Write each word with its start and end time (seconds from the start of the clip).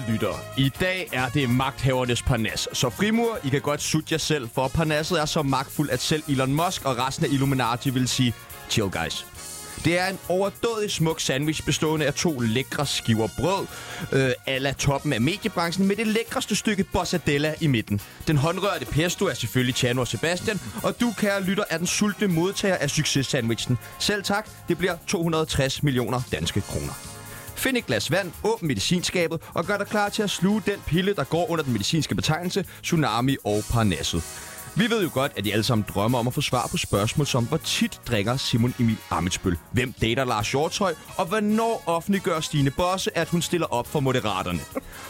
Kære 0.00 0.12
lytter, 0.12 0.34
i 0.56 0.68
dag 0.80 1.08
er 1.12 1.28
det 1.28 1.50
magthavernes 1.50 2.22
parnas. 2.22 2.68
Så 2.72 2.90
frimur, 2.90 3.38
I 3.44 3.48
kan 3.48 3.60
godt 3.60 3.82
sutte 3.82 4.08
jer 4.12 4.18
selv, 4.18 4.48
for 4.54 4.68
parnasset 4.68 5.20
er 5.20 5.24
så 5.24 5.42
magtfuld, 5.42 5.90
at 5.90 6.00
selv 6.00 6.22
Elon 6.28 6.52
Musk 6.52 6.84
og 6.84 6.98
resten 6.98 7.24
af 7.26 7.28
Illuminati 7.32 7.90
vil 7.90 8.08
sige, 8.08 8.34
chill 8.70 8.90
guys. 8.90 9.26
Det 9.84 9.98
er 9.98 10.06
en 10.06 10.18
overdådig 10.28 10.90
smuk 10.90 11.20
sandwich 11.20 11.64
bestående 11.64 12.06
af 12.06 12.14
to 12.14 12.38
lækre 12.40 12.86
skiver 12.86 13.28
brød, 13.38 13.66
øh, 14.12 14.32
ala 14.46 14.72
toppen 14.72 15.12
af 15.12 15.20
mediebranchen, 15.20 15.88
med 15.88 15.96
det 15.96 16.06
lækreste 16.06 16.56
stykke 16.56 16.84
bossadella 16.84 17.54
i 17.60 17.66
midten. 17.66 18.00
Den 18.26 18.36
håndrørte 18.36 18.86
pesto 18.86 19.26
er 19.26 19.34
selvfølgelig 19.34 19.74
Tjano 19.74 20.00
og 20.00 20.08
Sebastian, 20.08 20.60
og 20.82 21.00
du, 21.00 21.12
kære 21.18 21.42
lytter, 21.42 21.64
er 21.70 21.78
den 21.78 21.86
sultne 21.86 22.26
modtager 22.26 22.76
af 22.76 22.90
succes-sandwichen. 22.90 23.78
Selv 23.98 24.22
tak, 24.22 24.48
det 24.68 24.78
bliver 24.78 24.96
260 25.06 25.82
millioner 25.82 26.20
danske 26.32 26.60
kroner. 26.60 27.19
Find 27.60 27.76
et 27.76 27.86
glas 27.86 28.10
vand, 28.10 28.32
åbn 28.44 28.66
medicinskabet 28.66 29.40
og 29.54 29.64
gør 29.64 29.76
dig 29.76 29.86
klar 29.86 30.08
til 30.08 30.22
at 30.22 30.30
sluge 30.30 30.62
den 30.66 30.80
pille, 30.86 31.14
der 31.14 31.24
går 31.24 31.50
under 31.50 31.64
den 31.64 31.72
medicinske 31.72 32.14
betegnelse 32.14 32.64
Tsunami 32.82 33.36
og 33.44 33.62
Parnasset. 33.70 34.22
Vi 34.76 34.90
ved 34.90 35.02
jo 35.02 35.10
godt, 35.12 35.32
at 35.36 35.46
I 35.46 35.50
alle 35.50 35.62
sammen 35.62 35.84
drømmer 35.88 36.18
om 36.18 36.26
at 36.26 36.34
få 36.34 36.40
svar 36.40 36.68
på 36.70 36.76
spørgsmål 36.76 37.26
som, 37.26 37.44
hvor 37.46 37.56
tit 37.56 38.00
drikker 38.08 38.36
Simon 38.36 38.74
Emil 38.78 38.96
Amitsbøl? 39.10 39.56
Hvem 39.72 39.92
dater 39.92 40.24
Lars 40.24 40.50
Hjortøj? 40.50 40.94
Og 41.16 41.26
hvornår 41.26 41.82
offentliggør 41.86 42.40
Stine 42.40 42.70
Bosse, 42.70 43.18
at 43.18 43.28
hun 43.28 43.42
stiller 43.42 43.66
op 43.66 43.86
for 43.86 44.00
Moderaterne? 44.00 44.60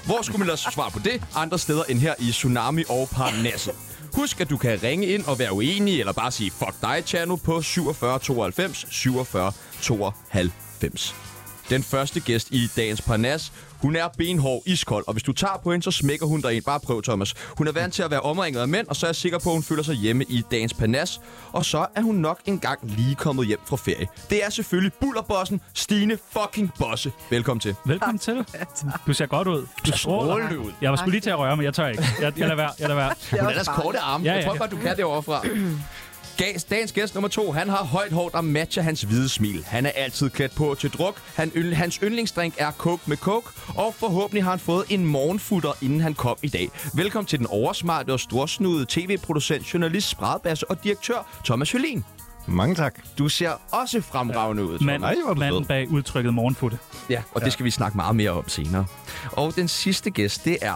Hvor 0.07 0.23
skulle 0.23 0.39
man 0.39 0.47
lade 0.47 0.57
svar 0.57 0.89
på 0.89 0.99
det? 0.99 1.23
Andre 1.37 1.59
steder 1.59 1.83
end 1.89 1.99
her 1.99 2.15
i 2.19 2.31
Tsunami 2.31 2.85
og 2.89 3.09
Parnasset. 3.13 3.75
Husk, 4.15 4.41
at 4.41 4.51
du 4.51 4.57
kan 4.57 4.83
ringe 4.83 5.07
ind 5.07 5.25
og 5.25 5.39
være 5.39 5.53
uenig, 5.53 6.01
eller 6.01 6.13
bare 6.13 6.31
sige 6.31 6.51
fuck 6.51 6.75
dig, 6.83 7.03
Channel, 7.07 7.39
på 7.39 7.63
47 7.63 8.19
92 8.19 8.87
47 8.91 9.53
92. 9.81 11.30
Den 11.71 11.83
første 11.83 12.21
gæst 12.21 12.49
i 12.51 12.67
dagens 12.77 13.03
Parnas, 13.03 13.53
hun 13.79 13.97
er 13.97 14.09
benhård, 14.19 14.63
iskold, 14.67 15.05
og 15.07 15.13
hvis 15.13 15.23
du 15.23 15.33
tager 15.33 15.61
på 15.65 15.71
hende, 15.73 15.85
så 15.85 15.91
smækker 15.91 16.27
hun 16.27 16.41
dig 16.41 16.55
ind. 16.57 16.65
Bare 16.65 16.81
prøv, 16.81 17.03
Thomas. 17.03 17.35
Hun 17.59 17.69
er 17.69 17.73
vant 17.73 17.95
til 17.95 18.03
at 18.03 18.11
være 18.11 18.21
omringet 18.21 18.61
af 18.61 18.69
mænd, 18.69 18.87
og 18.89 18.97
så 18.97 19.07
er 19.07 19.09
jeg 19.09 19.17
sikker 19.17 19.39
på, 19.39 19.49
at 19.49 19.55
hun 19.55 19.63
føler 19.63 19.83
sig 19.83 19.95
hjemme 19.95 20.25
i 20.29 20.43
dagens 20.51 20.75
Parnas. 20.75 21.21
Og 21.53 21.65
så 21.65 21.87
er 21.97 22.01
hun 22.03 22.15
nok 22.15 22.41
engang 22.47 22.79
lige 22.83 23.15
kommet 23.15 23.47
hjem 23.47 23.59
fra 23.67 23.77
ferie. 23.77 24.07
Det 24.31 24.45
er 24.45 24.51
selvfølgelig 24.51 24.93
bullerbossen 25.01 25.61
Stine 25.75 26.19
fucking 26.33 26.73
Bosse. 26.79 27.13
Velkommen 27.31 27.61
til. 27.61 27.75
Velkommen 27.85 28.19
til. 28.19 28.45
Du 29.07 29.13
ser 29.13 29.27
godt 29.27 29.49
ud. 29.49 29.67
Du 29.87 29.93
strålende 29.99 30.59
ud. 30.59 30.73
Jeg 30.81 30.91
var 30.91 30.97
skulle 30.97 31.11
lige 31.13 31.21
til 31.21 31.31
at 31.31 31.39
røre, 31.39 31.57
men 31.57 31.65
jeg 31.65 31.75
tør 31.75 31.89
ikke. 31.89 32.05
Jeg, 32.21 32.33
jeg 32.39 32.49
lader 32.49 32.55
være. 32.55 32.71
Jeg 32.79 32.89
lader 32.89 33.01
være. 33.01 33.15
Hun 33.31 33.41
er 33.41 33.49
ellers 33.49 33.69
korte 33.69 33.99
arme. 33.99 34.25
Ja, 34.25 34.33
Jeg 34.33 34.41
ja, 34.41 34.47
tror 34.47 34.55
ja. 34.55 34.59
godt, 34.59 34.71
du 34.71 34.77
kan 34.77 34.97
det 34.97 35.05
overfra. 35.05 35.43
Gas, 36.37 36.65
dagens 36.65 36.93
gæst 36.93 37.15
nummer 37.15 37.29
to, 37.29 37.53
han 37.53 37.69
har 37.69 37.85
højt 37.85 38.13
hår, 38.13 38.29
der 38.29 38.41
matcher 38.41 38.83
hans 38.83 39.03
hvide 39.03 39.29
smil. 39.29 39.65
Han 39.67 39.87
er 39.87 39.91
altid 39.91 40.31
klædt 40.31 40.55
på 40.55 40.77
til 40.81 40.91
druk. 40.91 41.21
Han, 41.35 41.73
hans 41.73 41.95
yndlingsdrink 42.03 42.55
er 42.59 42.71
coke 42.71 43.03
med 43.07 43.17
coke. 43.17 43.49
Og 43.77 43.95
forhåbentlig 43.95 44.45
har 44.45 44.51
han 44.51 44.59
fået 44.59 44.85
en 44.89 45.07
morgenfutter, 45.07 45.73
inden 45.83 46.01
han 46.01 46.15
kom 46.15 46.37
i 46.43 46.49
dag. 46.49 46.69
Velkommen 46.95 47.27
til 47.27 47.39
den 47.39 47.47
oversmarte 47.47 48.13
og 48.13 48.21
storsnudede 48.21 48.87
tv-producent, 48.89 49.75
journalist, 49.75 50.09
spredbasse 50.09 50.71
og 50.71 50.85
direktør 50.85 51.41
Thomas 51.45 51.73
Hølin. 51.73 52.05
Mange 52.47 52.75
tak. 52.75 52.95
Du 53.19 53.29
ser 53.29 53.51
også 53.73 54.01
fremragende 54.01 54.63
ud, 54.65 54.69
Thomas. 54.69 54.87
Mand, 54.87 55.01
Nej, 55.03 55.15
hvor 55.25 55.35
du 55.35 55.41
manden 55.41 55.65
bag 55.65 55.89
udtrykket 55.91 56.35
morgenfutte. 56.35 56.79
Ja, 57.11 57.23
og 57.33 57.45
det 57.45 57.53
skal 57.53 57.65
vi 57.65 57.71
snakke 57.71 57.97
meget 57.97 58.17
mere 58.17 58.31
om 58.31 58.49
senere. 58.49 58.87
Og 59.33 59.57
den 59.57 59.69
sidste 59.69 60.11
gæst, 60.11 60.45
det 60.45 60.59
er 60.63 60.75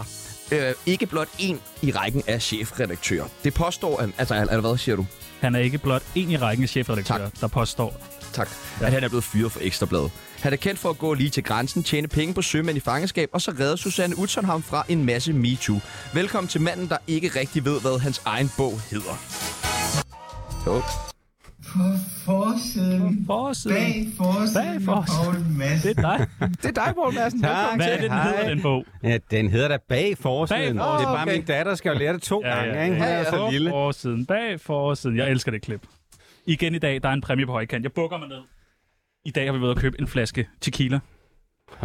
øh, 0.52 0.74
ikke 0.86 1.06
blot 1.06 1.28
en 1.38 1.60
i 1.82 1.90
rækken 1.92 2.22
af 2.26 2.42
chefredaktører. 2.42 3.24
Det 3.44 3.54
påstår, 3.54 3.96
at, 4.00 4.10
altså, 4.18 4.34
eller 4.34 4.60
hvad 4.60 4.76
siger 4.78 4.96
du? 4.96 5.06
Han 5.44 5.54
er 5.54 5.58
ikke 5.58 5.78
blot 5.78 6.02
en 6.14 6.30
i 6.30 6.36
rækken 6.36 6.62
af 6.62 6.68
chefredaktører, 6.68 7.30
der 7.40 7.46
påstår. 7.46 8.00
Tak. 8.32 8.48
Ja. 8.80 8.86
At 8.86 8.92
han 8.92 9.04
er 9.04 9.08
blevet 9.08 9.24
fyret 9.24 9.52
for 9.52 9.60
Ekstrabladet. 9.62 10.10
Han 10.40 10.52
er 10.52 10.56
kendt 10.56 10.80
for 10.80 10.90
at 10.90 10.98
gå 10.98 11.14
lige 11.14 11.30
til 11.30 11.44
grænsen, 11.44 11.82
tjene 11.82 12.08
penge 12.08 12.34
på 12.34 12.42
sømænd 12.42 12.76
i 12.76 12.80
fangenskab, 12.80 13.28
og 13.32 13.40
så 13.40 13.54
redde 13.60 13.76
Susanne 13.76 14.18
Utzon 14.18 14.44
ham 14.44 14.62
fra 14.62 14.84
en 14.88 15.04
masse 15.04 15.32
MeToo. 15.32 15.80
Velkommen 16.14 16.48
til 16.48 16.60
manden, 16.60 16.88
der 16.88 16.96
ikke 17.06 17.28
rigtig 17.40 17.64
ved, 17.64 17.80
hvad 17.80 17.98
hans 17.98 18.22
egen 18.24 18.50
bog 18.56 18.80
hedder. 18.90 19.18
Jo. 20.66 20.82
På 21.76 21.80
forsiden. 22.24 23.24
Forsiden. 23.26 23.76
Bag 23.76 24.06
forsiden. 24.16 24.76
Bag 24.76 24.82
forsiden. 24.82 25.44
Poul 25.44 25.58
Madsen. 25.58 25.88
Det 25.88 25.98
er 25.98 26.02
dig. 26.16 26.26
Det 26.62 26.78
er 26.78 26.84
dig, 26.84 26.94
Poul 26.94 27.14
Madsen. 27.14 27.42
Tak. 27.42 27.76
Hvad 27.76 27.86
er 27.88 27.92
det, 27.94 28.02
den 28.02 28.10
Hej. 28.10 28.30
hedder, 28.30 28.48
den 28.48 28.62
bog? 28.62 28.84
Ja, 29.02 29.18
den 29.30 29.50
hedder 29.50 29.68
da 29.68 29.78
bag 29.88 30.18
forsiden. 30.18 30.76
Bag 30.76 30.84
Det 30.84 31.02
er 31.02 31.04
bare 31.04 31.22
okay. 31.22 31.32
min 31.32 31.44
datter, 31.44 31.74
skal 31.74 31.92
jo 31.92 31.98
lære 31.98 32.12
det 32.12 32.22
to 32.22 32.42
Ja, 32.44 32.58
ja, 32.58 32.64
gange, 32.64 32.84
ikke? 32.84 32.96
Ja, 33.04 33.10
er 33.10 33.18
ja. 33.18 33.24
så 33.30 33.48
lille. 33.50 33.70
Forsiden. 33.70 34.26
Bag 34.26 34.60
forsiden. 34.60 35.16
Jeg 35.16 35.30
elsker 35.30 35.50
det 35.52 35.62
klip. 35.62 35.86
Igen 36.46 36.74
i 36.74 36.78
dag, 36.78 37.02
der 37.02 37.08
er 37.08 37.12
en 37.12 37.20
præmie 37.20 37.46
på 37.46 37.52
højkant. 37.52 37.82
Jeg 37.82 37.92
bukker 37.92 38.18
mig 38.18 38.28
ned. 38.28 38.40
I 39.24 39.30
dag 39.30 39.46
har 39.46 39.52
vi 39.52 39.60
været 39.60 39.70
at 39.70 39.78
købe 39.78 40.00
en 40.00 40.06
flaske 40.06 40.48
tequila. 40.60 41.00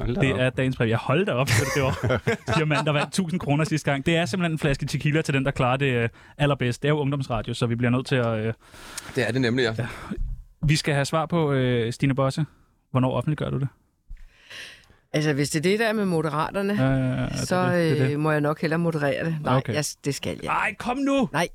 Det 0.05 0.17
op. 0.33 0.39
er 0.39 0.49
dagens 0.49 0.75
præmie. 0.77 0.89
Jeg 0.91 0.97
holdt 0.99 1.27
da 1.27 1.33
op 1.33 1.47
til 1.47 1.65
det, 1.75 1.83
var. 1.83 2.65
Mand, 2.65 2.85
der 2.85 2.91
vandt 2.91 3.07
1000 3.07 3.39
kroner 3.39 3.63
sidste 3.63 3.91
gang. 3.91 4.05
Det 4.05 4.17
er 4.17 4.25
simpelthen 4.25 4.51
en 4.51 4.59
flaske 4.59 4.85
tequila 4.85 5.21
til 5.21 5.33
den, 5.33 5.45
der 5.45 5.51
klarer 5.51 5.77
det 5.77 5.85
øh, 5.93 6.09
allerbedst. 6.37 6.81
Det 6.81 6.87
er 6.87 6.93
jo 6.93 6.99
ungdomsradio, 6.99 7.53
så 7.53 7.65
vi 7.65 7.75
bliver 7.75 7.91
nødt 7.91 8.05
til 8.05 8.15
at... 8.15 8.39
Øh, 8.39 8.53
Det 9.15 9.27
er 9.27 9.31
det 9.31 9.41
nemlig, 9.41 9.63
ja. 9.79 9.87
vi 10.67 10.75
skal 10.75 10.93
have 10.93 11.05
svar 11.05 11.25
på, 11.25 11.51
øh, 11.51 11.93
Stine 11.93 12.15
Bosse. 12.15 12.45
Hvornår 12.91 13.11
offentliggør 13.13 13.49
du 13.49 13.59
det? 13.59 13.67
Altså, 15.13 15.33
hvis 15.33 15.49
det 15.49 15.59
er 15.59 15.63
det 15.71 15.79
der 15.79 15.93
med 15.93 16.05
moderaterne, 16.05 16.73
Øh, 16.73 17.37
så 17.37 17.65
det, 17.65 17.73
det, 17.73 17.97
det, 17.97 18.03
øh, 18.03 18.09
det. 18.09 18.19
må 18.19 18.31
jeg 18.31 18.41
nok 18.41 18.61
hellere 18.61 18.79
moderere 18.79 19.25
det. 19.25 19.35
Nej, 19.41 19.57
Okay. 19.57 19.73
jeg, 19.73 19.83
det 20.05 20.15
skal 20.15 20.39
jeg. 20.43 20.49
Ej, 20.51 20.75
kom 20.79 20.97
nu! 20.97 21.29
Nej, 21.33 21.47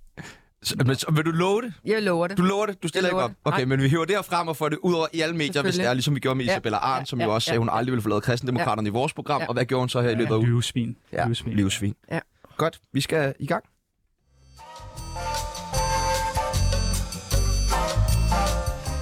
Så, 0.64 0.75
men, 0.86 0.97
så, 0.97 1.06
vil 1.12 1.25
du 1.25 1.30
love 1.30 1.62
det? 1.62 1.72
jeg 1.84 2.02
lover 2.02 2.26
det. 2.26 2.38
Du 2.38 2.42
lover 2.42 2.66
det? 2.66 2.82
Du 2.82 2.88
stiller 2.88 3.08
ikke 3.08 3.20
op? 3.22 3.30
det. 3.30 3.36
Okay, 3.44 3.58
Nej. 3.58 3.64
men 3.64 3.82
vi 3.82 3.88
hiver 3.88 4.04
det 4.04 4.14
her 4.14 4.22
frem 4.22 4.48
og 4.48 4.56
får 4.56 4.69
det 4.69 4.78
ud 4.82 4.94
over 4.94 5.06
i 5.12 5.20
alle 5.20 5.36
medier, 5.36 5.62
hvis 5.62 5.75
det 5.75 5.86
er, 5.86 5.94
ligesom 5.94 6.14
vi 6.14 6.20
gjorde 6.20 6.36
med 6.36 6.44
Ja. 6.44 6.52
Isabella 6.52 6.78
Arndt, 6.78 7.00
Ja, 7.00 7.04
som 7.10 7.19
ja, 7.20 7.25
jo 7.26 7.34
også 7.34 7.47
sagde, 7.47 7.54
ja, 7.54 7.58
hun 7.58 7.69
ja. 7.69 7.76
aldrig 7.76 7.92
ville 7.92 8.02
forlade 8.02 8.20
kristendemokraterne 8.20 8.88
i 8.88 8.92
vores 8.92 9.12
program. 9.12 9.41
Ja. 9.41 9.47
Og 9.47 9.54
hvad 9.54 9.64
gjorde 9.64 9.80
hun 9.82 9.88
så 9.88 10.00
her 10.00 10.10
i 10.10 10.14
løbet 10.14 10.25
af 10.26 10.30
Ja, 10.30 10.36
ugen? 10.36 10.48
livsvin. 10.50 10.97
Ja, 11.12 11.26
livsvin. 11.26 11.52
livsvin. 11.56 11.94
Ja. 12.10 12.19
Godt, 12.56 12.78
vi 12.92 13.00
skal 13.00 13.34
i 13.38 13.47
gang. 13.47 13.64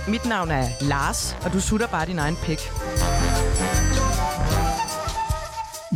Mit 0.08 0.24
navn 0.28 0.50
er 0.50 0.68
Lars, 0.80 1.36
og 1.44 1.52
du 1.52 1.60
sutter 1.60 1.86
bare 1.86 2.06
din 2.06 2.18
egen 2.18 2.36
pik. 2.36 2.58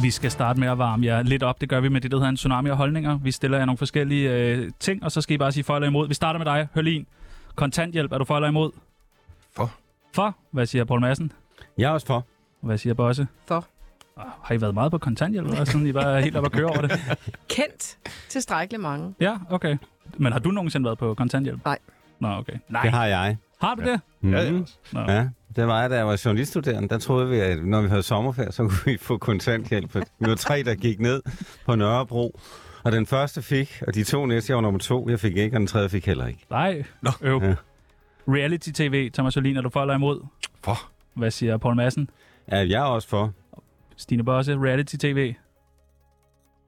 Vi 0.03 0.11
skal 0.11 0.31
starte 0.31 0.61
med 0.61 0.69
at 0.69 0.79
varme 0.79 1.07
jer 1.07 1.23
lidt 1.23 1.43
op. 1.43 1.61
Det 1.61 1.69
gør 1.69 1.81
vi 1.81 1.89
med 1.89 2.01
det, 2.01 2.11
der 2.11 2.17
hedder 2.17 2.29
en 2.29 2.37
tsunami 2.37 2.71
af 2.71 2.77
holdninger. 2.77 3.19
Vi 3.19 3.31
stiller 3.31 3.59
jer 3.59 3.65
nogle 3.65 3.79
forskellige 3.79 4.31
øh, 4.33 4.71
ting, 4.81 5.05
og 5.05 5.12
så 5.12 5.21
skal 5.21 5.34
I 5.34 5.39
bare 5.39 5.53
sige 5.53 5.65
for 5.65 5.75
eller 5.77 5.89
imod. 5.89 6.09
Vi 6.09 6.15
starter 6.15 6.39
med 6.39 6.47
dig, 6.47 6.69
Hørlin. 6.75 7.07
Kontanthjælp, 7.55 8.12
er 8.12 8.19
du 8.19 8.25
for 8.25 8.37
eller 8.37 8.49
imod? 8.49 8.71
For. 9.57 9.71
For? 10.15 10.37
Hvad 10.51 10.67
siger 10.67 10.84
Poul 10.84 11.01
Madsen? 11.01 11.33
Jeg 11.79 11.84
er 11.87 11.91
også 11.91 12.07
for. 12.07 12.25
Hvad 12.61 12.79
siger 12.79 12.95
Bosse? 12.95 13.27
For. 13.47 13.65
Ah, 14.17 14.25
Har 14.43 14.55
I 14.55 14.61
været 14.61 14.75
meget 14.75 14.91
på 14.91 14.99
kontanthjælp, 14.99 15.47
eller 15.47 15.65
sådan, 15.65 15.87
I 15.87 15.93
bare 15.93 16.17
er 16.17 16.21
helt 16.21 16.37
op 16.37 16.45
at 16.45 16.53
køre 16.53 16.67
over 16.67 16.81
det? 16.81 16.91
Kendt 17.49 17.99
tilstrækkeligt 18.28 18.83
mange. 18.83 19.15
Ja, 19.21 19.37
okay. 19.51 19.77
Men 20.17 20.33
har 20.33 20.39
du 20.39 20.51
nogensinde 20.51 20.84
været 20.84 20.99
på 20.99 21.15
kontanthjælp? 21.15 21.65
Nej. 21.65 21.78
Nå, 22.21 22.28
okay. 22.28 22.53
Nej. 22.69 22.83
Det 22.83 22.91
har 22.91 23.07
jeg. 23.07 23.37
Har 23.61 23.75
du 23.75 23.83
det? 23.83 24.01
Mm. 24.21 24.33
Ja, 24.33 24.43
ja. 24.43 24.51
Nå. 24.93 25.01
Ja, 25.09 25.28
det 25.56 25.67
var 25.67 25.81
jeg, 25.81 25.91
da 25.91 25.97
jeg 25.97 26.06
var 26.06 26.22
journaliststuderende. 26.25 26.89
Der 26.89 26.99
troede 26.99 27.28
vi, 27.28 27.39
at 27.39 27.65
når 27.65 27.83
vi 27.83 27.89
havde 27.89 28.03
sommerferie, 28.03 28.53
så 28.53 28.62
kunne 28.62 28.78
vi 28.84 28.97
få 28.97 29.19
kontanthjælp. 29.19 29.94
Vi 29.94 30.00
var 30.19 30.34
tre, 30.34 30.62
der 30.62 30.75
gik 30.75 31.00
ned 31.00 31.22
på 31.67 31.75
Nørrebro. 31.75 32.41
Og 32.84 32.93
den 32.93 33.06
første 33.06 33.43
fik, 33.43 33.83
og 33.87 33.95
de 33.95 34.05
to 34.05 34.27
næste, 34.27 34.50
jeg 34.50 34.56
var 34.56 34.62
nummer 34.62 34.78
to. 34.78 35.09
Jeg 35.09 35.21
fik 35.21 35.37
ikke, 35.37 35.56
og 35.56 35.61
den 35.61 35.66
tredje 35.66 35.89
fik 35.89 36.06
heller 36.06 36.27
ikke. 36.27 36.47
Nej. 36.50 36.84
Nå. 37.03 37.11
Øv. 37.21 37.43
Ja. 37.43 37.55
Reality-tv, 38.28 39.11
Thomas 39.12 39.34
Hørlin, 39.34 39.56
er 39.56 39.61
du 39.61 39.69
for 39.69 39.81
eller 39.81 39.95
imod? 39.95 40.27
For. 40.65 40.77
Hvad 41.15 41.31
siger 41.31 41.56
Poul 41.56 41.77
Madsen? 41.77 42.11
Ja, 42.50 42.56
jeg 42.56 42.81
er 42.81 42.84
også 42.84 43.09
for. 43.09 43.33
Stine 43.97 44.25
Bosse, 44.25 44.53
reality-tv. 44.53 45.34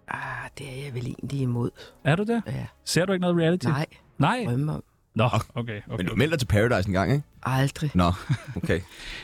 Ah, 0.09 0.19
det 0.59 0.67
er 0.79 0.85
jeg 0.85 0.95
vel 0.95 1.07
egentlig 1.07 1.41
imod. 1.41 1.71
Er 2.05 2.17
du 2.17 2.23
det? 2.23 2.43
Ja. 2.47 2.67
Ser 2.85 3.05
du 3.05 3.13
ikke 3.13 3.21
noget 3.21 3.37
reality? 3.37 3.67
Nej, 3.67 3.87
Nej? 4.19 4.45
drømme 4.47 4.73
om. 4.73 4.83
Nå, 5.15 5.29
okay. 5.55 5.81
Men 5.87 5.95
okay. 5.95 6.05
du 6.05 6.15
meldte 6.17 6.31
dig 6.31 6.39
til 6.39 6.47
Paradise 6.47 6.89
en 6.89 6.93
gang, 6.93 7.13
ikke? 7.13 7.25
Aldrig. 7.57 7.91
Nå, 7.95 8.13
okay. 8.63 8.81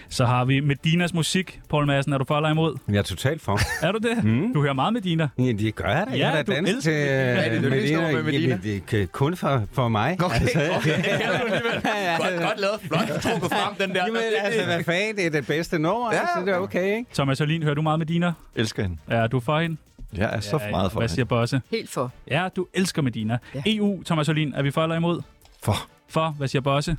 Så 0.08 0.24
har 0.24 0.44
vi 0.44 0.60
Medinas 0.60 1.14
musik. 1.14 1.60
Poul 1.68 1.86
Madsen, 1.86 2.12
er 2.12 2.18
du 2.18 2.24
for 2.24 2.36
eller 2.36 2.50
imod? 2.50 2.76
Jeg 2.88 2.96
er 2.96 3.02
totalt 3.02 3.42
for. 3.42 3.58
Er 3.86 3.92
du 3.92 3.98
det? 3.98 4.24
Mm. 4.24 4.54
Du 4.54 4.62
hører 4.62 4.72
meget 4.72 4.92
Medina. 4.92 5.28
Ja, 5.38 5.42
det 5.52 5.74
gør 5.74 5.88
jeg 5.88 6.06
da. 6.06 6.12
Ja, 6.12 6.18
jeg 6.18 6.30
har 6.30 6.42
du 6.42 6.52
da 6.52 6.56
danset 6.56 6.76
elsker 6.76 6.90
til 6.92 7.00
Medina. 7.00 7.42
Ja, 7.42 7.44
det 7.44 7.56
er 7.56 7.60
det 7.60 7.64
yndlingsnummer 7.64 8.12
med 8.12 8.22
Medina. 8.22 8.48
Jamen, 8.48 8.62
det 8.90 9.02
er 9.02 9.06
kun 9.06 9.36
for, 9.36 9.62
for 9.72 9.88
mig. 9.88 10.16
Okay, 10.24 10.36
okay. 10.76 11.04
ja, 11.04 12.16
godt, 12.16 12.42
godt 12.42 12.60
lavet. 12.60 12.80
Flot 12.82 13.20
trukket 13.22 13.50
frem, 13.50 13.74
den 13.88 13.94
der. 13.96 14.04
Jamen, 14.06 14.22
altså, 14.42 14.64
hvad 14.64 14.84
fanden, 14.84 15.16
det 15.16 15.26
er 15.26 15.30
det 15.30 15.46
bedste 15.46 15.78
nummer, 15.78 16.12
Ja, 16.12 16.16
ja, 16.16 16.20
altså, 16.20 16.40
det 16.46 16.54
er 16.54 16.58
okay, 16.58 16.96
ikke? 16.96 17.10
Thomas 17.14 17.38
Hørlin, 17.38 17.62
hører 17.62 17.74
du 17.74 17.82
meget 17.82 17.98
Medina? 17.98 18.32
elsker 18.56 18.82
hende. 18.82 18.96
Er 19.08 19.26
du 19.26 19.40
for 19.40 19.60
hende? 19.60 19.76
Jeg 20.16 20.30
er 20.36 20.40
så 20.40 20.58
Ja, 20.64 20.70
meget 20.70 20.92
for 20.92 21.00
Hvad 21.00 21.08
siger 21.08 21.24
Bosse? 21.24 21.60
Helt 21.70 21.90
for. 21.90 22.12
Ja, 22.30 22.48
du 22.56 22.66
elsker 22.74 23.02
Medina. 23.02 23.38
Ja. 23.54 23.62
EU, 23.66 24.02
Thomas 24.02 24.26
Hørlin, 24.26 24.52
er 24.56 24.62
vi 24.62 24.70
for 24.70 24.82
eller 24.82 24.96
imod? 24.96 25.20
For. 25.62 25.74
For, 26.08 26.28
hvad 26.38 26.48
siger 26.48 26.62
Bosse? 26.62 26.96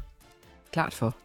Klart 0.75 0.94
for. 0.94 1.16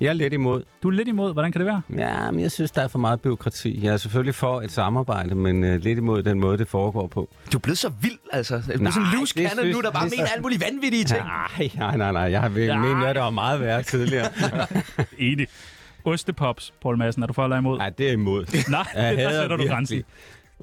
Jeg 0.00 0.08
er 0.08 0.12
lidt 0.12 0.32
imod. 0.32 0.62
Du 0.82 0.88
er 0.88 0.92
lidt 0.92 1.08
imod. 1.08 1.32
Hvordan 1.32 1.52
kan 1.52 1.58
det 1.60 1.66
være? 1.66 1.82
Ja, 1.96 2.30
men 2.30 2.40
jeg 2.40 2.50
synes, 2.52 2.70
der 2.70 2.82
er 2.82 2.88
for 2.88 2.98
meget 2.98 3.20
byråkrati. 3.20 3.84
Jeg 3.84 3.92
er 3.92 3.96
selvfølgelig 3.96 4.34
for 4.34 4.60
et 4.60 4.72
samarbejde, 4.72 5.34
men 5.34 5.64
uh, 5.64 5.70
lidt 5.74 5.98
imod 5.98 6.22
den 6.22 6.40
måde, 6.40 6.58
det 6.58 6.68
foregår 6.68 7.06
på. 7.06 7.28
Du 7.52 7.58
er 7.58 7.60
blevet 7.60 7.78
så 7.78 7.88
vild, 8.00 8.18
altså. 8.32 8.54
Du 8.54 8.84
er 8.84 8.90
sådan 8.90 9.08
loose 9.14 9.34
cannon 9.34 9.50
synes- 9.58 9.76
nu, 9.76 9.82
der 9.82 9.90
bare 9.90 10.04
mener 10.04 10.10
synes- 10.16 10.30
alle 10.32 10.42
mulige 10.42 10.60
vanvittige 10.60 11.04
ting. 11.04 11.20
Nej, 11.24 11.70
nej, 11.76 11.96
nej, 11.96 12.12
nej. 12.12 12.22
Jeg 12.22 12.40
har 12.40 12.48
vel 12.48 12.78
ment, 12.78 13.04
at 13.04 13.14
det 13.14 13.22
var 13.22 13.30
meget 13.30 13.60
værre 13.60 13.82
tidligere. 13.82 14.28
Enig. 15.18 15.46
Ostepops, 16.04 16.72
Poul 16.82 16.96
Madsen, 16.98 17.22
er 17.22 17.26
du 17.26 17.32
for 17.32 17.44
eller 17.44 17.56
imod? 17.58 17.78
Nej, 17.78 17.90
det 17.90 18.08
er 18.08 18.12
imod. 18.12 18.46
Nej, 18.70 19.14
der 19.14 19.30
sætter 19.40 19.56
du 19.56 19.66
grænsen. 19.66 20.02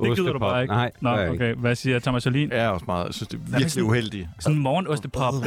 Det 0.01 0.15
gider 0.17 0.33
du 0.33 0.39
bare 0.39 0.61
ikke. 0.61 0.73
Nej, 0.73 0.91
Nå, 1.01 1.09
jeg 1.15 1.31
ikke. 1.33 1.45
okay. 1.51 1.61
Hvad 1.61 1.75
siger 1.75 1.99
Thomas 1.99 2.25
Jolin? 2.25 2.49
Jeg 2.51 2.59
er 2.59 2.67
også 2.69 2.85
meget, 2.87 3.05
jeg 3.05 3.13
synes, 3.13 3.27
det 3.27 3.39
er 3.53 3.57
virkelig 3.57 3.83
uheldigt. 3.83 4.27
Sådan 4.39 4.55
en 4.57 4.63
morgenostepop 4.63 5.33
der. 5.33 5.39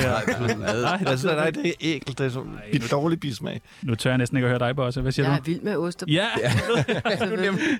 Nej, 0.82 0.96
det 0.98 1.08
altså, 1.08 1.28
gider 1.28 1.40
nej, 1.40 1.50
du 1.50 1.60
det 1.62 1.68
er 1.70 1.72
ægelt. 1.80 2.18
Det 2.18 2.26
er 2.26 2.30
så 2.30 2.40
en 2.72 2.82
dårlig 2.90 3.20
bismag. 3.20 3.60
Nu 3.82 3.94
tør 3.94 4.10
jeg 4.10 4.18
næsten 4.18 4.36
ikke 4.36 4.48
at 4.48 4.50
høre 4.50 4.68
dig, 4.68 4.76
Bosse. 4.76 5.00
Hvad 5.00 5.12
siger 5.12 5.26
Jeg 5.26 5.34
er 5.34 5.38
du? 5.38 5.44
vild 5.44 5.60
med 5.60 5.76
ost. 5.76 6.04
Ja, 6.08 6.26
Altså, 7.04 7.26
ved- 7.36 7.36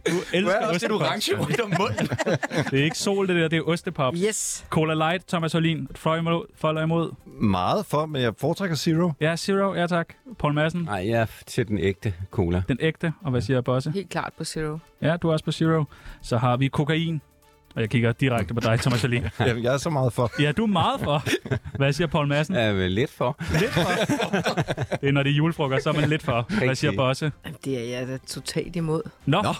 du 0.07 0.13
elsker 0.33 0.57
også 0.67 0.69
det 0.69 0.75
ostepop. 0.75 1.01
orange 1.01 1.37
rundt 1.39 1.61
om 1.61 1.73
munden. 1.79 2.09
Det 2.71 2.81
er 2.81 2.85
ikke 2.85 2.99
sol, 2.99 3.29
det 3.29 3.37
der. 3.37 3.49
Det 3.49 3.57
er 3.57 3.62
ostepop. 3.69 4.15
Yes. 4.29 4.67
Cola 4.71 4.95
Light, 4.95 5.29
Thomas 5.29 5.55
Jolin. 5.55 5.89
For 5.95 6.17
imod, 6.17 6.45
for 6.57 6.69
eller 6.69 6.83
imod. 6.83 7.11
Meget 7.41 7.87
for, 7.87 8.07
men 8.07 8.23
jeg 8.23 8.33
foretrækker 8.39 8.77
Zero. 8.77 9.12
Ja, 9.21 9.37
Zero. 9.37 9.75
Ja, 9.75 9.87
tak. 9.87 10.09
Paul 10.39 10.55
Madsen. 10.55 10.81
Nej, 10.83 11.09
jeg 11.09 11.21
er 11.21 11.27
til 11.47 11.69
den 11.69 11.79
ægte 11.79 12.15
cola. 12.31 12.62
Den 12.69 12.77
ægte. 12.81 13.12
Og 13.23 13.31
hvad 13.31 13.41
siger 13.41 13.61
Bosse? 13.61 13.91
Helt 13.91 14.11
klart 14.11 14.33
på 14.39 14.45
zero. 14.45 14.79
Ja, 15.03 15.17
du 15.17 15.29
er 15.29 15.33
også 15.33 15.45
på 15.45 15.53
Zero. 15.53 15.85
Så 16.23 16.39
har 16.39 16.57
vi 16.57 16.69
kokain. 16.69 17.21
Og 17.75 17.81
jeg 17.83 17.91
kigger 17.91 18.13
direkte 18.13 18.55
på 18.55 18.61
dig, 18.61 18.81
Thomas 18.81 19.05
Jolin. 19.05 19.23
Jamen, 19.41 19.63
jeg 19.65 19.75
er 19.75 19.79
så 19.79 19.91
meget 19.91 20.13
for. 20.13 20.31
Ja, 20.43 20.53
du 20.53 20.63
er 20.63 20.67
meget 20.67 21.01
for. 21.01 21.25
Hvad 21.77 21.93
siger 21.93 22.07
Paul 22.09 22.27
Madsen? 22.29 22.55
Er 22.55 22.73
vel 22.73 22.93
lidt 22.93 23.11
for. 23.11 23.37
Lidt 23.61 23.71
for. 23.71 23.81
Det 25.01 25.09
er, 25.09 25.13
når 25.13 25.23
det 25.23 25.33
er 25.33 25.37
julefrokost, 25.37 25.83
så 25.85 25.91
er 25.91 25.95
man 25.95 26.09
lidt 26.09 26.23
for. 26.23 26.47
Hvad 26.65 26.75
siger. 26.75 26.93
Bosse? 26.97 27.33
Jamen, 27.45 27.59
Det 27.65 27.79
er 27.95 27.99
jeg 27.99 28.09
da 28.09 28.19
totalt 28.27 28.77
imod. 28.77 29.03
Nå, 29.27 29.43
Nå. 29.43 29.53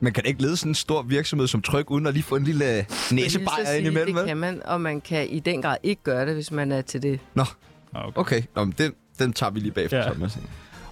Man 0.00 0.12
kan 0.12 0.24
ikke 0.26 0.42
lede 0.42 0.56
sådan 0.56 0.70
en 0.70 0.74
stor 0.74 1.02
virksomhed 1.02 1.46
som 1.46 1.62
Tryk, 1.62 1.90
uden 1.90 2.06
at 2.06 2.14
lige 2.14 2.22
få 2.22 2.36
en 2.36 2.44
lille 2.44 2.86
næsebajer 3.12 3.56
vil 3.58 3.66
så 3.66 3.72
ind 3.72 3.86
imellem. 3.86 4.14
Det 4.16 4.26
kan 4.26 4.36
man, 4.36 4.62
og 4.64 4.80
man 4.80 5.00
kan 5.00 5.28
i 5.28 5.38
den 5.38 5.62
grad 5.62 5.76
ikke 5.82 6.02
gøre 6.02 6.26
det, 6.26 6.34
hvis 6.34 6.50
man 6.50 6.72
er 6.72 6.80
til 6.82 7.02
det. 7.02 7.20
okay. 7.36 8.10
Okay, 8.14 8.42
Nå, 8.56 8.64
men 8.64 8.74
den, 8.78 8.92
den 9.18 9.32
tager 9.32 9.50
vi 9.50 9.60
lige 9.60 9.72
bagefter, 9.72 9.98
Ja. 9.98 10.04
ja. 10.04 10.10
Thomas. 10.10 10.38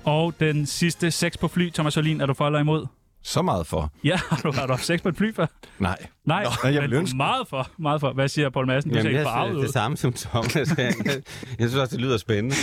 Og 0.05 0.35
den 0.41 0.67
sidste 0.67 1.11
sex 1.11 1.39
på 1.39 1.49
fly, 1.49 1.71
Thomas 1.73 1.97
Jolin, 1.97 2.21
er 2.21 2.27
du 2.27 2.35
for 2.35 2.47
eller 2.47 2.59
imod? 2.61 2.87
Så 3.27 3.43
meget 3.43 3.67
for. 3.67 3.93
Ja, 4.05 4.17
har 4.31 4.41
du, 4.43 4.53
har 4.53 4.67
du 4.67 4.73
haft 4.73 4.85
sex 4.85 5.03
på 5.03 5.09
et 5.09 5.17
fly 5.17 5.35
før? 5.35 5.47
Nej. 5.79 5.97
Nej, 6.25 6.45
Nå, 6.63 6.69
jeg 6.69 6.83
men 6.83 6.93
ønske. 6.93 7.17
meget 7.17 7.49
for, 7.49 7.69
meget 7.79 8.01
for. 8.01 8.13
Hvad 8.13 8.29
siger 8.29 8.51
Paul 8.51 8.67
Madsen? 8.67 8.91
Du 8.91 8.95
ser 8.95 9.01
Jamen, 9.03 9.19
ikke 9.19 9.31
jeg 9.31 9.55
ud. 9.55 9.63
det 9.63 9.73
samme 9.73 9.97
som 9.97 10.13
Thomas. 10.13 10.55
Jeg, 10.79 10.95
synes 11.59 11.75
også, 11.75 11.97
det 11.97 12.01
lyder 12.05 12.17
spændende. 12.17 12.57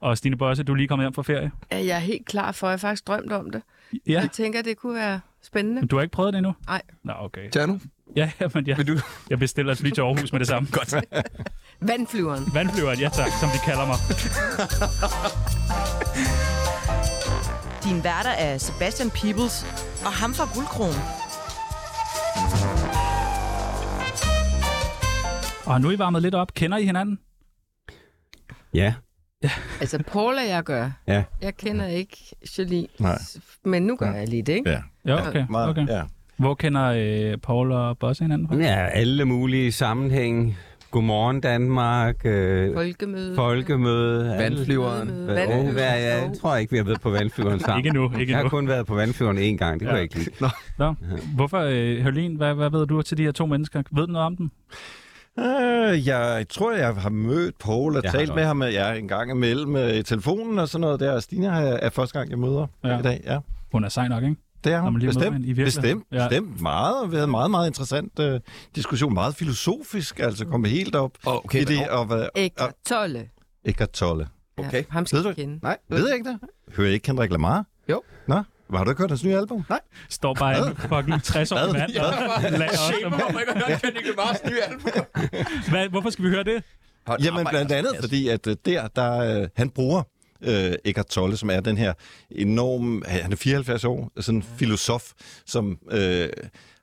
Og 0.00 0.18
Stine 0.18 0.36
Bosse, 0.38 0.62
du 0.62 0.72
er 0.72 0.76
lige 0.76 0.88
kommet 0.88 1.04
hjem 1.04 1.14
fra 1.14 1.22
ferie. 1.22 1.50
Er 1.70 1.78
jeg 1.78 1.96
er 1.96 2.00
helt 2.00 2.26
klar 2.26 2.52
for, 2.52 2.66
jeg 2.66 2.72
har 2.72 2.78
faktisk 2.78 3.06
drømt 3.06 3.32
om 3.32 3.50
det. 3.50 3.62
Ja, 4.06 4.12
Jeg 4.12 4.30
tænker, 4.32 4.62
det 4.62 4.76
kunne 4.76 4.94
være 4.94 5.20
spændende. 5.42 5.80
men 5.80 5.88
du 5.88 5.96
har 5.96 6.02
ikke 6.02 6.12
prøvet 6.12 6.32
det 6.32 6.38
endnu? 6.38 6.54
Nej. 6.66 6.82
Nå, 7.04 7.12
okay. 7.18 7.66
Nu. 7.66 7.80
Ja, 8.16 8.30
men 8.54 8.66
jeg, 8.66 8.78
Vil 8.78 8.88
du? 8.88 8.98
jeg 9.30 9.38
bestiller 9.38 9.72
et 9.72 9.78
fly 9.78 9.90
til 9.90 10.00
Aarhus 10.00 10.32
med 10.32 10.40
det 10.40 10.48
samme. 10.48 10.68
Godt. 10.72 10.94
Vandflyveren. 11.80 12.44
Vandflyveren, 12.54 12.98
ja 12.98 13.08
tak, 13.08 13.30
som 13.40 13.48
de 13.48 13.58
kalder 13.64 13.86
mig. 13.86 13.96
Din 17.88 18.04
værter 18.04 18.30
er 18.30 18.58
Sebastian 18.58 19.10
Peebles 19.10 19.62
og 20.06 20.12
ham 20.12 20.34
fra 20.34 20.48
Guldkronen. 20.54 21.02
Og 25.66 25.80
nu 25.80 25.88
er 25.88 25.92
I 25.92 25.98
varmet 25.98 26.22
lidt 26.22 26.34
op. 26.34 26.54
Kender 26.54 26.78
I 26.78 26.84
hinanden? 26.84 27.18
Ja. 28.74 28.94
Altså, 29.80 30.02
Paul 30.12 30.34
og 30.34 30.48
jeg 30.48 30.62
gør. 30.64 30.90
Ja. 31.06 31.24
Jeg 31.42 31.56
kender 31.56 31.86
ikke 31.86 32.16
Jolie, 32.58 32.86
Nej. 32.98 33.18
men 33.64 33.82
nu 33.82 33.96
gør 33.96 34.14
jeg 34.14 34.28
lige 34.28 34.42
det, 34.42 34.52
ikke? 34.52 34.70
Ja. 34.70 34.80
Ja, 35.06 35.28
okay. 35.28 35.46
Okay. 35.50 35.88
ja. 35.88 36.02
Hvor 36.36 36.54
kender 36.54 36.84
øh, 36.84 37.38
Paul 37.38 37.72
og 37.72 37.98
Bosse 37.98 38.24
hinanden 38.24 38.48
fra? 38.48 38.56
Ja, 38.56 38.86
alle 38.86 39.24
mulige 39.24 39.72
sammenhæng. 39.72 40.58
Godmorgen 40.90 41.40
Danmark, 41.40 42.16
øh, 42.26 42.74
Folkemøde. 42.74 43.34
folkemøde. 43.34 44.28
Vandflyveren. 44.38 45.08
Hvad- 45.08 45.34
vandmøde. 45.34 45.72
Hvad, 45.72 45.82
jeg, 45.82 46.02
jeg 46.02 46.30
tror 46.40 46.56
ikke, 46.56 46.70
vi 46.70 46.76
har 46.76 46.84
været 46.84 47.00
på 47.00 47.10
vandflyveren 47.10 47.60
sammen. 47.60 47.84
Ikke 47.86 47.96
nu, 47.96 48.10
ikke 48.18 48.30
Jeg 48.32 48.38
har 48.38 48.42
nu. 48.44 48.48
kun 48.48 48.68
været 48.68 48.86
på 48.86 48.94
vandflyveren 48.94 49.38
én 49.38 49.56
gang, 49.56 49.80
det 49.80 49.88
kunne 49.88 49.88
Ja. 49.88 49.94
jeg 49.94 50.02
ikke 50.02 50.18
lide. 50.18 50.30
Nå. 50.78 50.94
Hvorfor, 51.34 51.58
øh, 51.58 52.02
Hørlin, 52.02 52.36
hvad, 52.36 52.54
hvad 52.54 52.70
ved 52.70 52.86
du 52.86 53.02
til 53.02 53.16
de 53.18 53.22
her 53.22 53.32
to 53.32 53.46
mennesker? 53.46 53.82
Ved 53.92 54.06
du 54.06 54.12
noget 54.12 54.26
om 54.26 54.36
dem? 54.36 54.50
Øh, 55.38 56.06
jeg 56.06 56.46
tror, 56.50 56.72
jeg 56.72 56.94
har 56.94 57.10
mødt 57.10 57.58
Paul 57.58 57.96
og 57.96 58.02
Jeg 58.02 58.10
har 58.10 58.18
talt 58.18 58.34
med 58.34 58.44
ham 58.44 58.62
ja, 58.62 58.92
en 58.92 59.08
gang 59.08 59.30
imellem 59.30 59.76
øh, 59.76 59.94
i 59.94 60.02
telefonen 60.02 60.58
og 60.58 60.68
sådan 60.68 60.80
noget 60.80 61.00
der. 61.00 61.20
Stine 61.20 61.46
er, 61.46 61.52
er 61.82 61.90
første 61.90 62.18
gang, 62.18 62.30
jeg 62.30 62.38
møder 62.38 62.66
Ja. 62.84 62.88
ja. 62.88 62.98
i 62.98 63.02
dag. 63.02 63.20
Ja, 63.26 63.38
Hun 63.72 63.84
er 63.84 63.88
sej 63.88 64.08
nok, 64.08 64.22
ikke? 64.22 64.36
Det 64.66 64.74
er 64.74 64.80
hun. 64.80 65.00
Bestemt. 65.00 65.46
i. 65.46 65.54
Bestemt. 65.54 66.04
Ja. 66.12 66.28
Bestemt. 66.28 66.60
Meget. 66.60 67.10
Vi 67.10 67.14
havde 67.16 67.24
en 67.24 67.30
meget, 67.30 67.50
meget 67.50 67.66
interessant 67.66 68.18
øh, 68.20 68.40
diskussion. 68.74 69.14
Meget 69.14 69.34
filosofisk. 69.34 70.18
Altså 70.20 70.44
komme 70.44 70.68
helt 70.68 70.94
op 70.96 71.10
Oh, 71.26 71.34
okay, 71.36 71.60
i 71.60 71.64
det. 71.64 71.88
Og 71.88 72.04
hvad, 72.06 72.26
Eckart 72.36 72.74
Tolle. 72.86 73.28
Eckart 73.64 73.90
Tolle. 73.90 74.28
Okay. 74.58 74.78
Ja, 74.78 74.82
ham 74.90 75.00
Ved 75.02 75.06
skal 75.06 75.22
du 75.24 75.28
du 75.28 75.34
kende. 75.34 75.58
Nej, 75.62 75.76
ved 75.88 76.06
jeg 76.08 76.16
ikke 76.16 76.28
det? 76.30 76.38
Hører 76.76 76.86
jeg 76.86 76.94
ikke 76.94 77.04
Kendrick 77.04 77.32
Lamar? 77.32 77.64
Jo. 77.90 78.02
Nå, 78.28 78.42
har 78.74 78.84
du 78.84 78.90
ikke 78.90 79.02
hørt 79.02 79.10
hans 79.10 79.24
nye 79.24 79.36
album? 79.36 79.64
Nej. 79.68 79.80
Står 80.08 80.34
bare 80.34 80.68
en 80.68 80.76
fucking 80.76 81.22
60 81.22 81.52
år 81.52 81.56
mand 81.72 81.96
og 81.96 82.42
lader 82.50 82.68
os 82.68 82.78
Shame, 82.78 83.06
om- 83.06 83.12
hvorfor 83.12 83.38
ikke 83.38 83.52
har 83.52 83.64
hørt 83.68 83.82
Kendrick 83.82 84.06
Lamars 84.08 84.36
nye 84.50 84.60
album? 84.68 84.90
Hvad, 85.70 85.88
Hvorfor 85.88 86.10
skal 86.10 86.24
vi 86.24 86.30
høre 86.30 86.44
det? 86.44 86.62
Hold 87.06 87.20
Jamen 87.22 87.46
blandt 87.50 87.72
andet, 87.72 87.88
Andreas. 87.88 88.04
fordi 88.04 88.28
at 88.28 88.46
øh, 88.46 88.56
der, 88.66 88.88
der 88.88 89.40
øh, 89.42 89.48
han 89.56 89.70
bruger 89.70 90.02
øh, 90.46 90.72
Eckart 90.84 91.06
Tolle, 91.06 91.36
som 91.36 91.50
er 91.50 91.60
den 91.60 91.78
her 91.78 91.92
enorm, 92.30 93.02
han 93.06 93.32
er 93.32 93.36
74 93.36 93.84
år, 93.84 94.10
sådan 94.20 94.38
en 94.38 94.42
filosof, 94.42 95.12
som 95.46 95.78
øh, 95.90 96.28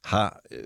har 0.04 0.40
øh, 0.52 0.58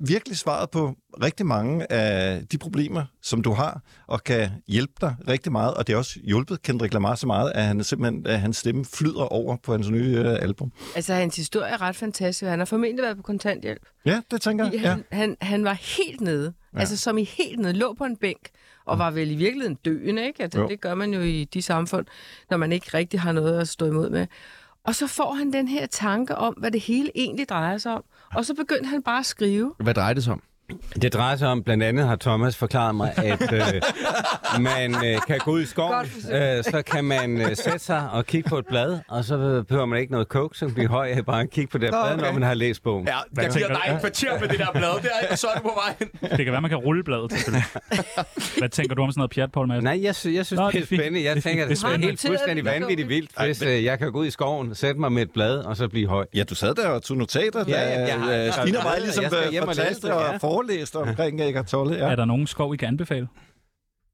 virkelig 0.00 0.38
svaret 0.38 0.70
på 0.70 0.94
rigtig 1.22 1.46
mange 1.46 1.92
af 1.92 2.46
de 2.46 2.58
problemer, 2.58 3.04
som 3.22 3.42
du 3.42 3.52
har, 3.52 3.80
og 4.06 4.24
kan 4.24 4.50
hjælpe 4.68 4.92
dig 5.00 5.16
rigtig 5.28 5.52
meget, 5.52 5.74
og 5.74 5.86
det 5.86 5.92
har 5.92 5.98
også 5.98 6.20
hjulpet 6.24 6.62
Kendrick 6.62 6.94
Lamar 6.94 7.14
så 7.14 7.26
meget, 7.26 7.52
at 7.54 7.64
han 7.64 7.84
simpelthen, 7.84 8.26
at 8.26 8.40
hans 8.40 8.56
stemme 8.56 8.84
flyder 8.84 9.32
over 9.32 9.56
på 9.56 9.72
hans 9.72 9.90
nye 9.90 10.18
øh, 10.18 10.42
album. 10.42 10.72
Altså, 10.96 11.14
hans 11.14 11.36
historie 11.36 11.70
er 11.70 11.80
ret 11.82 11.96
fantastisk. 11.96 12.48
Han 12.48 12.58
har 12.58 12.66
formentlig 12.66 13.02
været 13.02 13.16
på 13.16 13.22
kontanthjælp. 13.22 13.82
Ja, 14.06 14.20
det 14.30 14.42
tænker 14.42 14.64
jeg. 14.64 14.74
Ja. 14.74 14.88
han, 14.88 15.04
han, 15.12 15.36
han 15.40 15.64
var 15.64 15.72
helt 15.98 16.20
nede. 16.20 16.52
Ja. 16.74 16.80
Altså, 16.80 16.96
som 16.96 17.18
i 17.18 17.24
helt 17.24 17.60
nede. 17.60 17.72
Lå 17.72 17.94
på 17.98 18.04
en 18.04 18.16
bænk. 18.16 18.48
Og 18.84 18.98
var 18.98 19.10
vel 19.10 19.30
i 19.30 19.34
virkeligheden 19.34 19.74
døende, 19.84 20.26
ikke? 20.26 20.42
Altså, 20.42 20.60
Jo. 20.60 20.68
det 20.68 20.80
gør 20.80 20.94
man 20.94 21.14
jo 21.14 21.20
i 21.20 21.44
de 21.44 21.62
samfund, 21.62 22.06
når 22.50 22.56
man 22.56 22.72
ikke 22.72 22.86
rigtig 22.94 23.20
har 23.20 23.32
noget 23.32 23.60
at 23.60 23.68
stå 23.68 23.86
imod 23.86 24.10
med. 24.10 24.26
Og 24.84 24.94
så 24.94 25.06
får 25.06 25.32
han 25.32 25.52
den 25.52 25.68
her 25.68 25.86
tanke 25.86 26.34
om, 26.36 26.54
hvad 26.54 26.70
det 26.70 26.80
hele 26.80 27.10
egentlig 27.14 27.48
drejer 27.48 27.78
sig 27.78 27.92
om. 27.94 28.04
Og 28.34 28.44
så 28.44 28.54
begyndte 28.54 28.88
han 28.88 29.02
bare 29.02 29.18
at 29.18 29.26
skrive. 29.26 29.74
Hvad 29.80 29.94
drejer 29.94 30.14
det 30.14 30.24
sig 30.24 30.32
om? 30.32 30.42
Det 31.02 31.14
drejer 31.14 31.36
sig 31.36 31.48
om, 31.48 31.62
blandt 31.62 31.84
andet 31.84 32.06
har 32.06 32.16
Thomas 32.16 32.56
forklaret 32.56 32.94
mig, 32.94 33.12
at 33.16 33.52
øh, 33.52 33.60
man 34.60 34.94
øh, 35.06 35.20
kan 35.26 35.38
gå 35.38 35.50
ud 35.50 35.62
i 35.62 35.66
skoven, 35.66 36.06
øh, 36.32 36.64
så 36.64 36.82
kan 36.86 37.04
man 37.04 37.40
øh, 37.40 37.56
sætte 37.56 37.78
sig 37.78 38.08
og 38.12 38.26
kigge 38.26 38.48
på 38.48 38.58
et 38.58 38.66
blad, 38.66 38.98
og 39.08 39.24
så 39.24 39.64
behøver 39.68 39.86
man 39.86 39.98
ikke 40.00 40.12
noget 40.12 40.26
coke, 40.28 40.58
så 40.58 40.68
bliver 40.68 40.88
høj 40.88 41.08
af 41.08 41.26
bare 41.26 41.40
at 41.40 41.50
kigge 41.50 41.70
på 41.70 41.78
det 41.78 41.84
her 41.84 42.02
blad, 42.02 42.14
okay. 42.14 42.24
når 42.24 42.32
man 42.32 42.42
har 42.42 42.54
læst 42.54 42.82
bogen. 42.82 43.06
Ja, 43.06 43.16
jeg 43.42 43.50
giver 43.52 43.68
dig 43.68 43.94
et 43.94 44.00
kvarter 44.00 44.40
med 44.40 44.48
det 44.48 44.58
der 44.58 44.66
blad 44.74 44.82
der, 45.02 45.08
og 45.30 45.38
så 45.38 45.46
er 45.46 45.54
du 45.58 45.62
på 45.62 45.80
vej 45.84 45.94
hen. 45.98 46.08
Det 46.36 46.44
kan 46.44 46.52
være, 46.52 46.60
man 46.60 46.68
kan 46.70 46.78
rulle 46.78 47.04
bladet. 47.04 47.32
selvfølgelig. 47.32 47.64
Hvad 48.58 48.68
tænker 48.68 48.94
du 48.94 49.02
om 49.02 49.10
sådan 49.10 49.18
noget 49.20 49.30
pjat, 49.30 49.52
Paul 49.52 49.68
Madsen? 49.68 49.84
Nej, 49.84 50.00
jeg, 50.02 50.14
sy- 50.14 50.26
jeg 50.26 50.46
synes, 50.46 50.58
Nå, 50.58 50.70
det 50.70 50.80
er 50.82 50.84
spændende. 50.86 51.24
Jeg 51.24 51.36
Det 51.36 51.46
er 51.46 51.48
tænker, 51.50 51.66
det 51.68 51.76
Det 51.76 51.84
er 51.84 51.98
helt 51.98 52.20
fuldstændig 52.26 52.64
vanvittigt 52.64 53.08
vildt, 53.08 53.30
hvis 53.44 53.62
øh, 53.62 53.84
jeg 53.84 53.98
kan 53.98 54.12
gå 54.12 54.18
ud 54.18 54.26
i 54.26 54.30
skoven, 54.30 54.74
sætte 54.74 55.00
mig 55.00 55.12
med 55.12 55.22
et 55.22 55.30
blad, 55.34 55.58
og 55.58 55.76
så 55.76 55.88
blive 55.88 56.08
høj. 56.08 56.26
Ja, 56.34 56.42
du 56.44 56.54
sad 56.54 56.74
der 56.74 56.88
og 56.88 57.02
tog 57.02 57.16
notater, 57.16 57.64
Ja, 57.68 57.72
da 57.72 57.80
ja, 57.92 58.00
jeg 58.06 58.20
har- 58.20 58.32
øh, 58.32 58.44
mig 58.44 58.52
skrevet, 58.52 59.02
ligesom 59.02 59.24
øh, 59.24 59.62
fortalte 59.64 60.14
og 60.14 60.40
ja. 60.68 60.72
forelæste 60.74 60.96
omkring 60.96 61.40
Eckart 61.40 61.66
Tolle. 61.66 61.94
Ja. 61.96 62.10
Er 62.10 62.16
der 62.16 62.24
nogen 62.24 62.46
skov, 62.46 62.74
I 62.74 62.76
kan 62.76 62.88
anbefale? 62.88 63.28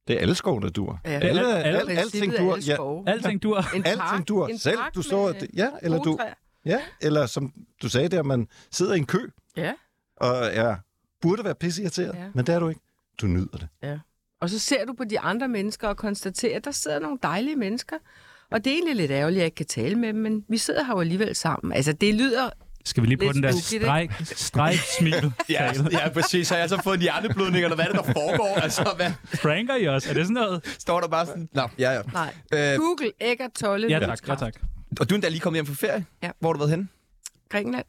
Det 0.08 0.16
er 0.16 0.20
alle 0.20 0.34
skov, 0.34 0.62
der 0.62 0.68
dur. 0.70 1.00
Ja. 1.04 1.10
Alle, 1.10 1.28
alle- 1.28 1.78
alle, 1.78 1.92
alting 1.92 2.32
dur. 2.38 2.52
alle 2.54 2.64
Ja. 3.06 3.12
Alting 3.12 3.42
du 3.42 3.54
har. 3.54 3.74
En 3.76 3.86
alting 3.86 4.28
dur. 4.28 4.46
en 4.46 4.58
Selv 4.58 4.76
park 4.78 4.94
du 4.94 5.02
står... 5.02 5.32
med 5.32 5.48
Ja, 5.56 5.68
eller 5.82 5.98
du... 6.02 6.18
Ja, 6.64 6.80
eller 7.02 7.26
som 7.26 7.52
du 7.82 7.88
sagde 7.88 8.08
der, 8.08 8.22
man 8.22 8.48
sidder 8.70 8.94
i 8.94 8.98
en 8.98 9.06
kø 9.06 9.18
Ja. 9.56 9.72
og 10.16 10.36
er, 10.52 10.76
burde 11.20 11.44
være 11.44 11.54
pisseirriteret, 11.54 12.14
Ja. 12.14 12.24
men 12.34 12.46
det 12.46 12.54
er 12.54 12.58
du 12.58 12.68
ikke. 12.68 12.80
Du 13.20 13.26
nyder 13.26 13.68
det. 13.82 14.00
Og 14.40 14.50
så 14.50 14.58
ser 14.58 14.84
du 14.84 14.92
på 14.92 15.04
de 15.04 15.20
andre 15.20 15.48
mennesker 15.48 15.88
og 15.88 15.96
konstaterer, 15.96 16.56
at 16.56 16.64
der 16.64 16.70
sidder 16.70 16.98
nogle 16.98 17.18
dejlige 17.22 17.56
mennesker. 17.56 17.96
Og 18.50 18.64
det 18.64 18.70
er 18.70 18.74
egentlig 18.74 18.96
lidt 18.96 19.10
ærgerligt, 19.10 19.36
at 19.36 19.40
jeg 19.40 19.44
ikke 19.46 19.54
kan 19.54 19.66
tale 19.66 19.94
med 19.96 20.08
dem, 20.08 20.16
men 20.16 20.44
vi 20.48 20.58
sidder 20.58 20.84
her 20.84 20.92
jo 20.94 21.00
alligevel 21.00 21.36
sammen. 21.36 21.72
Altså, 21.72 21.92
det 21.92 22.14
lyder... 22.14 22.50
Skal 22.84 23.02
vi 23.02 23.08
lige 23.08 23.16
på 23.18 23.32
den 23.32 23.42
der 23.42 23.52
streg, 23.52 24.08
streg 24.24 24.74
smil? 24.98 25.32
Ja, 25.48 25.72
ja, 25.92 26.08
præcis. 26.08 26.48
Har 26.48 26.56
jeg 26.56 26.68
så 26.68 26.80
fået 26.84 26.94
en 26.94 27.00
hjerneblødning, 27.02 27.64
eller 27.64 27.74
hvad 27.74 27.84
er 27.84 27.92
det, 27.92 28.06
der 28.06 28.12
foregår? 28.12 28.58
Altså, 28.62 28.92
hvad? 28.96 29.12
Pranker 29.42 29.76
I 29.76 29.88
os? 29.88 30.06
Er 30.06 30.14
det 30.14 30.24
sådan 30.24 30.34
noget? 30.34 30.64
Står 30.78 31.00
der 31.00 31.08
bare 31.08 31.26
sådan... 31.26 31.48
Nå, 31.52 31.62
ja, 31.78 31.90
ja. 31.92 32.00
Nej. 32.12 32.34
Øh, 32.54 32.76
Google, 32.78 33.10
Eckart 33.20 33.50
Tolle, 33.52 33.88
Ja 33.88 33.98
tak, 33.98 34.28
ja 34.28 34.34
tak. 34.34 34.54
og 35.00 35.10
du 35.10 35.14
er 35.14 35.16
endda 35.16 35.28
lige 35.28 35.40
kommet 35.40 35.56
hjem 35.56 35.66
fra 35.66 35.86
ferie? 35.86 36.04
Ja. 36.22 36.30
Hvor 36.40 36.48
har 36.48 36.52
du 36.52 36.58
været 36.58 36.70
henne? 36.70 36.88
Grækenland. 37.48 37.86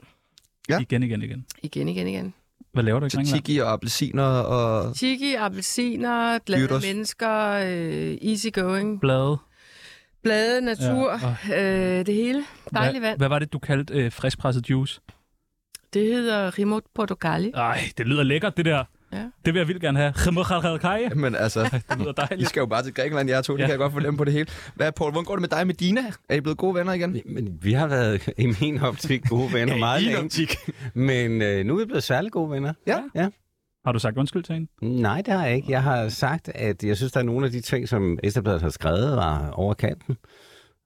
Ja. 0.69 0.79
Igen, 0.79 1.03
igen, 1.03 1.21
igen. 1.21 1.45
Igen, 1.63 1.89
igen, 1.89 2.07
igen. 2.07 2.33
Hvad 2.73 2.83
laver 2.83 2.99
du 2.99 3.05
i 3.05 3.09
Grækenland? 3.09 3.27
Tzatziki 3.27 3.57
og 3.57 3.71
appelsiner 3.73 4.23
og... 4.23 4.95
Tiki, 4.95 5.33
appelsiner, 5.35 6.39
glade 6.39 6.79
mennesker, 6.81 7.49
øh, 7.49 8.17
easy 8.29 8.47
going, 8.53 8.99
Blade. 8.99 9.37
Blade, 10.23 10.61
natur, 10.61 11.19
Ja, 11.49 11.99
øh, 11.99 12.05
det 12.05 12.13
hele. 12.15 12.43
Dejligt 12.73 12.99
Hvad, 13.01 13.09
vand. 13.09 13.17
hvad 13.19 13.27
var 13.27 13.39
det, 13.39 13.53
du 13.53 13.59
kaldte 13.59 13.93
øh, 13.93 14.11
friskpresset 14.11 14.69
juice? 14.69 15.01
Det 15.93 16.05
hedder 16.05 16.57
Rimot 16.59 16.83
Portugali. 16.95 17.51
Ej, 17.55 17.79
det 17.97 18.07
lyder 18.07 18.23
lækkert, 18.23 18.57
det 18.57 18.65
der. 18.65 18.83
Det 19.45 19.53
vil 19.53 19.55
jeg 19.59 19.67
vildt 19.67 19.81
gerne 19.81 19.99
have. 19.99 20.13
Det 21.09 21.17
Men 21.17 21.35
altså, 21.35 21.81
lyder 21.99 22.09
I 22.09 22.13
dejligt. 22.27 22.49
skal 22.49 22.59
jo 22.59 22.65
bare 22.65 22.83
til 22.83 22.93
Grækenland, 22.93 23.29
jer 23.29 23.41
to. 23.41 23.53
Det 23.53 23.59
Ja. 23.59 23.65
kan 23.65 23.71
jeg 23.71 23.77
godt 23.79 23.93
fornemme 23.93 24.17
på 24.17 24.23
det 24.23 24.33
hele. 24.33 24.45
Hvad, 24.75 24.91
Paul, 24.91 25.11
hvordan 25.11 25.25
går 25.25 25.35
det 25.35 25.41
med 25.41 25.49
dig 25.49 25.67
med 25.67 25.75
Dina? 25.75 26.01
Er 26.29 26.35
I 26.35 26.41
blevet 26.41 26.57
gode 26.57 26.75
venner 26.75 26.93
igen? 26.93 27.21
Men 27.25 27.57
vi 27.61 27.73
har 27.73 27.87
været 27.87 28.29
i 28.37 28.53
min 28.61 28.79
optik 28.81 29.21
gode 29.29 29.53
venner 29.53 29.77
meget 29.87 30.01
i 30.01 30.03
din 30.03 30.11
længe. 30.13 30.25
optik. 30.25 30.55
Men 30.93 31.41
øh, 31.41 31.65
nu 31.65 31.75
er 31.75 31.79
vi 31.79 31.85
blevet 31.85 32.03
særlig 32.03 32.31
gode 32.31 32.51
venner. 32.51 32.73
Ja. 32.87 32.99
ja. 33.15 33.27
Har 33.85 33.91
du 33.91 33.99
sagt 33.99 34.17
undskyld 34.17 34.43
til 34.43 34.53
hende? 34.55 35.01
Nej, 35.01 35.21
det 35.25 35.33
har 35.33 35.45
jeg 35.45 35.55
ikke. 35.55 35.71
Jeg 35.71 35.83
har 35.83 36.09
sagt, 36.09 36.49
at 36.55 36.83
jeg 36.83 36.97
synes, 36.97 37.11
der 37.11 37.19
er 37.19 37.23
nogle 37.23 37.45
af 37.45 37.51
de 37.51 37.61
ting, 37.61 37.89
som 37.89 38.19
Ekstrabladet 38.23 38.61
har 38.61 38.69
skrevet, 38.69 39.15
var 39.15 39.49
over 39.51 39.73
kanten. 39.73 40.17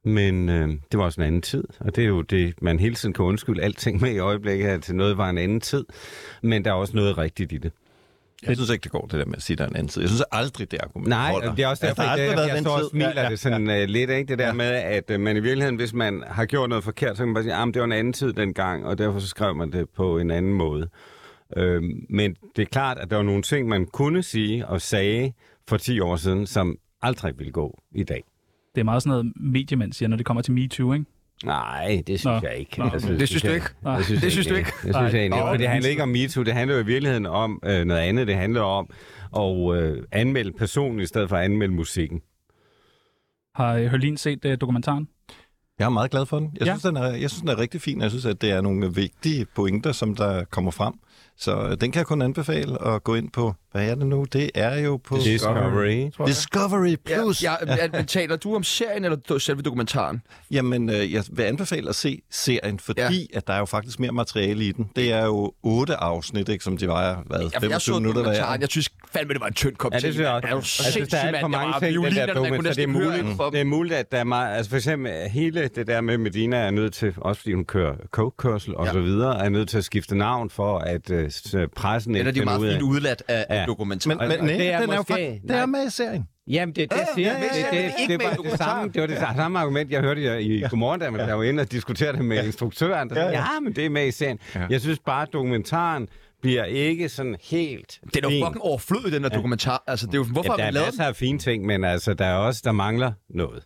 Men 0.05 0.49
øh, 0.49 0.69
det 0.69 0.97
var 0.99 1.03
også 1.03 1.21
en 1.21 1.27
anden 1.27 1.41
tid, 1.41 1.63
og 1.79 1.95
det 1.95 2.03
er 2.03 2.07
jo 2.07 2.21
det, 2.21 2.53
man 2.61 2.79
hele 2.79 2.95
tiden 2.95 3.13
kan 3.13 3.25
undskylde 3.25 3.61
alting 3.63 4.01
med 4.01 4.11
i 4.11 4.17
øjeblikket, 4.17 4.67
at 4.67 4.89
noget 4.89 5.17
var 5.17 5.29
en 5.29 5.37
anden 5.37 5.61
tid. 5.61 5.85
Men 6.41 6.65
der 6.65 6.71
er 6.71 6.75
også 6.75 6.95
noget 6.95 7.17
rigtigt 7.17 7.51
i 7.51 7.57
det. 7.57 7.71
Jeg 8.47 8.55
synes 8.55 8.69
ikke, 8.69 8.83
det 8.83 8.91
går, 8.91 9.01
det 9.01 9.19
der 9.19 9.25
med 9.25 9.35
at 9.35 9.41
sige, 9.41 9.57
der 9.57 9.63
er 9.63 9.67
en 9.67 9.75
anden 9.75 9.87
tid. 9.87 10.01
Jeg 10.01 10.09
synes 10.09 10.23
aldrig, 10.31 10.71
det 10.71 10.79
argument 10.83 11.07
Nej, 11.09 11.31
holder. 11.31 11.49
og 11.51 11.57
det 11.57 11.63
er 11.63 11.67
også 11.67 11.85
Altså, 11.85 12.01
derfor, 12.01 12.15
der 12.15 12.23
har 12.23 12.29
jeg, 12.29 12.37
jeg, 12.37 12.47
jeg 12.47 12.55
den 12.55 12.63
står 12.63 12.71
og 12.73 12.79
tid. 12.81 12.89
smiler 12.89 13.11
Ja, 13.15 13.23
ja, 13.23 13.29
det 13.29 13.39
sådan 13.39 13.67
ja. 13.67 13.85
lidt, 13.85 14.09
ikke? 14.09 14.27
Det 14.29 14.39
der 14.39 14.47
Ja. 14.47 14.53
med, 14.53 14.65
at 14.65 15.11
øh, 15.11 15.19
man 15.19 15.37
i 15.37 15.39
virkeligheden, 15.39 15.75
hvis 15.75 15.93
man 15.93 16.23
har 16.27 16.45
gjort 16.45 16.69
noget 16.69 16.83
forkert, 16.83 17.17
så 17.17 17.21
kan 17.23 17.27
man 17.27 17.33
bare 17.33 17.43
sige, 17.43 17.55
at 17.55 17.67
det 17.73 17.79
var 17.79 17.85
en 17.85 17.91
anden 17.91 18.13
tid 18.13 18.33
dengang, 18.33 18.85
og 18.85 18.97
derfor 18.97 19.19
så 19.19 19.27
skrev 19.27 19.55
man 19.55 19.71
det 19.71 19.89
på 19.89 20.17
en 20.17 20.31
anden 20.31 20.53
måde. 20.53 20.87
Øhm, 21.57 22.05
men 22.09 22.35
det 22.55 22.61
er 22.61 22.65
klart, 22.65 22.97
at 22.97 23.09
der 23.09 23.15
var 23.15 23.23
nogle 23.23 23.41
ting, 23.41 23.67
man 23.67 23.85
kunne 23.85 24.23
sige 24.23 24.67
og 24.67 24.81
sagde 24.81 25.33
for 25.67 25.77
10 25.77 25.99
år 25.99 26.15
siden, 26.15 26.45
som 26.47 26.77
aldrig 27.01 27.37
ville 27.37 27.51
gå 27.51 27.81
i 27.95 28.03
dag. 28.03 28.23
Det 28.75 28.81
er 28.81 28.85
meget 28.85 29.03
sådan 29.03 29.09
noget, 29.09 29.33
mediemænd 29.35 29.93
siger, 29.93 30.09
når 30.09 30.17
det 30.17 30.25
kommer 30.25 30.41
til 30.41 30.53
MeToo, 30.53 30.93
ikke? 30.93 31.05
Nej, 31.45 32.03
det 32.07 32.19
synes 32.19 32.41
Nå. 32.43 32.49
jeg 32.49 32.57
ikke. 32.57 32.79
Nå, 32.79 32.83
Jeg 32.85 32.93
det 32.93 33.01
synes 33.29 33.41
du 33.43 33.49
ikke? 33.51 33.65
Jeg 33.85 34.03
synes 34.05 34.21
det 34.21 34.31
synes 34.31 34.47
du 34.47 34.53
jeg 34.53 34.59
ikke? 34.59 34.71
Jeg 34.85 34.93
synes 34.95 35.13
jeg 35.13 35.23
ikke. 35.23 35.35
For 35.35 35.57
det 35.57 35.67
handler 35.67 35.87
er 35.87 35.91
ikke 35.91 36.03
om 36.03 36.09
MeToo, 36.09 36.43
det 36.43 36.53
handler 36.53 36.75
jo 36.75 36.81
i 36.81 36.85
virkeligheden 36.85 37.25
om 37.25 37.59
øh, 37.65 37.85
noget 37.85 38.01
andet. 38.01 38.27
Det 38.27 38.35
handler 38.35 38.61
om 38.61 38.89
at 39.37 39.75
øh, 39.83 40.03
anmelde 40.11 40.51
personen 40.51 40.99
i 40.99 41.05
stedet 41.05 41.29
for 41.29 41.35
at 41.37 41.45
anmelde 41.45 41.73
musikken. 41.73 42.21
Har 43.55 43.75
øh, 43.75 43.85
Hørlin 43.85 44.17
set 44.17 44.45
uh, 44.45 44.51
dokumentaren? 44.61 45.07
Jeg 45.79 45.85
er 45.85 45.89
meget 45.89 46.11
glad 46.11 46.25
for 46.25 46.39
den. 46.39 46.51
Jeg, 46.59 46.67
Ja. 46.67 46.73
synes, 46.73 46.83
den 46.83 46.95
er, 46.97 47.05
jeg 47.07 47.29
synes, 47.29 47.41
den 47.41 47.49
er 47.49 47.57
rigtig 47.59 47.81
fin. 47.81 48.01
Jeg 48.01 48.09
synes, 48.09 48.25
at 48.25 48.41
det 48.41 48.51
er 48.51 48.61
nogle 48.61 48.93
vigtige 48.95 49.45
pointer, 49.55 49.91
som 49.91 50.15
der 50.15 50.43
kommer 50.43 50.71
frem. 50.71 50.93
Så 51.37 51.61
øh, 51.61 51.69
den 51.81 51.91
kan 51.91 51.95
jeg 51.99 52.05
kun 52.05 52.21
anbefale 52.21 52.87
at 52.87 53.03
gå 53.03 53.15
ind 53.15 53.31
på. 53.31 53.53
Hvad 53.71 53.89
er 53.89 53.95
det 53.95 54.07
nu? 54.07 54.25
Det 54.33 54.51
er 54.55 54.79
jo 54.79 54.97
på 54.97 55.17
Discovery. 55.17 56.09
Discovery 56.27 56.95
Plus. 57.05 57.43
Ja, 57.43 57.53
ja, 57.67 57.87
ja, 57.93 58.01
taler 58.03 58.35
du 58.35 58.55
om 58.55 58.63
serien 58.63 59.03
eller 59.05 59.37
selve 59.39 59.61
dokumentaren? 59.61 60.21
Jamen, 60.51 60.89
øh, 60.89 61.13
jeg 61.13 61.23
vil 61.31 61.43
anbefale 61.43 61.89
at 61.89 61.95
se 61.95 62.21
serien, 62.31 62.79
fordi 62.79 63.01
ja. 63.33 63.37
at 63.37 63.47
der 63.47 63.53
er 63.53 63.59
jo 63.59 63.65
faktisk 63.65 63.99
mere 63.99 64.11
materiale 64.11 64.63
i 64.65 64.71
den. 64.71 64.89
Det 64.95 65.11
er 65.11 65.25
jo 65.25 65.53
otte 65.63 65.95
afsnit, 65.95 66.49
ikke, 66.49 66.63
som 66.63 66.77
de 66.77 66.87
vejer, 66.87 67.15
hvad, 67.25 67.39
Ja, 67.39 67.45
for 67.45 67.51
jeg 67.53 67.61
25 67.61 67.79
så 67.79 67.99
minutter 67.99 68.21
hver. 68.23 68.57
Jeg 68.59 68.69
synes 68.69 68.89
fandme, 69.11 69.33
det 69.33 69.41
var 69.41 69.47
en 69.47 69.53
tynd 69.53 69.75
kop 69.75 69.91
Ja, 69.91 69.95
det 69.97 70.01
synes 70.01 70.17
jeg 70.17 70.27
også. 70.29 70.47
Er 70.47 70.55
Jeg 70.55 70.63
synes, 70.63 70.77
der 70.83 70.91
sindssyg, 70.91 71.17
er 71.17 71.21
alt 71.27 71.39
for 71.41 71.47
mange 71.47 71.73
ting, 71.79 71.83
i 71.91 71.93
den 71.95 72.01
violiner, 72.01 72.25
der 72.25 72.33
kunne 72.33 72.47
dokumentar. 72.49 72.73
Det 72.73 72.83
er 72.83 72.87
muligt, 72.87 73.53
det 73.53 73.59
er 73.59 73.63
muligt, 73.65 73.95
at 73.95 74.11
der 74.11 74.17
er 74.17 74.23
meget... 74.23 74.57
Altså 74.57 74.69
for 74.69 74.77
eksempel 74.77 75.11
hele 75.29 75.67
det 75.75 75.87
der 75.87 76.01
med 76.01 76.17
Medina 76.17 76.57
er 76.57 76.71
nødt 76.71 76.93
til, 76.93 77.13
også 77.17 77.41
fordi 77.41 77.53
hun 77.53 77.65
kører 77.65 77.95
coke-kørsel 78.11 78.75
og 78.75 78.85
Ja. 78.85 78.91
så 78.91 78.99
videre, 78.99 79.45
er 79.45 79.49
nødt 79.49 79.69
til 79.69 79.77
at 79.77 79.83
skifte 79.83 80.15
navn 80.17 80.49
for, 80.49 80.77
at 80.79 81.11
uh, 81.55 81.61
pressen 81.75 82.13
Den 82.13 82.19
ikke 82.19 82.27
er 82.27 82.31
de 82.31 82.39
finder 82.39 82.45
meget 82.53 82.59
ud 82.59 82.67
af. 82.67 82.71
fint 82.73 82.83
udladt 82.83 83.23
af 83.27 83.45
Ja. 83.49 83.59
ja. 83.59 83.65
dokumentaren. 83.65 84.17
Men, 84.17 84.27
men 84.27 84.39
og 84.39 84.45
nej, 84.45 84.57
det 84.57 84.71
er 84.73 84.79
den 84.81 84.89
er 84.89 84.93
jo 84.93 84.99
måske- 84.99 85.13
faktisk, 85.13 85.41
det 85.47 85.51
er 85.57 85.65
med 85.65 85.87
i 85.87 85.89
serien. 85.89 86.27
Jamen, 86.47 86.75
det, 86.75 86.91
det 86.91 86.99
siger 87.15 87.27
ja, 87.31 87.37
det, 87.37 87.43
ja, 87.43 87.47
det, 87.47 87.59
ja, 87.59 87.65
det, 87.65 87.71
det 87.71 87.79
er 87.79 87.89
det, 87.89 87.93
ikke 87.99 88.11
det, 88.13 88.19
med 88.19 88.25
i 88.25 88.25
var 88.25 88.29
det, 88.29 88.37
dokumentaren. 88.37 88.69
samme, 88.69 88.91
det 88.93 89.01
var 89.01 89.07
det 89.07 89.37
samme 89.37 89.59
argument, 89.59 89.91
jeg 89.91 90.01
hørte 90.01 90.41
i, 90.41 90.55
i 90.57 90.61
Godmorgen, 90.61 90.99
da 91.01 91.05
der 91.05 91.33
var 91.33 91.43
inde 91.43 91.61
og 91.61 91.71
diskuterede 91.71 92.17
det 92.17 92.25
med 92.25 92.45
instruktøren. 92.45 93.09
Der, 93.09 93.15
ja, 93.15 93.21
Ja, 93.21 93.27
ja. 93.31 93.37
ja. 93.37 93.43
ja, 93.53 93.59
men 93.59 93.73
det 93.75 93.85
er 93.85 93.89
med 93.89 94.07
i 94.07 94.11
serien. 94.11 94.39
Ja. 94.55 94.65
Jeg 94.69 94.81
synes 94.81 94.99
bare, 94.99 95.21
at 95.21 95.29
dokumentaren 95.33 96.07
bliver 96.41 96.63
ikke 96.65 97.09
sådan 97.09 97.35
helt 97.43 97.99
Den 98.13 98.25
er 98.25 98.29
jo 98.39 98.45
fucking 98.45 98.61
overflødig, 98.61 99.11
den 99.11 99.23
der 99.23 99.29
dokumentar. 99.29 99.83
Altså, 99.87 100.05
det 100.05 100.13
er 100.13 100.17
jo, 100.17 100.23
hvorfor 100.23 100.53
Ja, 100.53 100.57
der 100.57 100.67
er 100.67 100.71
lavet 100.71 100.87
masser 100.87 101.03
af 101.03 101.15
fine 101.15 101.39
ting, 101.39 101.65
men 101.65 101.83
altså, 101.83 102.13
der 102.13 102.25
er 102.25 102.35
også, 102.35 102.61
der 102.65 102.71
mangler 102.71 103.11
noget. 103.29 103.63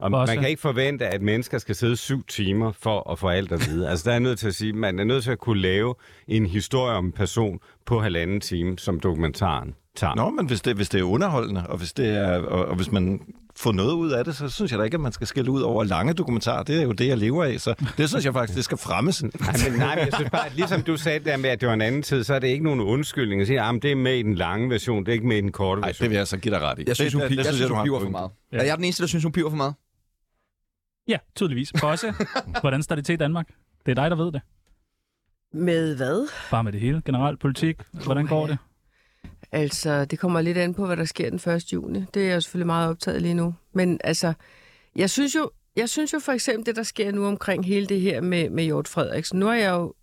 Og 0.00 0.10
Også. 0.12 0.34
man 0.34 0.40
kan 0.42 0.50
ikke 0.50 0.60
forvente, 0.62 1.06
at 1.06 1.22
mennesker 1.22 1.58
skal 1.58 1.74
sidde 1.74 1.96
syv 1.96 2.24
timer 2.26 2.72
for 2.72 3.10
at 3.12 3.18
få 3.18 3.28
alt 3.28 3.52
at 3.52 3.66
vide. 3.68 3.88
Altså, 3.90 4.10
der 4.10 4.14
er 4.16 4.18
nødt 4.18 4.38
til 4.38 4.46
at 4.48 4.54
sige, 4.54 4.72
man 4.72 4.98
er 4.98 5.04
nødt 5.04 5.24
til 5.24 5.30
at 5.30 5.38
kunne 5.38 5.60
lave 5.60 5.94
en 6.28 6.46
historie 6.46 6.94
om 6.94 7.06
en 7.06 7.12
person 7.12 7.58
på 7.86 8.00
halvanden 8.00 8.40
time, 8.40 8.78
som 8.78 9.00
dokumentaren 9.00 9.74
tager. 9.96 10.14
Nå, 10.14 10.30
men 10.30 10.46
hvis 10.46 10.60
det, 10.60 10.76
hvis 10.76 10.88
det 10.88 10.98
er 11.00 11.04
underholdende, 11.04 11.66
og 11.66 11.78
hvis, 11.78 11.92
det 11.92 12.08
er, 12.08 12.38
og, 12.38 12.64
og 12.66 12.76
hvis 12.76 12.92
man 12.92 13.20
får 13.56 13.72
noget 13.72 13.92
ud 13.92 14.10
af 14.10 14.24
det, 14.24 14.36
så 14.36 14.48
synes 14.48 14.70
jeg 14.70 14.78
da 14.78 14.84
ikke, 14.84 14.94
at 14.94 15.00
man 15.00 15.12
skal 15.12 15.26
skille 15.26 15.50
ud 15.50 15.60
over 15.62 15.84
lange 15.84 16.12
dokumentarer. 16.12 16.62
Det 16.62 16.78
er 16.78 16.82
jo 16.82 16.92
det, 16.92 17.08
jeg 17.08 17.18
lever 17.18 17.44
af, 17.44 17.60
så 17.60 17.74
det 17.98 18.08
synes 18.08 18.24
jeg 18.24 18.32
faktisk, 18.32 18.56
det 18.56 18.64
skal 18.64 18.78
fremmes. 18.78 19.22
Nej, 19.22 19.30
men, 19.70 19.78
nej, 19.78 19.94
men 19.94 20.04
jeg 20.04 20.12
synes 20.14 20.30
bare, 20.30 20.46
at 20.46 20.54
ligesom 20.56 20.82
du 20.82 20.96
sagde 20.96 21.18
der 21.18 21.36
med, 21.36 21.50
at 21.50 21.60
det 21.60 21.66
var 21.68 21.74
en 21.74 21.80
anden 21.80 22.02
tid, 22.02 22.24
så 22.24 22.34
er 22.34 22.38
det 22.38 22.48
ikke 22.48 22.64
nogen 22.64 22.80
undskyldning 22.80 23.40
at 23.40 23.46
sige, 23.46 23.60
at 23.62 23.82
det 23.82 23.92
er 23.92 23.96
med 23.96 24.14
i 24.16 24.22
den 24.22 24.34
lange 24.34 24.70
version, 24.70 25.00
det 25.04 25.08
er 25.08 25.12
ikke 25.12 25.26
med 25.26 25.36
i 25.36 25.40
den 25.40 25.52
korte 25.52 25.80
Nej, 25.80 25.88
version. 25.88 26.04
det 26.04 26.10
vil 26.10 26.16
jeg 26.16 26.26
så 26.26 26.36
give 26.36 26.54
dig 26.54 26.62
ret 26.62 26.78
i. 26.78 26.84
Jeg 26.86 26.96
synes, 26.96 27.12
det, 27.12 27.20
hun, 27.22 27.30
pi- 27.30 27.36
jeg 27.36 27.54
synes, 27.54 27.70
hun 27.70 27.84
piver 27.84 28.00
for 28.00 28.08
meget. 28.10 28.30
Ja. 28.52 28.58
Er 28.58 28.64
jeg 28.64 28.76
den 28.76 28.84
eneste, 28.84 29.02
der 29.02 29.06
synes, 29.08 29.22
hun 29.24 29.32
piver 29.32 29.50
for 29.50 29.56
meget? 29.56 29.74
Ja, 31.08 31.18
tydeligvis. 31.34 31.72
Bosse, 31.80 32.14
hvordan 32.60 32.82
står 32.82 32.94
det 32.94 33.06
til 33.06 33.12
i 33.12 33.16
Danmark? 33.16 33.48
Det 33.86 33.90
er 33.98 34.02
dig, 34.02 34.10
der 34.10 34.16
ved 34.16 34.32
det. 34.32 34.40
Med 35.52 35.96
hvad? 35.96 36.28
Bare 36.50 36.64
med 36.64 36.72
det 36.72 36.80
hele. 36.80 37.02
Generelt 37.04 37.40
politik. 37.40 37.76
Hvordan 38.04 38.26
går 38.26 38.46
det? 38.46 38.58
Altså, 39.52 40.04
det 40.04 40.18
kommer 40.18 40.40
lidt 40.40 40.58
an 40.58 40.74
på, 40.74 40.86
hvad 40.86 40.96
der 40.96 41.04
sker 41.04 41.30
den 41.30 41.52
1. 41.52 41.72
juni. 41.72 42.04
Det 42.14 42.22
er 42.22 42.26
jeg 42.26 42.34
jo 42.34 42.40
selvfølgelig 42.40 42.66
meget 42.66 42.90
optaget 42.90 43.22
lige 43.22 43.34
nu. 43.34 43.54
Men 43.72 44.00
altså, 44.04 44.32
jeg 44.96 45.10
synes 45.10 45.34
jo, 45.34 45.50
jeg 45.76 45.88
synes 45.88 46.12
jo 46.12 46.18
for 46.18 46.32
eksempel, 46.32 46.66
det 46.66 46.76
der 46.76 46.82
sker 46.82 47.12
nu 47.12 47.26
omkring 47.26 47.66
hele 47.66 47.86
det 47.86 48.00
her 48.00 48.20
med, 48.20 48.50
med 48.50 48.64
Hjort 48.64 48.88
Frederiksen. 48.88 49.38
Nu 49.38 49.46
har 49.46 49.54
jeg 49.54 49.70
jo 49.70 49.94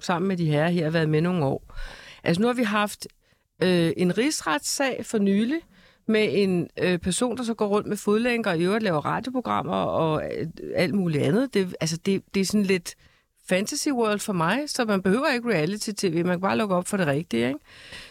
sammen 0.00 0.28
med 0.28 0.36
de 0.36 0.46
her 0.46 0.68
her 0.68 0.90
været 0.90 1.08
med 1.08 1.20
nogle 1.20 1.44
år. 1.44 1.74
Altså, 2.24 2.40
nu 2.40 2.46
har 2.46 2.54
vi 2.54 2.62
haft 2.62 3.06
øh, 3.62 3.92
en 3.96 4.18
rigsretssag 4.18 5.06
for 5.06 5.18
nylig 5.18 5.60
med 6.06 6.28
en 6.30 6.68
øh, 6.78 6.98
person, 6.98 7.36
der 7.36 7.42
så 7.42 7.54
går 7.54 7.66
rundt 7.66 7.88
med 7.88 7.96
fodlænker 7.96 8.50
og 8.50 8.58
i 8.58 8.64
øvrigt 8.64 8.84
laver 8.84 9.06
radioprogrammer 9.06 9.76
og 9.76 10.22
øh, 10.38 10.46
alt 10.74 10.94
muligt 10.94 11.22
andet. 11.22 11.54
Det, 11.54 11.74
altså, 11.80 11.96
det, 11.96 12.22
det 12.34 12.40
er 12.40 12.44
sådan 12.44 12.62
lidt 12.62 12.94
fantasy 13.48 13.88
world 13.88 14.18
for 14.18 14.32
mig, 14.32 14.62
så 14.66 14.84
man 14.84 15.02
behøver 15.02 15.32
ikke 15.34 15.48
reality-tv, 15.48 16.14
man 16.14 16.32
kan 16.32 16.40
bare 16.40 16.56
lukke 16.56 16.74
op 16.74 16.88
for 16.88 16.96
det 16.96 17.06
rigtige. 17.06 17.48
Ikke? 17.48 17.60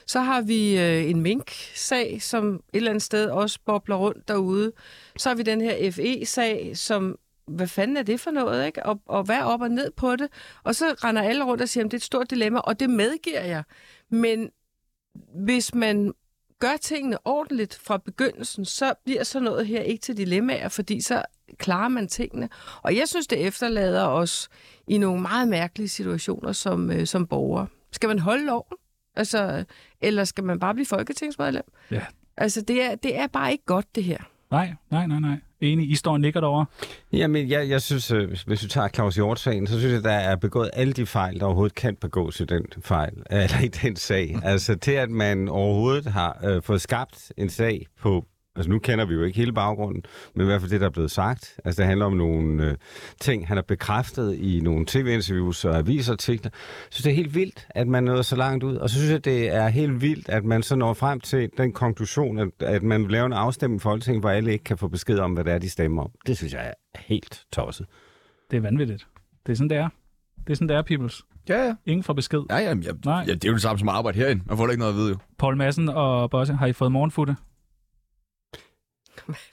Så 0.05 0.19
har 0.19 0.41
vi 0.41 0.79
øh, 0.79 1.09
en 1.09 1.21
mink-sag, 1.21 2.21
som 2.21 2.55
et 2.55 2.61
eller 2.73 2.89
andet 2.89 3.03
sted 3.03 3.29
også 3.29 3.59
bobler 3.65 3.95
rundt 3.95 4.27
derude. 4.27 4.71
Så 5.17 5.29
har 5.29 5.35
vi 5.35 5.43
den 5.43 5.61
her 5.61 5.91
FE-sag, 5.91 6.77
som 6.77 7.17
hvad 7.47 7.67
fanden 7.67 7.97
er 7.97 8.03
det 8.03 8.19
for 8.19 8.31
noget, 8.31 8.65
ikke? 8.65 8.85
Og, 8.85 9.01
og 9.05 9.23
hvad 9.23 9.35
er 9.35 9.43
op 9.43 9.61
og 9.61 9.71
ned 9.71 9.91
på 9.91 10.15
det? 10.15 10.27
Og 10.63 10.75
så 10.75 10.85
render 11.03 11.21
alle 11.21 11.45
rundt 11.45 11.61
og 11.61 11.69
siger, 11.69 11.83
at 11.83 11.91
det 11.91 11.97
er 11.97 11.99
et 11.99 12.03
stort 12.03 12.29
dilemma, 12.29 12.59
og 12.59 12.79
det 12.79 12.89
medgiver 12.89 13.41
jeg. 13.41 13.63
Men 14.09 14.49
hvis 15.45 15.75
man 15.75 16.13
gør 16.59 16.77
tingene 16.81 17.17
ordentligt 17.25 17.79
fra 17.83 17.97
begyndelsen, 17.97 18.65
så 18.65 18.93
bliver 19.05 19.23
sådan 19.23 19.43
noget 19.45 19.67
her 19.67 19.81
ikke 19.81 20.01
til 20.01 20.17
dilemmaer, 20.17 20.69
fordi 20.69 21.01
så 21.01 21.23
klarer 21.57 21.87
man 21.87 22.07
tingene. 22.07 22.49
Og 22.81 22.95
jeg 22.95 23.07
synes, 23.07 23.27
det 23.27 23.47
efterlader 23.47 24.05
os 24.05 24.49
i 24.87 24.97
nogle 24.97 25.21
meget 25.21 25.47
mærkelige 25.47 25.89
situationer 25.89 26.51
som, 26.51 26.91
øh, 26.91 27.07
som 27.07 27.27
borgere. 27.27 27.67
Skal 27.91 28.09
man 28.09 28.19
holde 28.19 28.45
loven? 28.45 28.77
Altså, 29.15 29.65
eller 30.01 30.23
skal 30.23 30.43
man 30.43 30.59
bare 30.59 30.73
blive 30.73 30.85
folketingsmedlem? 30.85 31.63
Ja. 31.91 32.05
Altså, 32.37 32.61
det 32.61 32.83
er, 32.83 32.95
det 32.95 33.17
er 33.17 33.27
bare 33.27 33.51
ikke 33.51 33.65
godt, 33.65 33.95
det 33.95 34.03
her. 34.03 34.17
Nej, 34.51 34.73
nej, 34.91 35.07
nej, 35.07 35.19
nej. 35.19 35.37
Enig. 35.61 35.89
I 35.91 35.95
står 35.95 36.11
og 36.11 36.21
nikker 36.21 36.39
derovre. 36.39 36.65
Jamen, 37.13 37.49
jeg, 37.49 37.69
jeg 37.69 37.81
synes, 37.81 38.07
hvis- 38.07 38.41
hvis 38.41 38.61
du 38.61 38.67
tager 38.67 38.87
Claus 38.87 39.15
Hjort-sagen, 39.15 39.67
så 39.67 39.79
synes 39.79 39.93
jeg, 39.93 40.03
der 40.03 40.11
er 40.11 40.35
begået 40.35 40.69
alle 40.73 40.93
de 40.93 41.05
fejl, 41.05 41.39
der 41.39 41.45
overhovedet 41.45 41.75
kan 41.75 41.95
begås 41.95 42.39
i 42.39 42.45
den 42.45 42.65
fejl, 42.81 43.13
eller 43.31 43.59
i 43.63 43.67
den 43.67 43.95
sag. 43.95 44.39
Altså 44.43 44.75
til, 44.75 44.91
at 44.91 45.09
man 45.09 45.47
overhovedet 45.49 46.05
har 46.05 46.39
øh, 46.43 46.61
fået 46.63 46.81
skabt 46.81 47.31
en 47.37 47.49
sag 47.49 47.85
på 48.01 48.25
Altså 48.59 48.69
nu 48.69 48.79
kender 48.79 49.05
vi 49.05 49.13
jo 49.13 49.23
ikke 49.23 49.37
hele 49.37 49.53
baggrunden, 49.53 50.03
men 50.35 50.41
i 50.41 50.45
hvert 50.45 50.61
fald 50.61 50.71
det, 50.71 50.81
der 50.81 50.87
er 50.87 50.91
blevet 50.91 51.11
sagt. 51.11 51.59
Altså 51.65 51.81
det 51.81 51.87
handler 51.87 52.05
om 52.05 52.13
nogle 52.13 52.63
øh, 52.65 52.75
ting, 53.21 53.47
han 53.47 53.57
har 53.57 53.61
bekræftet 53.61 54.35
i 54.35 54.59
nogle 54.63 54.85
tv-interviews 54.85 55.65
og 55.65 55.77
avisartikler. 55.77 56.51
Så 56.89 57.01
det 57.03 57.11
er 57.11 57.15
helt 57.15 57.35
vildt, 57.35 57.67
at 57.69 57.87
man 57.87 58.03
nåede 58.03 58.23
så 58.23 58.35
langt 58.35 58.63
ud. 58.63 58.75
Og 58.75 58.89
så 58.89 58.95
synes 58.95 59.11
jeg, 59.11 59.25
det 59.25 59.55
er 59.55 59.67
helt 59.67 60.01
vildt, 60.01 60.29
at 60.29 60.43
man 60.43 60.63
så 60.63 60.75
når 60.75 60.93
frem 60.93 61.19
til 61.19 61.49
den 61.57 61.71
konklusion, 61.73 62.39
at, 62.39 62.49
at 62.59 62.83
man 62.83 63.07
laver 63.07 63.25
en 63.25 63.33
afstemning 63.33 63.81
i 63.81 63.83
Folketinget, 63.83 64.21
hvor 64.21 64.29
alle 64.29 64.51
ikke 64.51 64.63
kan 64.63 64.77
få 64.77 64.87
besked 64.87 65.19
om, 65.19 65.33
hvad 65.33 65.43
det 65.43 65.53
er, 65.53 65.57
de 65.57 65.69
stemmer 65.69 66.03
om. 66.03 66.11
Det 66.27 66.37
synes 66.37 66.53
jeg 66.53 66.67
er 66.67 66.99
helt 66.99 67.43
tosset. 67.53 67.85
Det 68.51 68.57
er 68.57 68.61
vanvittigt. 68.61 69.07
Det 69.45 69.51
er 69.51 69.55
sådan, 69.55 69.69
det 69.69 69.77
er. 69.77 69.89
Det 70.47 70.49
er 70.49 70.55
sådan, 70.55 70.69
det 70.69 70.77
er, 70.77 70.81
peoples. 70.81 71.23
Ja, 71.49 71.65
ja. 71.65 71.75
Ingen 71.85 72.03
får 72.03 72.13
besked. 72.13 72.39
Ja, 72.49 72.57
ja, 72.57 72.69
ja, 72.69 72.91
Nej. 73.05 73.23
ja, 73.27 73.33
det 73.33 73.45
er 73.45 73.49
jo 73.49 73.53
det 73.53 73.61
samme 73.61 73.79
som 73.79 73.89
at 73.89 73.95
arbejde 73.95 74.17
herinde. 74.17 74.43
Man 74.45 74.57
får 74.57 74.65
da 74.65 74.71
ikke 74.71 74.79
noget 74.79 74.93
at 74.93 74.97
vide, 74.97 75.09
jo. 75.09 75.15
Paul 75.39 75.57
Madsen 75.57 75.89
og 75.89 76.29
Bosse, 76.29 76.53
har 76.53 76.67
I 76.67 76.73
fået 76.73 76.91
morgenfutte? 76.91 77.35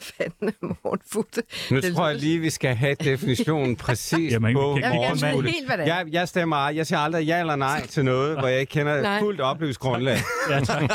Fanden 0.01 0.55
morgenfutte. 0.85 1.43
Nu 1.71 1.81
Det 1.81 1.97
tror 1.97 2.09
jeg 2.09 2.17
lige, 2.17 2.39
vi 2.39 2.51
skal 2.51 2.75
have 2.75 2.95
definitionen 2.95 3.77
præcis 3.87 4.33
Jamen, 4.33 4.55
på 4.55 4.79
Jeg 4.79 5.11
helt, 5.31 5.67
hvad 5.67 5.79
det 5.79 5.89
er. 5.89 5.97
Jeg, 5.97 6.07
jeg 6.13 6.29
stemmer, 6.29 6.69
jeg 6.69 6.87
siger 6.87 6.99
aldrig 6.99 7.27
ja 7.27 7.41
eller 7.41 7.57
nej 7.57 7.87
til 7.87 8.05
noget, 8.05 8.39
hvor 8.39 8.49
jeg 8.49 8.61
ikke 8.61 8.71
kender 8.71 9.03
Nej. 9.03 9.21
fuldt 9.21 9.41
oplyst 9.41 9.79
grundlag. 9.79 10.17
Ja, 10.51 10.61
tak. 10.61 10.91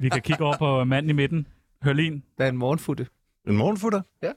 Vi 0.00 0.08
kan 0.08 0.22
kigge 0.22 0.44
over 0.44 0.56
på 0.56 0.84
manden 0.84 1.10
i 1.10 1.12
midten. 1.12 1.46
Hørlin. 1.82 2.22
Der 2.38 2.44
er 2.44 2.48
en 2.48 2.56
morgenfutte. 2.56 3.06
En 3.48 3.56
morgenfutter? 3.56 4.00
Ja. 4.22 4.32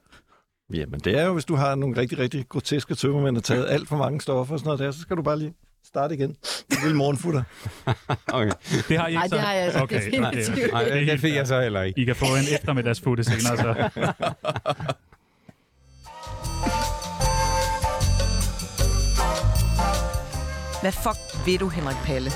Jamen, 0.73 0.99
det 0.99 1.19
er 1.19 1.25
jo, 1.25 1.33
hvis 1.33 1.45
du 1.45 1.55
har 1.55 1.75
nogle 1.75 1.97
rigtig, 1.97 2.19
rigtig 2.19 2.45
groteske 2.49 2.95
tømmermænd, 2.95 3.35
der 3.35 3.39
har 3.39 3.55
taget 3.55 3.69
alt 3.69 3.87
for 3.87 3.97
mange 3.97 4.21
stoffer 4.21 4.53
og 4.53 4.59
sådan 4.59 4.67
noget 4.67 4.79
der, 4.79 4.91
så 4.91 4.99
skal 4.99 5.17
du 5.17 5.21
bare 5.21 5.39
lige 5.39 5.53
Start 5.85 6.11
igen. 6.11 6.29
En 6.29 6.77
lille 6.83 6.97
morgenfutter. 6.97 7.43
Okay. 8.33 8.51
Det 8.89 8.97
har 8.97 9.07
I 9.07 9.11
ikke 9.11 9.19
Nej, 9.19 9.27
så? 9.27 9.35
det 9.35 9.43
har 9.43 9.53
jeg 9.53 9.63
altså 9.63 9.79
okay. 9.83 9.95
definitivt. 9.95 10.71
Nej, 10.71 10.83
det 10.83 11.19
fik 11.19 11.35
jeg 11.35 11.47
så 11.47 11.61
heller 11.61 11.81
ikke. 11.81 12.01
I 12.01 12.05
kan 12.05 12.15
få 12.15 12.25
en 12.25 12.55
eftermiddagsfutte 12.55 13.23
senere, 13.23 13.57
så. 13.57 13.89
Hvad 20.81 20.91
fuck 20.91 21.45
ved 21.47 21.57
du, 21.59 21.69
Henrik 21.69 21.95
Palle? 22.05 22.31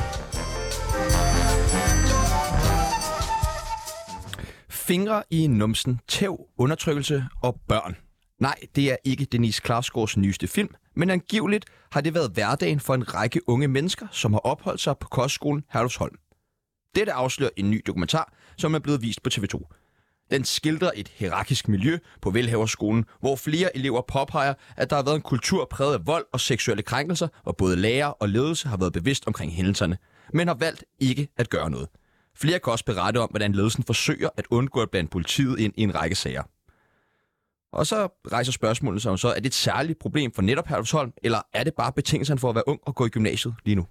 Fingre 4.70 5.24
i 5.30 5.48
numsen, 5.48 6.00
tæv, 6.08 6.40
undertrykkelse 6.58 7.26
og 7.44 7.60
børn. 7.68 7.96
Nej, 8.46 8.60
det 8.76 8.92
er 8.92 8.96
ikke 9.04 9.26
Denise 9.26 9.62
Klarsgaards 9.62 10.18
nyeste 10.18 10.48
film, 10.48 10.70
men 10.96 11.10
angiveligt 11.10 11.66
har 11.92 12.02
det 12.02 12.14
været 12.14 12.32
hverdagen 12.32 12.80
for 12.80 12.94
en 12.94 13.14
række 13.14 13.50
unge 13.50 13.68
mennesker, 13.68 14.08
som 14.12 14.34
har 14.34 14.40
opholdt 14.40 14.82
sig 14.82 14.98
på 14.98 15.08
kostskolen 15.08 15.64
Herlufsholm. 15.74 16.16
Dette 16.96 17.14
afslører 17.14 17.50
en 17.58 17.72
ny 17.72 17.84
dokumentar, 17.88 18.34
som 18.58 18.76
er 18.76 18.80
blevet 18.80 19.02
vist 19.02 19.24
på 19.24 19.30
TV2. 19.34 19.62
Den 20.32 20.44
skildrer 20.44 20.92
et 20.96 21.08
hierarkisk 21.08 21.68
miljø 21.68 21.98
på 22.22 22.30
Velhaverskolen, 22.30 23.06
hvor 23.20 23.36
flere 23.36 23.78
elever 23.78 24.02
påpeger, 24.08 24.54
at 24.78 24.90
der 24.90 24.96
har 24.96 25.04
været 25.04 25.16
en 25.16 25.22
kultur 25.22 25.68
præget 25.72 25.94
af 25.94 26.08
vold 26.08 26.26
og 26.34 26.40
seksuelle 26.40 26.84
krænkelser, 26.84 27.28
hvor 27.44 27.52
både 27.52 27.76
lærer 27.76 28.08
og 28.08 28.30
ledelse 28.30 28.68
har 28.68 28.78
været 28.78 28.94
bevidst 28.94 29.28
omkring 29.28 29.52
hændelserne, 29.52 29.98
men 30.34 30.48
har 30.48 30.56
valgt 30.56 30.84
ikke 31.00 31.28
at 31.38 31.50
gøre 31.50 31.70
noget. 31.70 31.88
Flere 32.36 32.60
kan 32.60 32.72
også 32.72 32.86
berette 32.86 33.18
om, 33.18 33.30
hvordan 33.30 33.52
ledelsen 33.52 33.84
forsøger 33.84 34.30
at 34.38 34.48
undgå 34.50 34.82
at 34.82 34.92
blande 34.92 35.10
politiet 35.10 35.60
ind 35.60 35.74
i 35.78 35.84
en 35.84 35.96
række 35.96 36.16
sager. 36.16 36.44
Og 37.76 37.88
så 37.88 38.08
rejser 38.32 38.52
spørgsmålet 38.52 39.02
sig 39.02 39.20
så, 39.20 39.28
er 39.28 39.36
det 39.36 39.46
et 39.46 39.54
særligt 39.54 40.00
problem 40.00 40.32
for 40.32 40.42
netop 40.42 40.68
Herlufsholm, 40.68 41.12
eller 41.24 41.40
er 41.54 41.64
det 41.64 41.74
bare 41.74 41.92
betingelserne 41.92 42.40
for 42.40 42.50
at 42.50 42.56
være 42.56 42.68
ung 42.68 42.80
og 42.84 42.96
gå 42.96 43.06
i 43.06 43.10
gymnasiet 43.10 43.56
lige 43.66 43.76
nu? 43.76 43.86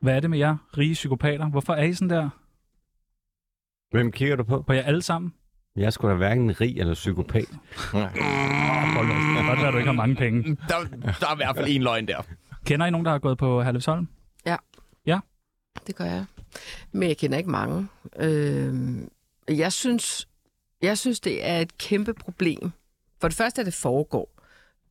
Hvad 0.00 0.16
er 0.16 0.20
det 0.20 0.30
med 0.30 0.38
jer, 0.38 0.56
rige 0.78 0.94
psykopater? 0.94 1.50
Hvorfor 1.50 1.72
er 1.72 1.82
I 1.82 1.94
sådan 1.94 2.10
der? 2.10 2.30
Hvem 3.90 4.12
kigger 4.12 4.36
du 4.36 4.44
på? 4.44 4.62
På 4.62 4.72
jer 4.72 4.82
alle 4.82 5.02
sammen? 5.02 5.34
Jeg 5.76 5.92
skulle 5.92 6.12
da 6.12 6.16
hverken 6.16 6.60
rig 6.60 6.78
eller 6.78 6.94
psykopat. 6.94 7.48
Kan 7.90 8.00
godt 9.46 9.58
være, 9.58 9.66
at 9.66 9.72
du 9.72 9.78
ikke 9.78 9.90
har 9.90 9.96
mange 9.96 10.16
penge. 10.16 10.56
Der, 10.68 10.74
der 11.20 11.26
er 11.26 11.32
i 11.32 11.36
hvert 11.36 11.56
fald 11.56 11.66
en 11.68 11.82
løgn 11.82 12.08
der. 12.08 12.22
Kender 12.64 12.86
I 12.86 12.90
nogen, 12.90 13.04
der 13.04 13.10
har 13.12 13.18
gået 13.18 13.38
på 13.38 13.62
Herlufsholm? 13.62 14.08
Det 15.86 15.96
gør 15.96 16.04
jeg. 16.04 16.24
Men 16.92 17.08
jeg 17.08 17.16
kender 17.16 17.38
ikke 17.38 17.50
mange. 17.50 17.88
Øh, 18.16 18.74
jeg, 19.48 19.72
synes, 19.72 20.28
jeg 20.82 20.98
synes, 20.98 21.20
det 21.20 21.46
er 21.46 21.58
et 21.58 21.78
kæmpe 21.78 22.14
problem. 22.14 22.72
For 23.20 23.28
det 23.28 23.36
første, 23.36 23.60
at 23.60 23.66
det 23.66 23.74
foregår. 23.74 24.28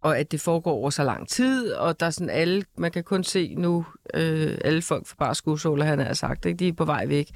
Og 0.02 0.20
at 0.20 0.32
det 0.32 0.42
foregår 0.42 0.72
over 0.72 0.90
så 0.90 1.04
lang 1.04 1.30
tid, 1.30 1.74
og 1.74 2.00
der 2.00 2.06
er 2.06 2.10
sådan 2.10 2.30
alle, 2.30 2.64
man 2.78 2.92
kan 2.92 3.04
kun 3.04 3.24
se 3.24 3.56
nu, 3.56 3.86
øh, 4.14 4.58
alle 4.66 4.82
folk 4.82 5.08
fra 5.08 5.16
bare 5.20 5.36
skudsåler, 5.36 5.86
han 5.86 6.00
har 6.00 6.14
sagt, 6.14 6.46
ikke? 6.46 6.58
de 6.58 6.68
er 6.68 6.74
på 6.74 6.86
vej 6.86 7.06
væk. 7.06 7.28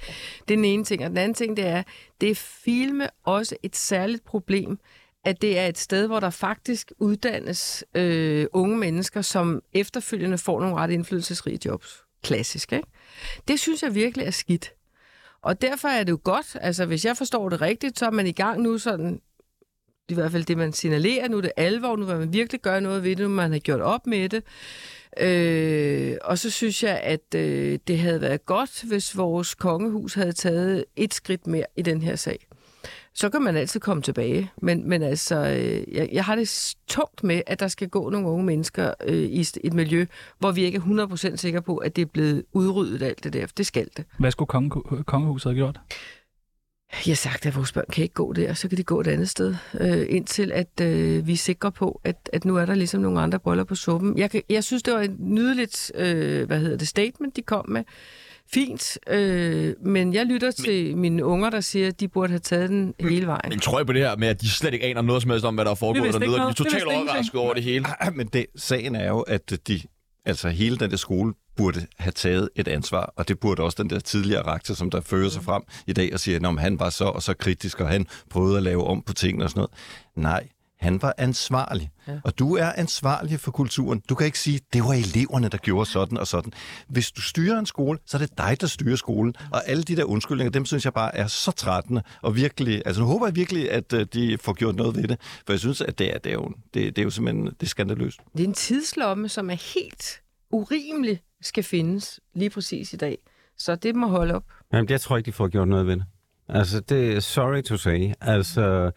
Det 0.48 0.54
er 0.54 0.58
den 0.58 0.66
ene 0.66 0.84
ting. 0.84 1.04
Og 1.04 1.10
den 1.10 1.18
anden 1.18 1.34
ting, 1.34 1.58
det 1.58 1.66
er, 1.66 1.84
det 2.22 2.30
er 2.30 2.36
filme 2.36 3.10
også 3.24 3.56
et 3.64 3.76
særligt 3.76 4.26
problem, 4.26 4.80
at 5.26 5.42
det 5.42 5.60
er 5.60 5.68
et 5.68 5.78
sted, 5.78 6.08
hvor 6.08 6.20
der 6.20 6.30
faktisk 6.30 6.92
uddannes 7.00 7.84
øh, 7.96 8.48
unge 8.54 8.78
mennesker, 8.78 9.22
som 9.22 9.62
efterfølgende 9.74 10.38
får 10.38 10.60
nogle 10.60 10.76
ret 10.76 10.92
indflydelsesrige 10.92 11.60
jobs. 11.66 12.04
Klassisk, 12.24 12.74
ikke? 12.74 12.88
Det 13.48 13.60
synes 13.60 13.84
jeg 13.84 13.96
virkelig 13.96 14.26
er 14.26 14.32
skidt. 14.32 14.74
Og 15.46 15.62
derfor 15.62 15.88
er 15.88 16.04
det 16.04 16.12
jo 16.12 16.20
godt, 16.24 16.58
altså 16.62 16.86
hvis 16.86 17.06
jeg 17.06 17.18
forstår 17.18 17.50
det 17.50 17.62
rigtigt, 17.62 18.00
så 18.00 18.06
er 18.06 18.12
man 18.12 18.28
i 18.28 18.32
gang 18.32 18.62
nu 18.62 18.78
sådan, 18.78 19.22
i 20.10 20.14
hvert 20.14 20.32
fald 20.32 20.46
det, 20.46 20.58
man 20.58 20.74
signalerer, 20.74 21.28
nu 21.28 21.38
er 21.38 21.42
det 21.42 21.52
alvor, 21.58 21.96
nu 21.96 22.06
vil 22.06 22.18
man 22.18 22.34
virkelig 22.34 22.62
gøre 22.62 22.82
noget 22.82 23.04
ved 23.04 23.16
det, 23.16 23.20
nu 23.20 23.28
man 23.30 23.52
har 23.52 23.60
gjort 23.60 23.82
op 23.82 24.08
med 24.08 24.30
det. 24.30 24.44
Øh, 25.20 26.18
og 26.22 26.38
så 26.38 26.50
synes 26.50 26.84
jeg, 26.84 27.00
at 27.00 27.36
øh, 27.36 27.80
det 27.88 28.00
havde 28.00 28.22
været 28.22 28.46
godt, 28.46 28.84
hvis 28.84 29.18
vores 29.18 29.56
kongehus 29.56 30.14
havde 30.14 30.34
taget 30.34 30.86
et 30.96 31.14
skridt 31.14 31.48
mere 31.48 31.66
i 31.76 31.82
den 31.82 32.02
her 32.02 32.16
sag. 32.16 32.48
Så 33.16 33.30
kan 33.30 33.42
man 33.42 33.56
altid 33.56 33.80
komme 33.80 34.04
tilbage. 34.04 34.52
Men, 34.62 34.90
men 34.90 35.02
altså, 35.02 35.36
øh, 35.36 35.96
jeg, 35.96 36.10
jeg 36.12 36.26
har 36.26 36.36
det 36.36 36.76
tungt 36.88 37.24
med, 37.24 37.42
at 37.48 37.60
der 37.60 37.68
skal 37.68 37.90
gå 37.90 38.10
nogle 38.10 38.28
unge 38.28 38.46
mennesker 38.46 38.94
øh, 39.06 39.16
i 39.16 39.46
et 39.64 39.74
miljø, 39.74 40.06
hvor 40.40 40.52
vi 40.52 40.64
ikke 40.64 40.78
er 40.78 41.08
100% 41.32 41.36
sikre 41.36 41.62
på, 41.62 41.78
at 41.78 41.96
det 41.96 42.02
er 42.02 42.06
blevet 42.06 42.44
udryddet 42.54 43.02
alt 43.02 43.24
det 43.24 43.34
der. 43.34 43.48
Det 43.58 43.66
skal 43.66 43.88
det. 43.98 44.06
Hvad 44.20 44.32
skulle 44.32 44.48
konge, 44.48 45.04
kongehuset 45.04 45.52
have 45.52 45.56
gjort? 45.56 45.80
Jeg 46.92 47.12
har 47.12 47.16
sagt, 47.16 47.46
at 47.46 47.56
vores 47.56 47.72
børn 47.72 47.86
kan 47.94 48.04
ikke 48.04 48.14
gå 48.14 48.34
der, 48.34 48.54
så 48.54 48.68
kan 48.68 48.78
de 48.78 48.84
gå 48.84 49.00
et 49.00 49.08
andet 49.08 49.30
sted, 49.30 49.56
øh, 49.80 50.06
indtil 50.10 50.52
at 50.52 50.82
øh, 50.82 51.28
vi 51.28 51.34
er 51.34 51.38
sikre 51.38 51.72
på, 51.72 52.02
at, 52.04 52.30
at 52.34 52.46
nu 52.46 52.56
er 52.58 52.66
der 52.66 52.76
ligesom 52.76 53.02
nogle 53.02 53.22
andre 53.22 53.40
briller 53.40 53.64
på 53.64 53.76
suppen. 53.76 54.18
Jeg, 54.18 54.32
kan, 54.32 54.42
jeg 54.50 54.64
synes, 54.64 54.84
det 54.84 54.94
var 54.94 55.02
et 55.02 55.20
nydeligt 55.20 55.92
øh, 55.96 56.48
hvad 56.48 56.60
hedder 56.60 56.78
det, 56.78 56.88
statement, 56.88 57.36
de 57.36 57.42
kom 57.42 57.70
med. 57.70 57.84
Fint, 58.54 58.98
øh, 59.08 59.74
men 59.82 60.14
jeg 60.14 60.26
lytter 60.26 60.52
til 60.52 60.98
mine 60.98 61.26
unger, 61.26 61.50
der 61.50 61.62
siger, 61.62 61.88
at 61.88 62.00
de 62.00 62.08
burde 62.08 62.30
have 62.30 62.40
taget 62.40 62.70
den 62.70 62.94
hele 63.00 63.28
vejen. 63.28 63.50
Men 63.50 63.60
tror 63.60 63.80
jeg 63.80 63.86
på 63.86 63.94
det 63.94 64.02
her 64.02 64.16
med, 64.16 64.28
at 64.28 64.42
de 64.42 64.50
slet 64.50 64.74
ikke 64.74 64.86
aner 64.86 65.02
noget 65.02 65.22
som 65.22 65.32
helst 65.32 65.46
om, 65.46 65.56
hvad 65.56 65.66
der 65.66 65.72
er 65.72 65.76
foregået 65.76 66.14
dernede, 66.14 66.34
og 66.34 66.40
de 66.40 66.50
er 66.50 66.54
totalt 66.54 66.84
overrasket 66.84 67.42
over 67.42 67.54
det 67.54 67.64
hele. 67.64 67.86
Ah, 68.00 68.16
Men 68.16 68.28
det, 68.28 68.46
sagen 68.56 68.96
er 68.96 69.08
jo, 69.08 69.20
at 69.20 69.54
de, 69.68 69.82
altså 70.26 70.50
hele 70.50 70.78
den 70.78 70.92
der 70.92 70.98
skole 70.98 71.34
burde 71.58 71.88
have 71.98 72.12
taget 72.12 72.50
et 72.56 72.68
ansvar, 72.68 73.14
og 73.16 73.28
det 73.28 73.40
burde 73.40 73.64
også 73.64 73.84
den 73.84 73.90
der 73.90 74.00
tidligere 74.00 74.42
rektor, 74.54 74.74
som 74.74 74.90
der 74.90 75.02
fører 75.02 75.30
sig 75.30 75.44
frem 75.44 75.64
i 75.88 75.94
dag 75.94 76.14
og 76.14 76.20
siger, 76.20 76.50
at 76.50 76.60
han 76.60 76.80
var 76.80 76.90
så 76.90 77.06
og 77.06 77.24
så 77.24 77.34
kritisk, 77.34 77.82
og 77.82 77.90
han 77.90 78.08
prøvede 78.30 78.58
at 78.58 78.64
lave 78.64 78.84
om 78.84 79.02
på 79.02 79.14
tingene 79.14 79.44
og 79.46 79.50
sådan 79.50 79.60
noget. 79.60 79.72
Nej, 80.16 80.48
han 80.80 81.02
var 81.02 81.14
ansvarlig. 81.18 81.90
Ja. 82.08 82.20
Og 82.24 82.40
du 82.40 82.56
er 82.56 82.72
ansvarlig 82.76 83.40
for 83.40 83.52
kulturen. 83.52 84.02
Du 84.10 84.16
kan 84.16 84.26
ikke 84.26 84.40
sige, 84.40 84.60
det 84.74 84.84
var 84.84 84.94
eleverne, 84.94 85.50
der 85.50 85.58
gjorde 85.58 85.90
sådan 85.90 86.18
og 86.18 86.28
sådan. 86.28 86.52
Hvis 86.88 87.12
du 87.12 87.22
styrer 87.22 87.60
en 87.60 87.66
skole, 87.66 88.00
så 88.06 88.18
er 88.18 88.20
det 88.20 88.38
dig, 88.38 88.58
der 88.62 88.68
styrer 88.68 88.96
skolen. 88.96 89.36
Og 89.52 89.70
alle 89.70 89.84
de 89.84 89.96
der 89.96 90.04
undskyldninger, 90.04 90.52
dem 90.52 90.66
synes 90.66 90.86
jeg 90.86 90.94
bare 90.94 91.16
er 91.16 91.28
så 91.28 91.52
trættende. 91.52 92.04
Og 92.22 92.36
virkelig, 92.36 92.82
altså 92.86 93.02
nu 93.02 93.08
håber 93.08 93.28
jeg 93.28 93.36
virkelig, 93.36 93.72
at 93.72 93.94
øh, 93.94 94.06
de 94.14 94.38
får 94.42 94.54
gjort 94.54 94.76
noget 94.76 94.96
ved 94.96 95.08
det. 95.08 95.20
For 95.46 95.54
jeg 95.54 95.60
synes, 95.60 95.82
at 95.82 96.00
det 96.00 96.14
er, 96.14 96.18
det 96.18 96.30
er, 96.30 96.34
jo, 96.34 96.52
det, 96.74 96.96
det 96.96 96.98
er 96.98 97.04
jo 97.04 97.10
simpelthen 97.10 97.46
det 97.46 97.64
er 97.64 97.66
skandaløst. 97.66 98.20
Det 98.34 98.44
er 98.44 98.48
en 98.48 98.54
tidslomme, 98.54 99.30
som 99.30 99.50
er 99.50 99.74
helt 99.76 100.22
urimelig 100.52 101.22
skal 101.42 101.64
findes 101.64 102.20
lige 102.34 102.50
præcis 102.50 102.94
i 102.94 102.98
dag. 102.98 103.18
Så 103.58 103.76
det 103.76 103.96
må 103.96 104.08
holde 104.08 104.34
op. 104.34 104.44
Jamen, 104.74 104.90
jeg 104.90 105.02
tror 105.02 105.18
ikke, 105.18 105.26
de 105.26 105.32
får 105.32 105.48
gjort 105.48 105.68
noget 105.68 105.88
ved 105.88 105.96
det. 105.96 106.06
Altså, 106.50 106.80
det 106.80 107.16
er 107.16 107.20
sorry 107.20 107.62
to 107.62 107.78
say. 107.78 108.12
Altså, 108.22 108.92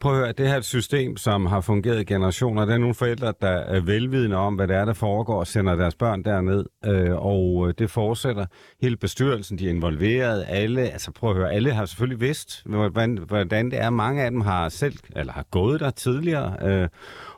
prøv 0.00 0.12
at 0.12 0.18
høre, 0.18 0.32
det 0.32 0.46
her 0.46 0.54
er 0.54 0.58
et 0.58 0.64
system, 0.64 1.16
som 1.16 1.46
har 1.46 1.60
fungeret 1.60 2.00
i 2.00 2.04
generationer. 2.04 2.64
Der 2.64 2.74
er 2.74 2.78
nogle 2.78 2.94
forældre, 2.94 3.34
der 3.40 3.48
er 3.48 3.80
velvidende 3.80 4.36
om, 4.36 4.54
hvad 4.54 4.68
det 4.68 4.76
er, 4.76 4.84
der 4.84 4.92
foregår, 4.92 5.38
og 5.38 5.46
sender 5.46 5.76
deres 5.76 5.94
børn 5.94 6.22
derned, 6.22 6.64
øh, 6.84 7.12
og 7.12 7.68
øh, 7.68 7.74
det 7.78 7.90
fortsætter. 7.90 8.46
Hele 8.82 8.96
bestyrelsen, 8.96 9.58
de 9.58 9.66
er 9.66 9.70
involveret, 9.70 10.44
alle, 10.48 10.80
altså 10.80 11.12
prøv 11.12 11.30
at 11.30 11.36
høre, 11.36 11.52
alle 11.52 11.72
har 11.72 11.84
selvfølgelig 11.84 12.20
vidst, 12.20 12.62
hvordan, 12.66 13.18
hvordan 13.26 13.70
det 13.70 13.80
er. 13.80 13.90
Mange 13.90 14.22
af 14.22 14.30
dem 14.30 14.40
har 14.40 14.68
selv, 14.68 14.98
eller 15.16 15.32
har 15.32 15.46
gået 15.50 15.80
der 15.80 15.90
tidligere, 15.90 16.56
øh, 16.62 16.88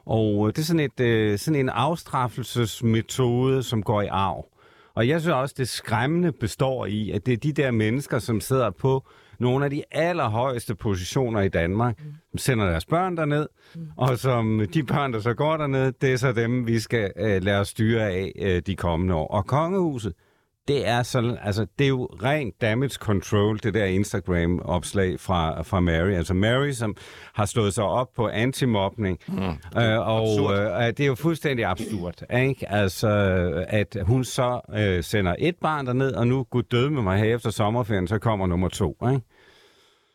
og 0.07 0.49
øh, 0.49 0.53
det 0.53 0.59
er 0.59 0.66
sådan, 0.66 0.81
et, 0.81 1.01
øh, 1.01 1.38
sådan 1.38 1.61
en 1.61 1.68
afstraffelsesmetode, 1.68 3.62
som 3.62 3.83
går 3.83 4.03
i 4.03 4.07
arv. 4.07 4.47
Og 4.94 5.09
jeg 5.09 5.21
synes 5.21 5.35
også, 5.35 5.55
det 5.59 5.68
skræmmende 5.68 6.33
består 6.33 6.87
i, 6.87 7.11
at 7.11 7.27
det 7.27 7.33
er 7.33 7.37
de 7.37 7.53
der 7.53 7.71
mennesker, 7.71 8.18
som 8.18 8.40
sidder 8.40 8.71
på 8.71 9.07
nogle 9.40 9.64
af 9.64 9.70
de 9.70 9.83
allerhøjeste 9.90 10.74
positioner 10.74 11.40
i 11.40 11.48
Danmark, 11.48 11.98
som 12.31 12.38
sender 12.38 12.66
deres 12.70 12.87
børn 12.87 13.16
derned, 13.16 13.46
og 13.96 14.18
som 14.18 14.62
de 14.74 14.83
børn, 14.83 15.12
der 15.12 15.20
så 15.20 15.35
går 15.35 15.57
derned, 15.57 15.92
det 15.92 16.12
er 16.12 16.16
så 16.16 16.33
dem, 16.33 16.66
vi 16.66 16.79
skal 16.79 17.12
øh, 17.16 17.42
lade 17.42 17.61
os 17.61 17.68
styre 17.68 18.11
af 18.11 18.33
øh, 18.38 18.62
de 18.66 18.77
kommende 18.77 19.14
år. 19.14 19.27
Og 19.27 19.46
kongehuset, 19.46 20.12
det 20.69 20.89
er, 20.89 21.03
så, 21.03 21.37
altså, 21.43 21.67
det 21.79 21.85
er 21.85 21.89
jo 21.89 22.05
rent 22.05 22.61
damage 22.61 22.91
control, 22.91 23.59
det 23.63 23.75
der 23.75 23.85
Instagram-opslag 23.85 25.21
fra, 25.21 25.63
fra 25.63 25.81
Mary. 25.81 26.11
Altså 26.11 26.35
Mary, 26.35 26.71
som 26.71 26.97
har 27.35 27.47
slået 27.47 27.75
sig 27.75 27.85
op 27.85 28.09
på 28.17 28.29
antimobning. 28.29 29.19
Mm. 29.29 29.81
Øh, 29.81 30.09
og 30.09 30.53
øh, 30.53 30.87
det 30.87 31.01
er 31.01 31.07
jo 31.07 31.15
fuldstændig 31.15 31.65
absurd, 31.65 32.23
ikke? 32.37 32.73
Altså, 32.73 33.09
at 33.69 33.97
hun 34.03 34.25
så 34.25 34.61
øh, 34.75 35.05
sender 35.05 35.35
et 35.39 35.57
barn 35.61 35.87
derned, 35.87 36.13
og 36.13 36.27
nu, 36.27 36.47
gud 36.51 36.63
døde 36.63 36.91
med 36.91 37.03
mig 37.03 37.19
her 37.19 37.35
efter 37.35 37.51
sommerferien, 37.51 38.09
så 38.09 38.19
kommer 38.19 38.47
nummer 38.47 38.69
to, 38.69 38.97
ikke? 39.11 39.21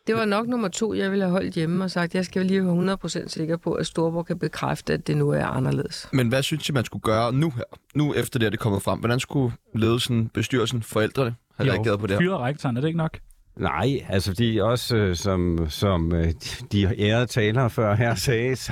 Det 0.08 0.16
var 0.16 0.26
nok 0.26 0.48
nummer 0.48 0.68
to, 0.68 0.94
jeg 0.94 1.12
ville 1.12 1.24
have 1.24 1.32
holdt 1.32 1.54
hjemme 1.54 1.84
og 1.84 1.92
sagt, 1.92 2.16
jeg 2.16 2.26
skal 2.26 2.46
lige 2.46 2.66
være 2.66 2.98
100% 3.04 3.28
sikker 3.28 3.58
på, 3.58 3.74
at 3.74 3.88
Storborg 3.88 4.26
kan 4.26 4.39
bekræfte, 4.39 4.94
at 4.94 5.08
det 5.08 5.18
nu 5.18 5.30
er 5.30 5.46
anderledes. 5.46 6.08
Men 6.13 6.28
hvad 6.28 6.44
synes 6.44 6.70
I, 6.70 6.72
man 6.72 6.86
skulle 6.86 7.02
gøre 7.02 7.34
nu 7.34 7.50
her? 7.50 7.63
Nu 7.96 8.13
efter 8.13 8.39
det, 8.39 8.46
er 8.46 8.50
det 8.50 8.60
kommet 8.60 8.82
frem. 8.82 9.00
Hvordan 9.00 9.20
skulle 9.20 9.54
ledelsen, 9.76 10.30
bestyrelsen, 10.30 10.84
forældrene 10.84 11.36
have 11.58 11.72
reageret 11.72 12.00
på 12.00 12.08
det 12.08 12.13
her? 12.16 12.22
Fyre 12.22 12.38
rektoren, 12.38 12.78
er 12.78 12.82
det 12.82 12.88
ikke 12.88 12.98
nok? 12.98 13.18
Nej, 13.58 14.06
altså 14.10 14.34
de 14.34 14.63
også, 14.63 14.96
øh, 14.96 15.16
som, 15.16 15.66
som 15.70 16.16
øh, 16.16 16.34
de 16.72 17.00
ærede 17.00 17.26
talere 17.26 17.70
før 17.70 17.96
her 17.96 18.16
sagde, 18.16 18.56
så 18.56 18.72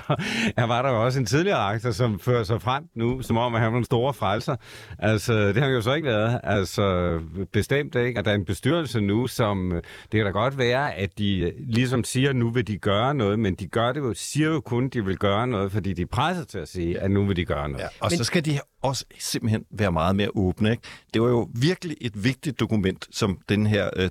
her 0.57 0.63
var 0.63 0.81
der 0.81 0.89
jo 0.89 1.05
også 1.05 1.19
en 1.19 1.25
tidligere 1.25 1.69
rektor, 1.69 1.91
som 1.91 2.19
fører 2.19 2.43
sig 2.43 2.61
frem 2.61 2.83
nu, 2.95 3.21
som 3.21 3.37
om 3.37 3.55
at 3.55 3.61
han 3.61 3.71
var 3.71 3.77
en 3.77 3.83
store 3.83 4.13
frelser. 4.13 4.55
Altså, 4.99 5.47
det 5.47 5.57
har 5.57 5.63
han 5.63 5.73
jo 5.73 5.81
så 5.81 5.93
ikke 5.93 6.07
været. 6.07 6.39
Altså, 6.43 7.19
bestemt 7.53 7.95
ikke. 7.95 8.19
Og 8.19 8.25
der 8.25 8.31
er 8.31 8.35
en 8.35 8.45
bestyrelse 8.45 9.01
nu, 9.01 9.27
som, 9.27 9.71
øh, 9.71 9.81
det 10.11 10.17
kan 10.17 10.25
da 10.25 10.31
godt 10.31 10.57
være, 10.57 10.95
at 10.95 11.17
de 11.17 11.53
ligesom 11.59 12.03
siger, 12.03 12.33
nu 12.33 12.49
vil 12.49 12.67
de 12.67 12.77
gøre 12.77 13.13
noget, 13.13 13.39
men 13.39 13.55
de 13.55 13.67
gør 13.67 13.91
det 13.91 13.99
jo, 13.99 14.13
siger 14.13 14.49
jo 14.49 14.59
kun, 14.59 14.89
de 14.89 15.05
vil 15.05 15.17
gøre 15.17 15.47
noget, 15.47 15.71
fordi 15.71 15.93
de 15.93 16.05
presser 16.05 16.43
til 16.43 16.57
at 16.57 16.67
sige, 16.67 16.99
at 16.99 17.11
nu 17.11 17.25
vil 17.25 17.35
de 17.35 17.45
gøre 17.45 17.69
noget. 17.69 17.83
Ja, 17.83 17.87
og 17.99 18.11
så 18.11 18.23
skal 18.23 18.45
de 18.45 18.59
også 18.81 19.05
simpelthen 19.19 19.65
være 19.71 19.91
meget 19.91 20.15
mere 20.15 20.29
åbne. 20.35 20.71
Ikke? 20.71 20.83
Det 21.13 21.21
var 21.21 21.27
jo 21.27 21.49
virkelig 21.55 21.97
et 22.01 22.23
vigtigt 22.23 22.59
dokument, 22.59 23.07
som 23.11 23.39
den 23.49 23.67
her 23.67 23.89
øh, 23.95 24.09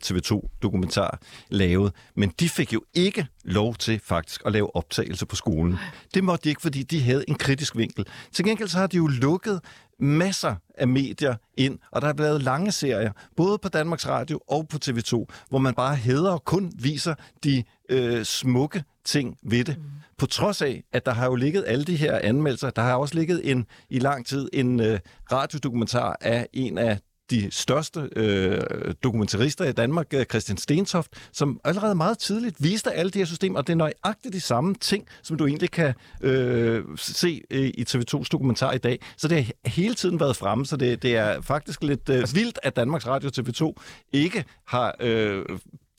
TV2-dokumentar 0.61 1.19
lavede. 1.49 1.93
Men 2.15 2.33
de 2.41 2.49
fik 2.49 2.73
jo 2.73 2.83
ikke 2.95 3.27
lov 3.45 3.75
til 3.75 4.01
faktisk 4.05 4.43
at 4.47 4.53
lave 4.53 4.77
optagelse 4.77 5.27
på 5.27 5.37
skolen. 5.37 5.77
Det 6.15 6.25
måtte 6.25 6.45
de 6.45 6.49
ikke, 6.49 6.63
fordi 6.63 6.83
de 6.83 7.03
havde 7.03 7.25
en 7.29 7.35
kritisk 7.35 7.77
vinkel. 7.77 8.07
Til 8.33 8.45
gengæld 8.45 8.69
så 8.69 8.79
har 8.79 8.87
de 8.87 8.97
jo 8.97 9.07
lukket 9.07 9.61
masser 9.99 10.55
af 10.75 10.89
medier 10.89 11.35
ind, 11.57 11.79
og 11.93 12.03
der 12.03 12.09
er 12.09 12.13
blevet 12.13 12.43
lange 12.43 12.73
serier, 12.73 13.13
både 13.37 13.59
på 13.59 13.69
Danmarks 13.69 14.09
Radio 14.09 14.41
og 14.49 14.69
på 14.69 14.79
TV2, 14.85 15.25
hvor 15.49 15.59
man 15.59 15.75
bare 15.75 15.97
hedder 15.97 16.31
og 16.31 16.45
kun 16.45 16.73
viser 16.79 17.15
de 17.45 17.65
øh, 17.89 18.25
smukke 18.25 18.85
ting 19.05 19.37
ved 19.43 19.65
det. 19.65 19.77
På 20.19 20.27
trods 20.27 20.63
af, 20.63 20.83
at 20.93 21.07
der 21.07 21.13
har 21.13 21.27
jo 21.27 21.35
ligget 21.35 21.65
alle 21.67 21.85
de 21.85 21.97
her 21.97 22.19
anmeldelser, 22.23 22.71
der 22.71 22.83
har 22.83 22.95
også 22.95 23.15
ligget 23.15 23.51
en 23.51 23.67
i 23.91 23.99
lang 23.99 24.27
tid 24.27 24.49
en 24.53 24.81
øh, 24.81 24.99
radiodokumentar 25.33 26.17
af 26.21 26.47
en 26.53 26.79
af 26.79 26.99
de 27.31 27.51
største 27.51 28.09
øh, 28.17 28.61
dokumentarister 29.03 29.65
i 29.65 29.73
Danmark, 29.73 30.07
øh, 30.15 30.25
Christian 30.25 30.59
Stentoft, 30.59 31.11
som 31.33 31.61
allerede 31.65 31.95
meget 31.95 32.19
tidligt 32.19 32.57
viste 32.63 32.93
alle 32.93 33.11
de 33.11 33.19
her 33.19 33.27
systemer, 33.27 33.59
og 33.59 33.67
det 33.67 33.73
er 33.73 33.77
nøjagtigt 33.77 34.35
de 34.35 34.41
samme 34.41 34.75
ting, 34.75 35.07
som 35.23 35.37
du 35.37 35.47
egentlig 35.47 35.71
kan 35.71 35.95
øh, 36.21 36.85
se 36.97 37.43
øh, 37.51 37.67
i 37.67 37.85
TV2's 37.89 38.29
dokumentar 38.33 38.73
i 38.73 38.79
dag. 38.79 38.99
Så 39.17 39.29
det 39.29 39.45
har 39.45 39.71
hele 39.71 39.95
tiden 39.95 40.21
været 40.21 40.37
fremme, 40.37 40.67
så 40.67 40.77
det, 40.77 41.03
det 41.03 41.17
er 41.17 41.41
faktisk 41.41 41.83
lidt 41.83 42.09
øh, 42.09 42.35
vildt, 42.35 42.59
at 42.63 42.77
Danmarks 42.77 43.07
Radio 43.07 43.31
TV2 43.39 43.83
ikke 44.13 44.45
har 44.67 44.97
øh, 45.01 45.45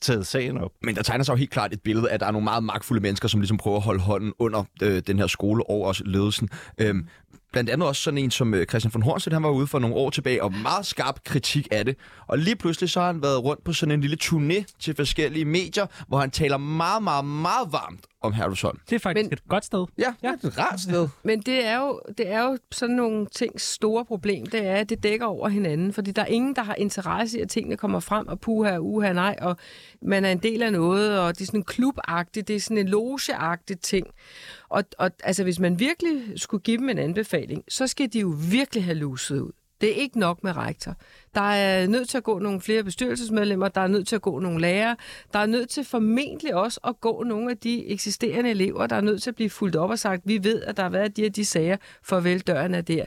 taget 0.02 0.26
sagen 0.26 0.58
op. 0.58 0.70
Men 0.82 0.94
der 0.94 1.02
tegner 1.02 1.24
sig 1.24 1.32
jo 1.32 1.36
helt 1.36 1.50
klart 1.50 1.72
et 1.72 1.82
billede 1.82 2.10
at 2.10 2.20
der 2.20 2.26
er 2.26 2.30
nogle 2.30 2.44
meget 2.44 2.64
magtfulde 2.64 3.02
mennesker, 3.02 3.28
som 3.28 3.40
ligesom 3.40 3.56
prøver 3.56 3.76
at 3.76 3.82
holde 3.82 4.00
hånden 4.00 4.32
under 4.38 4.64
øh, 4.82 5.02
den 5.06 5.18
her 5.18 5.26
skole 5.26 5.70
og 5.70 5.82
også 5.82 6.02
ledelsen. 6.04 6.48
Øhm, 6.78 7.06
blandt 7.52 7.70
andet 7.70 7.88
også 7.88 8.02
sådan 8.02 8.18
en 8.18 8.30
som 8.30 8.54
øh, 8.54 8.66
Christian 8.66 8.90
von 8.94 9.02
Hornstedt, 9.02 9.32
han 9.34 9.42
var 9.42 9.50
ude 9.50 9.66
for 9.66 9.78
nogle 9.78 9.96
år 9.96 10.10
tilbage, 10.10 10.42
og 10.42 10.52
meget 10.54 10.86
skarp 10.86 11.24
kritik 11.24 11.68
af 11.70 11.84
det. 11.84 11.96
Og 12.26 12.38
lige 12.38 12.56
pludselig 12.56 12.90
så 12.90 13.00
har 13.00 13.06
han 13.06 13.22
været 13.22 13.44
rundt 13.44 13.64
på 13.64 13.72
sådan 13.72 13.92
en 13.94 14.00
lille 14.00 14.16
turné 14.22 14.64
til 14.80 14.96
forskellige 14.96 15.44
medier, 15.44 15.86
hvor 16.08 16.18
han 16.18 16.30
taler 16.30 16.56
meget, 16.56 17.02
meget, 17.02 17.24
meget 17.24 17.72
varmt 17.72 18.00
om 18.22 18.32
Herlufsholm. 18.32 18.78
Det 18.90 18.96
er 18.96 19.00
faktisk 19.00 19.22
Men- 19.24 19.26
Men... 19.30 19.32
et 19.32 19.48
godt 19.48 19.64
sted. 19.64 19.86
Ja, 19.98 20.14
ja, 20.22 20.32
det 20.42 20.44
er 20.44 20.48
et 20.48 20.58
rart 20.58 20.80
sted. 20.80 21.08
Men 21.24 21.40
det 21.40 21.66
er, 21.66 21.78
jo, 21.80 22.00
det 22.18 22.28
er 22.32 22.42
jo 22.42 22.58
sådan 22.72 22.96
nogle 22.96 23.26
ting 23.26 23.60
store 23.60 24.04
problem, 24.04 24.46
det 24.46 24.66
er, 24.66 24.74
at 24.74 24.88
det 24.90 25.02
dækker 25.02 25.26
over 25.26 25.48
hinanden, 25.48 25.92
fordi 25.92 26.10
der 26.10 26.22
er 26.22 26.26
ingen, 26.26 26.56
der 26.56 26.62
har 26.62 26.74
interesse 26.74 27.38
i, 27.38 27.40
at 27.42 27.48
tingene 27.48 27.76
kommer 27.76 28.00
frem, 28.00 28.28
og 28.28 28.40
puha, 28.40 28.76
uha, 28.78 29.12
nej, 29.12 29.36
og 29.40 29.56
man 30.02 30.24
er 30.24 30.30
en 30.32 30.38
del 30.38 30.62
af 30.62 30.72
noget, 30.72 31.18
og 31.20 31.34
det 31.34 31.40
er 31.40 31.46
sådan 31.46 31.60
en 31.60 31.64
klubagtigt, 31.64 32.48
det 32.48 32.56
er 32.56 32.60
sådan 32.60 32.78
en 32.78 32.88
logeagtigt 32.88 33.82
ting. 33.82 34.06
Og, 34.72 34.84
og 34.98 35.10
altså, 35.24 35.42
hvis 35.42 35.58
man 35.58 35.78
virkelig 35.78 36.32
skulle 36.36 36.62
give 36.62 36.78
dem 36.78 36.88
en 36.88 36.98
anbefaling, 36.98 37.64
så 37.68 37.86
skal 37.86 38.12
de 38.12 38.20
jo 38.20 38.34
virkelig 38.50 38.84
have 38.84 38.94
luset 38.94 39.40
ud. 39.40 39.52
Det 39.80 39.90
er 39.90 39.94
ikke 39.94 40.18
nok 40.18 40.44
med 40.44 40.56
rektor. 40.56 40.96
Der 41.34 41.40
er 41.40 41.86
nødt 41.86 42.08
til 42.08 42.18
at 42.18 42.24
gå 42.24 42.38
nogle 42.38 42.60
flere 42.60 42.84
bestyrelsesmedlemmer, 42.84 43.68
der 43.68 43.80
er 43.80 43.86
nødt 43.86 44.08
til 44.08 44.16
at 44.16 44.22
gå 44.22 44.38
nogle 44.38 44.60
lærere, 44.60 44.96
der 45.32 45.38
er 45.38 45.46
nødt 45.46 45.68
til 45.68 45.84
formentlig 45.84 46.54
også 46.54 46.80
at 46.84 47.00
gå 47.00 47.22
nogle 47.22 47.50
af 47.50 47.58
de 47.58 47.86
eksisterende 47.86 48.50
elever, 48.50 48.86
der 48.86 48.96
er 48.96 49.00
nødt 49.00 49.22
til 49.22 49.30
at 49.30 49.34
blive 49.34 49.50
fuldt 49.50 49.76
op 49.76 49.90
og 49.90 49.98
sagt, 49.98 50.22
vi 50.24 50.44
ved, 50.44 50.62
at 50.62 50.76
der 50.76 50.82
har 50.82 50.90
været 50.90 51.16
de 51.16 51.22
her 51.22 51.30
de 51.30 51.44
sager, 51.44 51.76
farvel, 52.02 52.40
døren 52.40 52.74
er 52.74 52.80
der. 52.80 53.04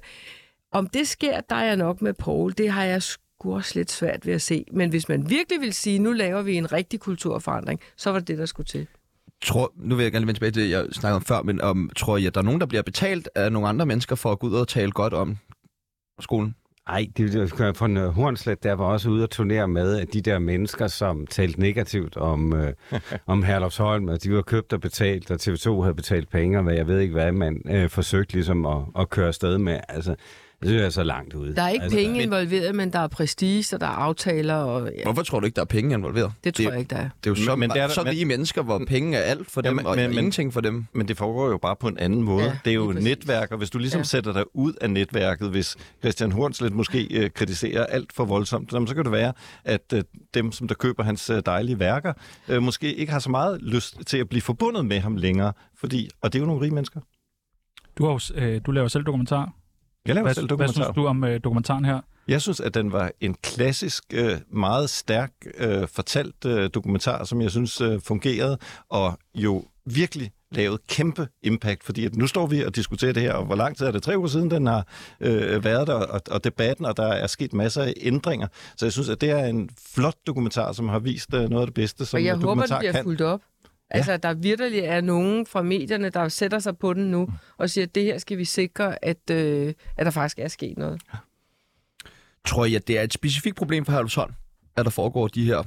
Om 0.72 0.88
det 0.88 1.08
sker, 1.08 1.42
der 1.42 1.56
er 1.56 1.66
jeg 1.66 1.78
nok 1.78 2.02
med 2.02 2.14
Paul. 2.14 2.54
Det 2.58 2.70
har 2.70 2.84
jeg 2.84 3.04
sgu 3.04 3.56
også 3.56 3.72
lidt 3.76 3.92
svært 3.92 4.26
ved 4.26 4.34
at 4.34 4.42
se. 4.42 4.66
Men 4.72 4.90
hvis 4.90 5.10
man 5.10 5.30
virkelig 5.30 5.62
vil 5.62 5.74
sige, 5.74 6.00
nu 6.00 6.12
laver 6.12 6.42
vi 6.42 6.56
en 6.56 6.72
rigtig 6.72 7.00
kulturforandring, 7.00 7.80
så 7.98 8.12
var 8.12 8.20
det 8.20 8.28
det, 8.28 8.38
der 8.38 8.46
skulle 8.46 8.68
til. 8.68 8.88
Tror, 9.46 9.72
nu 9.76 9.96
vil 9.96 10.04
jeg 10.04 10.12
gerne 10.12 10.28
vende 10.28 10.38
tilbage 10.40 10.52
til 10.52 10.64
det, 10.64 10.70
jeg 10.70 10.86
snakkede 10.92 11.16
om 11.16 11.22
før, 11.22 11.42
men 11.42 11.62
om, 11.62 11.90
tror 11.96 12.18
I, 12.18 12.26
at 12.26 12.36
der 12.36 12.42
er 12.42 12.46
nogen, 12.46 12.60
der 12.60 12.66
bliver 12.66 12.82
betalt 12.82 13.30
af 13.36 13.52
nogle 13.52 13.68
andre 13.68 13.86
mennesker 13.86 14.16
for 14.16 14.32
at 14.32 14.40
gå 14.40 14.48
ud 14.48 14.54
og 14.54 14.68
tale 14.68 14.92
godt 14.92 15.14
om 15.14 15.38
skolen? 16.20 16.56
Ej, 16.88 17.08
det 17.18 17.34
det- 17.34 17.80
von 17.82 17.98
øh, 17.98 18.08
Hornslet, 18.10 18.64
der 18.64 18.74
var 18.74 18.86
også 18.86 19.10
ude 19.10 19.24
at 19.24 19.30
turnere 19.30 19.68
med, 19.68 19.98
at 20.00 20.14
de 20.14 20.22
der 20.22 20.40
mennesker, 20.40 20.88
som 20.88 21.28
talte 21.28 21.60
negativt 21.60 22.18
om, 22.18 22.54
øh, 22.54 22.74
om 23.28 23.44
Herlufsholm, 23.44 24.10
at 24.10 24.24
de 24.24 24.34
var 24.34 24.42
købt 24.42 24.74
og 24.74 24.82
betalt, 24.82 25.32
og 25.32 25.38
TV2 25.42 25.82
havde 25.82 25.96
betalt 25.96 26.30
penge, 26.30 26.58
og 26.58 26.64
hvad 26.64 26.74
jeg 26.74 26.88
ved 26.88 27.00
ikke 27.00 27.14
hvad, 27.14 27.32
man 27.32 27.62
øh, 27.70 27.90
forsøgte 27.90 28.34
ligesom 28.34 28.66
at, 28.66 28.82
at 29.00 29.10
køre 29.10 29.28
afsted 29.28 29.58
med. 29.58 29.80
Altså, 29.90 30.16
det 30.60 30.68
synes 30.70 30.80
jeg 30.80 30.86
er 30.86 30.90
så 30.90 31.04
langt 31.04 31.34
ude. 31.34 31.56
Der 31.56 31.62
er 31.62 31.70
ikke 31.70 31.84
altså, 31.84 31.98
penge 31.98 32.22
involveret, 32.24 32.76
men 32.76 32.94
der 32.94 33.00
er 33.00 33.08
prestige, 33.08 33.76
og 33.76 33.82
der 33.82 33.88
er 33.88 33.92
aftaler, 33.92 34.56
og 34.56 34.90
ja, 34.98 35.04
Hvorfor 35.04 35.22
tror 35.24 35.40
du 35.40 35.46
ikke, 35.46 35.56
der 35.56 35.62
er 35.62 35.66
penge 35.66 35.94
involveret? 35.96 36.32
det 36.44 36.54
tror 36.54 36.64
det, 36.66 36.72
jeg 36.72 36.80
ikke, 36.80 36.90
der 36.90 36.96
er. 37.02 37.10
Det 37.24 37.30
er 37.30 37.32
jo 37.32 37.36
så, 37.36 37.56
Men- 37.56 37.70
det 37.70 37.78
er 37.82 37.88
der- 37.88 37.94
så 37.94 38.02
men- 38.04 38.12
rige 38.12 38.26
mennesker, 38.26 38.62
hvor 38.64 38.82
penge 38.88 39.18
er 39.18 39.22
alt 39.22 39.52
for 39.52 39.62
dem, 39.62 39.76
men- 39.76 39.86
og 39.86 39.96
men- 39.96 40.10
men- 40.10 40.18
ingenting 40.18 40.54
for 40.54 40.62
dem. 40.62 40.86
Men 40.94 41.08
det 41.08 41.18
foregår 41.18 41.50
jo 41.50 41.58
bare 41.58 41.76
på 41.76 41.88
en 41.88 41.98
anden 41.98 42.22
måde. 42.24 42.44
Ja, 42.44 42.50
Ja, 42.50 42.58
det 42.66 42.72
er 42.72 42.76
jo 42.76 42.86
præcis. 42.86 43.04
netværk, 43.04 43.52
og 43.52 43.58
hvis 43.58 43.70
du 43.70 43.78
ligesom 43.78 43.98
Ja. 43.98 44.02
ja. 44.02 44.04
sætter 44.04 44.34
dig 44.34 44.44
ud 44.54 44.74
af 44.82 44.90
netværket, 44.90 45.50
hvis 45.50 45.76
Christian 46.00 46.32
Hornslet 46.32 46.74
måske 46.74 47.08
øh, 47.24 47.30
kritiserer 47.30 47.86
alt 47.86 48.14
for 48.14 48.26
voldsomt, 48.26 48.72
så 48.72 48.94
kan 48.96 49.04
det 49.04 49.12
være, 49.12 49.34
at 49.64 49.94
øh, 49.94 50.04
dem, 50.34 50.52
som 50.52 50.68
der 50.68 50.76
køber 50.76 51.04
hans 51.04 51.30
øh, 51.30 51.42
dejlige 51.46 51.80
værker, 51.80 52.14
øh, 52.50 52.64
måske 52.64 52.94
ikke 52.96 53.12
har 53.12 53.20
så 53.20 53.30
meget 53.30 53.62
lyst 53.62 53.98
til 54.08 54.18
at 54.18 54.30
blive 54.30 54.42
forbundet 54.42 54.86
med 54.86 55.00
ham 55.00 55.16
længere. 55.16 55.54
Fordi, 55.78 56.10
og 56.22 56.34
det 56.34 56.40
er 56.40 56.42
jo 56.42 56.48
nogle 56.48 56.62
rige 56.62 56.74
mennesker. 56.74 57.00
Du, 57.98 58.06
har, 58.06 58.32
øh, 58.36 58.62
du 58.66 58.72
laver 58.72 58.88
selv 58.88 59.04
dokumentar. 59.04 59.52
Jeg 60.06 60.16
laver 60.16 60.26
Hvad, 60.26 60.34
selv 60.34 60.44
hvad 60.46 60.50
dokumentar. 60.50 60.74
synes 60.84 60.96
du 60.96 61.08
om 61.08 61.24
øh, 61.24 61.40
dokumentaren 61.44 61.86
her? 61.86 62.00
Jeg 62.28 62.42
synes, 62.42 62.60
at 62.60 62.74
den 62.74 62.92
var 62.92 63.12
en 63.22 63.34
klassisk, 63.44 64.04
øh, 64.14 64.38
meget 64.52 64.90
stærk 64.90 65.32
øh, 65.58 65.88
fortalt 65.88 66.46
øh, 66.46 66.70
dokumentar, 66.74 67.24
som 67.24 67.42
jeg 67.42 67.52
synes 67.52 67.82
øh, 67.82 68.02
fungerede, 68.02 68.58
og 68.90 69.18
jo 69.36 69.64
virkelig 69.86 70.32
lavede 70.52 70.78
kæmpe 70.88 71.28
impact, 71.44 71.84
fordi 71.84 72.06
at 72.06 72.16
nu 72.16 72.28
står 72.28 72.48
vi 72.48 72.64
og 72.64 72.76
diskuterer 72.76 73.14
det 73.14 73.24
her, 73.24 73.34
og 73.34 73.46
hvor 73.46 73.56
lang 73.56 73.78
tid 73.78 73.86
er 73.86 73.92
det? 73.92 74.04
Tre 74.04 74.18
uger 74.18 74.28
siden, 74.28 74.52
den 74.52 74.68
har 74.68 74.88
øh, 75.20 75.64
været 75.64 75.88
der, 75.88 75.94
og, 75.94 76.22
og 76.32 76.44
debatten, 76.44 76.86
og 76.86 76.98
der 76.98 77.08
er 77.08 77.28
sket 77.28 77.54
masser 77.54 77.82
af 77.84 77.94
ændringer. 78.02 78.48
Så 78.78 78.86
jeg 78.86 78.94
synes, 78.94 79.10
at 79.10 79.22
det 79.22 79.30
er 79.30 79.46
en 79.46 79.70
flot 79.96 80.16
dokumentar, 80.28 80.72
som 80.72 80.90
har 80.90 81.00
vist 81.00 81.34
øh, 81.34 81.50
noget 81.50 81.62
af 81.62 81.68
det 81.68 81.74
bedste, 81.74 82.06
som 82.06 82.18
Og 82.18 82.24
jeg 82.24 82.34
håber, 82.36 82.46
dokumentar 82.48 82.76
det 82.76 82.82
bliver 82.82 82.92
kan. 82.92 83.04
fuldt 83.04 83.22
op. 83.22 83.40
Altså, 83.90 84.12
at 84.12 84.24
der 84.24 84.34
virkelig 84.34 84.80
er 84.80 85.02
nogen 85.02 85.46
fra 85.46 85.62
medierne, 85.62 86.10
der 86.10 86.30
sætter 86.30 86.60
sig 86.60 86.78
på 86.78 86.94
den 86.94 87.12
nu, 87.12 87.30
og 87.58 87.70
siger, 87.70 87.86
at 87.86 87.96
det 87.96 88.04
her 88.04 88.18
skal 88.18 88.38
vi 88.38 88.46
sikre, 88.46 89.06
at, 89.06 89.30
øh, 89.32 89.74
at 89.98 90.06
der 90.06 90.12
faktisk 90.12 90.40
er 90.40 90.48
sket 90.48 90.78
noget. 90.78 91.02
Tror 92.48 92.66
I, 92.66 92.76
at 92.76 92.88
det 92.88 92.98
er 92.98 93.02
et 93.02 93.14
specifikt 93.14 93.56
problem 93.56 93.86
for 93.86 93.92
Herlufsholm, 93.92 94.34
at 94.76 94.86
der 94.86 94.92
foregår 94.92 95.28
de 95.28 95.46
her 95.46 95.64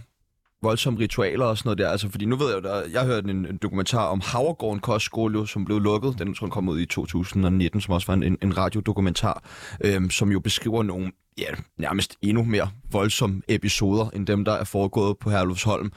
voldsomme 0.63 1.01
ritualer 1.01 1.45
og 1.45 1.59
sådan 1.59 1.69
noget 1.69 1.79
der? 1.79 1.89
Altså, 1.89 2.09
fordi 2.09 2.25
nu 2.25 2.37
ved 2.37 2.55
jeg 2.55 2.65
jo, 2.65 2.91
jeg 2.93 3.07
hørte 3.07 3.31
en, 3.31 3.47
en 3.47 3.57
dokumentar 3.57 4.07
om 4.07 4.21
Havregården 4.25 4.81
Kostskole, 4.81 5.49
som 5.49 5.65
blev 5.65 5.79
lukket. 5.79 6.19
Den 6.19 6.35
tror 6.35 6.47
jeg 6.47 6.53
kom 6.53 6.69
ud 6.69 6.81
i 6.81 6.87
2019, 6.87 7.81
som 7.81 7.95
også 7.95 8.07
var 8.07 8.15
en, 8.15 8.39
en 8.43 8.57
radiodokumentar, 8.59 9.45
øhm, 9.81 10.11
som 10.11 10.33
jo 10.33 10.41
beskriver 10.41 10.83
nogle 10.83 11.13
ja, 11.39 11.47
nærmest 11.77 12.17
endnu 12.23 12.45
mere 12.45 12.71
voldsomme 12.93 13.43
episoder, 13.49 14.11
end 14.11 14.27
dem, 14.27 14.45
der 14.45 14.53
er 14.53 14.65
foregået 14.65 15.19
på 15.19 15.31
Herlufsholm. 15.31 15.93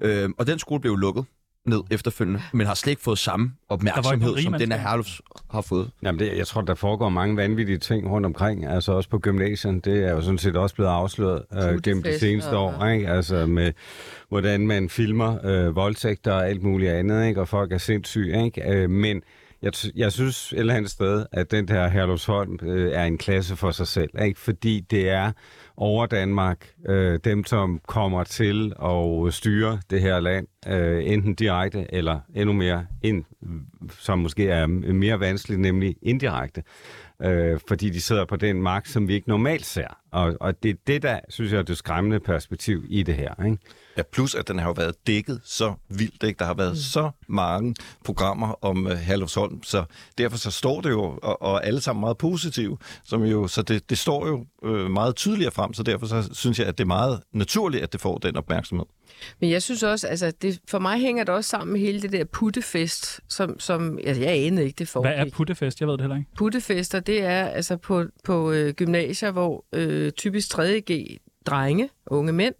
Øhm, 0.00 0.34
og 0.38 0.46
den 0.46 0.58
skole 0.58 0.80
blev 0.80 0.96
lukket 0.96 1.24
ned 1.68 1.80
efterfølgende, 1.90 2.40
men 2.52 2.66
har 2.66 2.74
slet 2.74 2.90
ikke 2.90 3.02
fået 3.02 3.18
samme 3.18 3.52
opmærksomhed, 3.68 4.38
som 4.42 4.52
den 4.52 4.72
her. 4.72 4.78
Herlufs 4.78 5.20
har 5.50 5.60
fået. 5.60 5.90
Jamen 6.02 6.18
det, 6.18 6.36
jeg 6.36 6.46
tror, 6.46 6.60
der 6.60 6.74
foregår 6.74 7.08
mange 7.08 7.36
vanvittige 7.36 7.78
ting 7.78 8.10
rundt 8.10 8.26
omkring, 8.26 8.66
altså 8.66 8.92
også 8.92 9.08
på 9.08 9.18
gymnasiet. 9.18 9.84
Det 9.84 10.04
er 10.04 10.10
jo 10.10 10.20
sådan 10.20 10.38
set 10.38 10.56
også 10.56 10.74
blevet 10.74 10.90
afsløret 10.90 11.42
øh, 11.52 11.82
gennem 11.82 12.02
de 12.02 12.18
seneste 12.18 12.50
og- 12.50 12.64
år, 12.80 12.86
ikke? 12.86 13.08
Altså 13.08 13.46
med, 13.46 13.72
hvordan 14.28 14.66
man 14.66 14.88
filmer 14.88 15.46
øh, 15.46 15.76
voldtægter 15.76 16.32
og 16.32 16.48
alt 16.48 16.62
muligt 16.62 16.92
andet, 16.92 17.26
ikke? 17.26 17.40
Og 17.40 17.48
folk 17.48 17.72
er 17.72 17.78
sindssyge, 17.78 18.44
ikke? 18.44 18.70
Øh, 18.70 18.90
men 18.90 19.22
jeg, 19.66 19.92
jeg 19.96 20.12
synes 20.12 20.52
et 20.52 20.58
eller 20.58 20.74
andet 20.74 20.90
sted, 20.90 21.26
at 21.32 21.50
den 21.50 21.68
der 21.68 21.88
Herlufsholm 21.88 22.58
øh, 22.62 22.92
er 22.92 23.04
en 23.04 23.18
klasse 23.18 23.56
for 23.56 23.70
sig 23.70 23.86
selv, 23.86 24.10
ikke? 24.24 24.40
Fordi 24.40 24.80
det 24.80 25.10
er 25.10 25.32
over 25.76 26.06
Danmark, 26.06 26.68
øh, 26.88 27.20
dem 27.24 27.44
som 27.44 27.80
kommer 27.86 28.24
til 28.24 28.72
at 28.84 29.34
styre 29.34 29.80
det 29.90 30.00
her 30.00 30.20
land, 30.20 30.46
øh, 30.68 31.12
enten 31.12 31.34
direkte 31.34 31.86
eller 31.88 32.20
endnu 32.34 32.52
mere 32.52 32.86
ind, 33.02 33.24
som 33.98 34.18
måske 34.18 34.48
er 34.48 34.66
mere 34.66 35.20
vanskeligt, 35.20 35.60
nemlig 35.60 35.96
indirekte. 36.02 36.62
Øh, 37.22 37.60
fordi 37.68 37.90
de 37.90 38.00
sidder 38.00 38.24
på 38.24 38.36
den 38.36 38.62
magt, 38.62 38.88
som 38.88 39.08
vi 39.08 39.14
ikke 39.14 39.28
normalt 39.28 39.66
ser. 39.66 39.88
Og, 40.12 40.36
og 40.40 40.62
det 40.62 40.70
er 40.70 40.74
det, 40.86 41.02
der, 41.02 41.20
synes 41.28 41.52
jeg, 41.52 41.58
er 41.58 41.62
det 41.62 41.76
skræmmende 41.76 42.20
perspektiv 42.20 42.84
i 42.88 43.02
det 43.02 43.14
her. 43.14 43.44
Ikke? 43.44 43.58
Ja, 43.96 44.02
plus 44.12 44.34
at 44.34 44.48
den 44.48 44.58
har 44.58 44.66
jo 44.66 44.72
været 44.72 44.94
dækket 45.06 45.40
så 45.44 45.74
vildt. 45.88 46.22
Ikke? 46.22 46.38
Der 46.38 46.44
har 46.44 46.54
været 46.54 46.72
mm. 46.72 46.76
så 46.76 47.10
mange 47.28 47.74
programmer 48.04 48.64
om 48.64 48.86
uh, 48.86 48.92
Herlufsholm, 48.92 49.62
så 49.62 49.84
derfor 50.18 50.36
så 50.36 50.50
står 50.50 50.80
det 50.80 50.90
jo, 50.90 51.18
og, 51.22 51.42
og 51.42 51.66
alle 51.66 51.80
sammen 51.80 52.00
meget 52.00 52.18
positive, 52.18 52.78
som 53.04 53.22
jo, 53.22 53.46
så 53.46 53.62
det, 53.62 53.90
det 53.90 53.98
står 53.98 54.26
jo 54.26 54.46
øh, 54.64 54.90
meget 54.90 55.16
tydeligere 55.16 55.52
frem, 55.52 55.72
så 55.72 55.82
derfor 55.82 56.06
så 56.06 56.28
synes 56.32 56.58
jeg, 56.58 56.66
at 56.66 56.78
det 56.78 56.84
er 56.84 56.88
meget 56.88 57.20
naturligt, 57.32 57.82
at 57.82 57.92
det 57.92 58.00
får 58.00 58.18
den 58.18 58.36
opmærksomhed. 58.36 58.86
Men 59.40 59.50
jeg 59.50 59.62
synes 59.62 59.82
også, 59.82 60.06
altså, 60.06 60.32
det, 60.42 60.60
for 60.68 60.78
mig 60.78 60.98
hænger 60.98 61.24
det 61.24 61.34
også 61.34 61.50
sammen 61.50 61.72
med 61.72 61.80
hele 61.80 62.02
det 62.02 62.12
der 62.12 62.24
puttefest, 62.24 63.20
som, 63.28 63.60
som 63.60 63.98
altså, 64.04 64.22
jeg 64.22 64.32
anede 64.32 64.66
ikke, 64.66 64.76
det 64.78 64.88
foregik. 64.88 65.16
Hvad 65.16 65.26
er 65.26 65.30
puttefest? 65.30 65.80
Jeg 65.80 65.88
ved 65.88 65.92
det 65.92 66.00
heller 66.00 66.16
ikke. 66.16 66.30
Puttefester, 66.36 67.00
det 67.00 67.22
er 67.22 67.46
altså 67.46 67.76
på, 67.76 68.04
på 68.24 68.52
øh, 68.52 68.74
gymnasier, 68.74 69.30
hvor 69.30 69.64
øh, 69.72 70.12
typisk 70.12 70.58
3.G 70.58 71.18
drenge, 71.46 71.88
unge 72.06 72.32
mænd, 72.32 72.54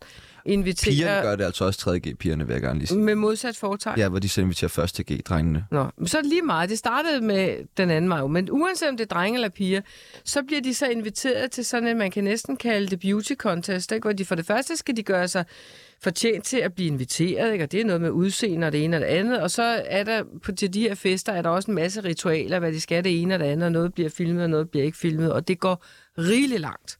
invitere 0.46 0.94
Pigerne 0.94 1.22
gør 1.22 1.36
det 1.36 1.44
altså 1.44 1.64
også 1.64 1.90
3G-pigerne, 1.90 2.46
vil 2.46 2.52
jeg 2.52 2.62
gerne 2.62 2.78
lige 2.78 2.86
sige. 2.86 3.00
med 3.00 3.14
modsat 3.14 3.56
foretegn. 3.56 3.98
Ja, 3.98 4.08
hvor 4.08 4.18
de 4.18 4.28
så 4.28 4.40
inviterer 4.40 4.68
første 4.68 5.02
G, 5.02 5.20
drengene. 5.24 5.64
Nå, 5.70 5.86
men 5.98 6.08
så 6.08 6.18
er 6.18 6.22
det 6.22 6.28
lige 6.28 6.42
meget. 6.42 6.70
Det 6.70 6.78
startede 6.78 7.20
med 7.20 7.56
den 7.76 7.90
anden 7.90 8.10
vej. 8.10 8.26
Men 8.26 8.50
uanset 8.50 8.88
om 8.88 8.96
det 8.96 9.04
er 9.10 9.14
drenge 9.14 9.36
eller 9.36 9.48
piger, 9.48 9.80
så 10.24 10.42
bliver 10.42 10.60
de 10.60 10.74
så 10.74 10.86
inviteret 10.86 11.50
til 11.50 11.64
sådan 11.64 11.88
en, 11.88 11.98
man 11.98 12.10
kan 12.10 12.24
næsten 12.24 12.56
kalde 12.56 12.86
det 12.86 13.00
beauty 13.00 13.34
contest, 13.34 13.92
ikke? 13.92 14.04
hvor 14.04 14.12
de 14.12 14.24
for 14.24 14.34
det 14.34 14.46
første 14.46 14.76
skal 14.76 14.96
de 14.96 15.02
gøre 15.02 15.28
sig 15.28 15.44
fortjent 16.02 16.44
til 16.44 16.56
at 16.56 16.74
blive 16.74 16.88
inviteret, 16.88 17.52
ikke? 17.52 17.64
og 17.64 17.72
det 17.72 17.80
er 17.80 17.84
noget 17.84 18.00
med 18.00 18.10
udseende 18.10 18.66
og 18.66 18.72
det 18.72 18.84
ene 18.84 18.96
og 18.96 19.00
det 19.00 19.06
andet, 19.06 19.40
og 19.40 19.50
så 19.50 19.82
er 19.86 20.04
der 20.04 20.22
på 20.42 20.52
til 20.52 20.74
de 20.74 20.80
her 20.80 20.94
fester, 20.94 21.32
er 21.32 21.42
der 21.42 21.50
også 21.50 21.70
en 21.70 21.74
masse 21.74 22.04
ritualer, 22.04 22.58
hvad 22.58 22.72
de 22.72 22.80
skal 22.80 23.04
det 23.04 23.22
ene 23.22 23.34
og 23.34 23.40
det 23.40 23.46
andet, 23.46 23.66
og 23.66 23.72
noget 23.72 23.94
bliver 23.94 24.10
filmet, 24.10 24.42
og 24.42 24.50
noget 24.50 24.70
bliver 24.70 24.84
ikke 24.84 24.98
filmet, 24.98 25.32
og 25.32 25.48
det 25.48 25.60
går 25.60 25.84
rigeligt 26.18 26.60
langt. 26.60 26.98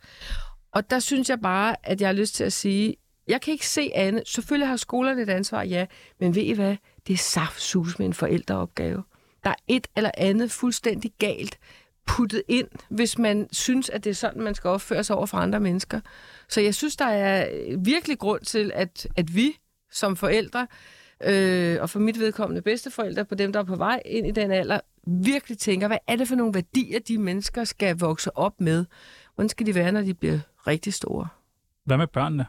Og 0.73 0.91
der 0.91 0.99
synes 0.99 1.31
jeg 1.31 1.41
bare, 1.41 1.77
at 1.83 2.01
jeg 2.01 2.09
har 2.09 2.13
lyst 2.13 2.35
til 2.35 2.45
at 2.45 2.53
sige, 2.53 2.97
jeg 3.29 3.41
kan 3.41 3.53
ikke 3.53 3.67
se 3.67 3.91
andet. 3.95 4.23
Selvfølgelig 4.29 4.69
har 4.69 4.77
skolerne 4.77 5.23
et 5.23 5.31
ansvar, 5.31 5.62
ja, 5.62 5.87
men 6.21 6.35
ved 6.35 6.43
I 6.43 6.53
hvad? 6.53 6.77
Det 7.07 7.12
er 7.12 7.19
saftsus 7.19 7.99
med 7.99 8.07
en 8.07 8.15
forældreopgave. 8.15 9.03
Der 9.45 9.51
er 9.51 9.55
et 9.69 9.87
eller 9.97 10.11
andet 10.17 10.51
fuldstændig 10.51 11.12
galt 11.19 11.59
puttet 12.07 12.43
ind, 12.49 12.69
hvis 12.89 13.19
man 13.19 13.49
synes, 13.53 13.91
at 13.91 14.05
det 14.05 14.11
er 14.11 14.15
sådan, 14.15 14.43
man 14.43 14.55
skal 14.55 14.69
opføre 14.69 15.05
sig 15.05 15.17
over 15.17 15.27
for 15.27 15.39
andre 15.39 15.61
mennesker. 15.61 16.01
Så 16.49 16.61
jeg 16.61 16.75
synes, 16.75 16.97
der 16.97 17.05
er 17.05 17.49
virkelig 17.79 18.19
grund 18.19 18.43
til, 18.43 18.73
at, 18.75 19.07
at 19.17 19.35
vi 19.37 19.59
som 19.91 20.17
forældre, 20.17 20.67
øh, 21.25 21.79
og 21.81 21.91
for 21.91 21.99
mit 21.99 22.21
vedkommende 22.21 22.62
bedsteforældre, 22.62 23.25
på 23.25 23.35
dem, 23.35 23.53
der 23.53 23.61
er 23.61 23.65
på 23.65 23.77
vej 23.77 24.03
ind 24.05 24.27
i 24.27 24.31
den 24.31 24.51
alder, 24.51 24.81
virkelig 25.07 25.59
tænker, 25.59 25.87
hvad 25.87 25.99
er 26.07 26.17
det 26.17 26.29
for 26.29 26.37
nogle 26.37 26.55
værdier, 26.55 26.99
de 26.99 27.19
mennesker 27.19 27.65
skal 27.65 27.99
vokse 27.99 28.37
op 28.37 28.61
med? 28.61 28.85
Hvordan 29.35 29.49
skal 29.49 29.67
de 29.67 29.75
være, 29.75 29.93
når 29.93 30.03
de 30.03 30.15
bliver 30.15 30.39
rigtig 30.67 30.95
store? 30.95 31.29
Hvad 31.85 31.97
med 31.97 32.07
børnene? 32.07 32.47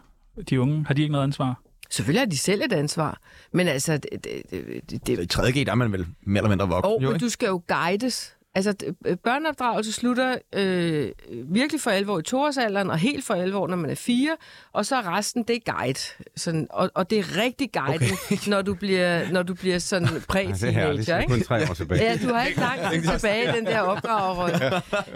De 0.50 0.62
unge, 0.62 0.86
har 0.88 0.94
de 0.94 1.02
ikke 1.02 1.12
noget 1.12 1.24
ansvar? 1.24 1.62
Selvfølgelig 1.90 2.22
har 2.22 2.26
de 2.26 2.38
selv 2.38 2.62
et 2.62 2.74
ansvar, 2.74 3.22
men 3.52 3.68
altså, 3.68 3.98
det, 3.98 4.10
det, 4.24 4.42
det, 4.90 5.08
det, 5.08 5.20
I 5.20 5.40
3G, 5.40 5.64
der 5.66 5.72
er 5.72 5.76
man 5.76 5.92
vel 5.92 6.06
mere 6.22 6.40
eller 6.40 6.50
mindre 6.50 6.68
voksen, 6.68 6.94
og, 6.94 7.02
jo, 7.02 7.08
men 7.08 7.16
ikke? 7.16 7.26
du 7.26 7.30
skal 7.30 7.48
jo 7.48 7.62
guides. 7.68 8.37
Altså, 8.56 8.74
d- 8.84 9.16
børneopdragelse 9.16 9.94
slutter 9.94 10.38
øh, 10.56 11.12
virkelig 11.46 11.82
for 11.82 11.92
alvor 11.92 12.20
i 12.20 12.24
toårsalderen, 12.24 12.90
og 12.90 12.98
helt 12.98 13.26
for 13.26 13.34
alvor, 13.34 13.68
når 13.68 13.76
man 13.78 13.90
er 13.90 13.96
fire, 13.96 14.36
og 14.74 14.86
så 14.86 14.96
resten, 15.00 15.44
det 15.44 15.56
er 15.56 15.72
guide. 15.74 16.00
Sådan, 16.36 16.68
og, 16.70 16.92
og 16.96 17.10
det 17.10 17.20
er 17.20 17.38
rigtig 17.44 17.72
guide, 17.72 17.96
okay. 17.96 18.38
når, 18.48 18.62
du 18.62 18.74
bliver, 18.74 19.32
når 19.32 19.44
du 19.44 19.54
bliver 19.54 19.80
sådan 19.80 20.08
Ja, 20.34 20.42
det 20.42 20.64
er 20.64 20.70
herligt. 20.70 21.08
præ-teenager, 21.10 21.18
Det 21.18 21.24
er 21.24 21.28
kun 21.28 21.42
tre 21.42 21.70
år 21.70 21.74
tilbage. 21.74 22.04
Ja, 22.04 22.18
du 22.28 22.34
har 22.34 22.46
ikke 22.46 22.60
langt 22.60 23.06
tilbage 23.12 23.44
i 23.44 23.56
den 23.56 23.66
der 23.66 23.80
opdragerrolle. 23.80 24.60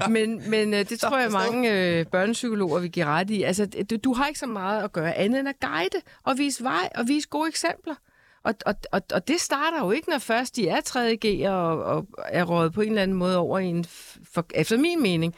Men, 0.09 0.49
men 0.49 0.73
øh, 0.73 0.89
det 0.89 0.99
tror 0.99 1.17
jeg, 1.17 1.31
mange 1.31 1.71
øh, 1.73 2.05
børnepsykologer 2.05 2.79
vil 2.79 2.91
give 2.91 3.05
ret 3.05 3.29
i. 3.29 3.43
Altså, 3.43 3.65
du, 3.89 3.95
du 4.03 4.13
har 4.13 4.27
ikke 4.27 4.39
så 4.39 4.47
meget 4.47 4.83
at 4.83 4.91
gøre 4.91 5.13
andet 5.17 5.39
end 5.39 5.49
at 5.49 5.55
guide 5.69 6.01
og 6.23 6.37
vise 6.37 6.63
vej 6.63 6.89
og 6.95 7.07
vise 7.07 7.27
gode 7.29 7.47
eksempler. 7.49 7.95
Og, 8.43 8.53
og, 8.65 8.75
og, 8.91 9.01
og 9.13 9.27
det 9.27 9.39
starter 9.39 9.85
jo 9.85 9.91
ikke, 9.91 10.09
når 10.09 10.19
først 10.19 10.55
de 10.55 10.67
er 10.67 10.81
3G 10.81 11.49
og, 11.49 11.83
og 11.83 12.07
er 12.25 12.43
rådet 12.43 12.73
på 12.73 12.81
en 12.81 12.89
eller 12.89 13.01
anden 13.01 13.17
måde 13.17 13.37
over 13.37 13.59
i 13.59 13.65
en, 13.65 13.85
for, 14.33 14.45
efter 14.55 14.77
min 14.77 15.01
mening, 15.01 15.35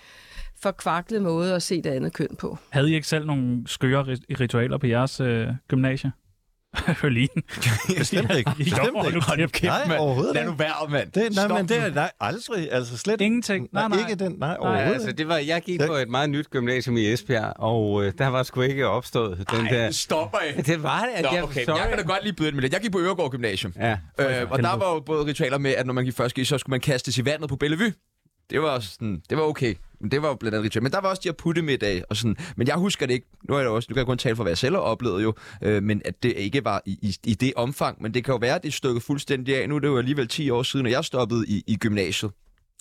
forkvaklet 0.62 1.22
måde 1.22 1.56
at 1.56 1.63
se 1.63 1.82
det 1.82 1.89
andet 1.89 2.13
køn 2.13 2.36
på. 2.39 2.58
Havde 2.70 2.92
I 2.92 2.96
ikke 2.96 3.08
selv 3.08 3.26
nogle 3.26 3.63
skøre 3.68 4.04
ritualer 4.39 4.78
på 4.78 4.88
jeres 4.88 5.20
øh, 5.20 5.48
gymnasie? 5.68 6.12
Hørlin. 7.02 7.28
Bestemt 7.98 8.32
ikke. 8.38 8.52
Bestemt 8.58 8.88
ikke. 9.06 9.12
nu 9.14 9.20
hold 9.22 9.50
kæft, 9.52 9.64
Nej, 9.64 9.88
mand. 9.88 10.00
overhovedet 10.00 10.34
Lad 10.36 10.42
ikke. 10.42 10.52
nu 10.52 10.58
være, 10.58 10.90
mand. 10.90 11.12
Det, 11.12 11.36
nej, 11.36 11.46
Stop 11.46 11.58
men 11.58 11.70
det 11.70 11.78
er 11.78 11.94
nej, 11.94 12.12
aldrig. 12.20 12.72
Altså 12.72 12.98
slet 12.98 13.22
Ingenting. 13.22 13.70
Nej, 13.72 13.88
nej. 13.88 14.00
Ikke 14.00 14.24
den. 14.24 14.32
Nej, 14.32 14.48
Nej, 14.48 14.58
overhovedet 14.60 14.94
altså, 14.94 15.08
ikke. 15.08 15.18
det 15.18 15.28
var, 15.28 15.38
jeg 15.38 15.62
gik 15.62 15.80
på 15.88 15.94
et 15.94 16.10
meget 16.10 16.30
nyt 16.30 16.50
gymnasium 16.50 16.98
i 16.98 17.14
Esbjerg, 17.14 17.54
og 17.60 18.04
øh, 18.06 18.14
der 18.18 18.28
var 18.28 18.44
sgu 18.44 18.62
ikke 18.62 18.88
opstået 18.88 19.38
den 19.52 19.66
Ej, 19.66 19.72
der... 19.72 19.92
stopper 19.92 20.38
jeg. 20.56 20.66
Det 20.66 20.84
var 20.84 21.00
det, 21.02 21.12
at 21.16 21.24
Nå, 21.24 21.30
jeg, 21.34 21.44
okay, 21.44 21.66
sorry. 21.66 21.78
jeg 21.78 21.88
kan 21.90 21.98
da 21.98 22.04
godt 22.04 22.24
lige 22.24 22.34
byde 22.34 22.48
ind 22.48 22.56
med 22.56 22.62
det. 22.64 22.74
Jeg 22.74 22.82
gik 22.82 22.92
på 22.92 23.00
Øregård 23.00 23.32
Gymnasium. 23.32 23.74
Ja, 23.80 23.98
Øh, 24.20 24.52
og 24.52 24.60
der 24.60 24.78
var 24.78 24.94
jo 24.94 25.00
både 25.00 25.26
ritualer 25.26 25.58
med, 25.58 25.72
at 25.72 25.86
når 25.86 25.94
man 25.94 26.06
gik 26.06 26.16
først 26.16 26.46
så 26.48 26.58
skulle 26.58 26.72
man 26.74 26.80
kastes 26.80 27.18
i 27.18 27.26
vandet 27.26 27.50
på 27.50 27.56
Bellevue. 27.56 27.94
Det 28.50 28.62
var 28.62 28.80
sådan, 28.80 29.22
det 29.30 29.38
var 29.38 29.44
okay. 29.44 29.76
Men 30.04 30.12
det 30.12 30.22
var 30.22 30.28
jo 30.28 30.36
blandt 30.36 30.56
andet 30.56 30.66
ritual. 30.66 30.84
Men 30.84 30.92
der 30.92 31.02
var 31.02 31.10
også 31.10 31.20
de 31.24 31.28
her 31.30 31.34
puttemiddag 31.34 32.04
og 32.10 32.16
sådan. 32.16 32.38
Men 32.58 32.68
jeg 32.68 32.76
husker 32.76 33.06
det 33.06 33.13
ikke. 33.13 33.28
Nu 33.50 33.54
er 33.56 33.60
jeg 33.60 33.66
jo 33.66 33.76
også, 33.76 33.88
nu 33.89 33.94
kan 33.94 34.00
jeg 34.00 34.06
kun 34.06 34.18
tale 34.18 34.36
for, 34.36 34.44
hvad 34.44 34.52
jeg 34.52 34.58
selv 34.58 34.76
har 34.76 34.82
oplevet 34.82 35.24
jo. 35.24 35.34
Øh, 35.62 35.84
men 35.84 36.02
at 36.06 36.24
det 36.24 36.34
ikke 36.38 36.66
var 36.66 36.82
i, 36.86 36.92
i, 37.02 37.18
i, 37.24 37.34
det 37.34 37.54
omfang. 37.56 38.02
Men 38.02 38.13
det 38.13 38.24
kan 38.24 38.32
jo 38.32 38.38
være, 38.38 38.56
at 38.56 38.63
det 38.63 38.74
stykket 38.74 39.04
fuldstændig 39.04 39.62
af. 39.62 39.70
Nu 39.70 39.76
er 39.76 39.80
det 39.80 39.88
jo 39.88 39.98
alligevel 39.98 40.28
10 40.28 40.50
år 40.50 40.63
siden, 40.63 40.86
at 40.86 40.92
jeg 40.92 41.06
stoppede 41.06 41.46
i, 41.48 41.63
i 41.68 41.78
gymnasiet. 41.78 42.32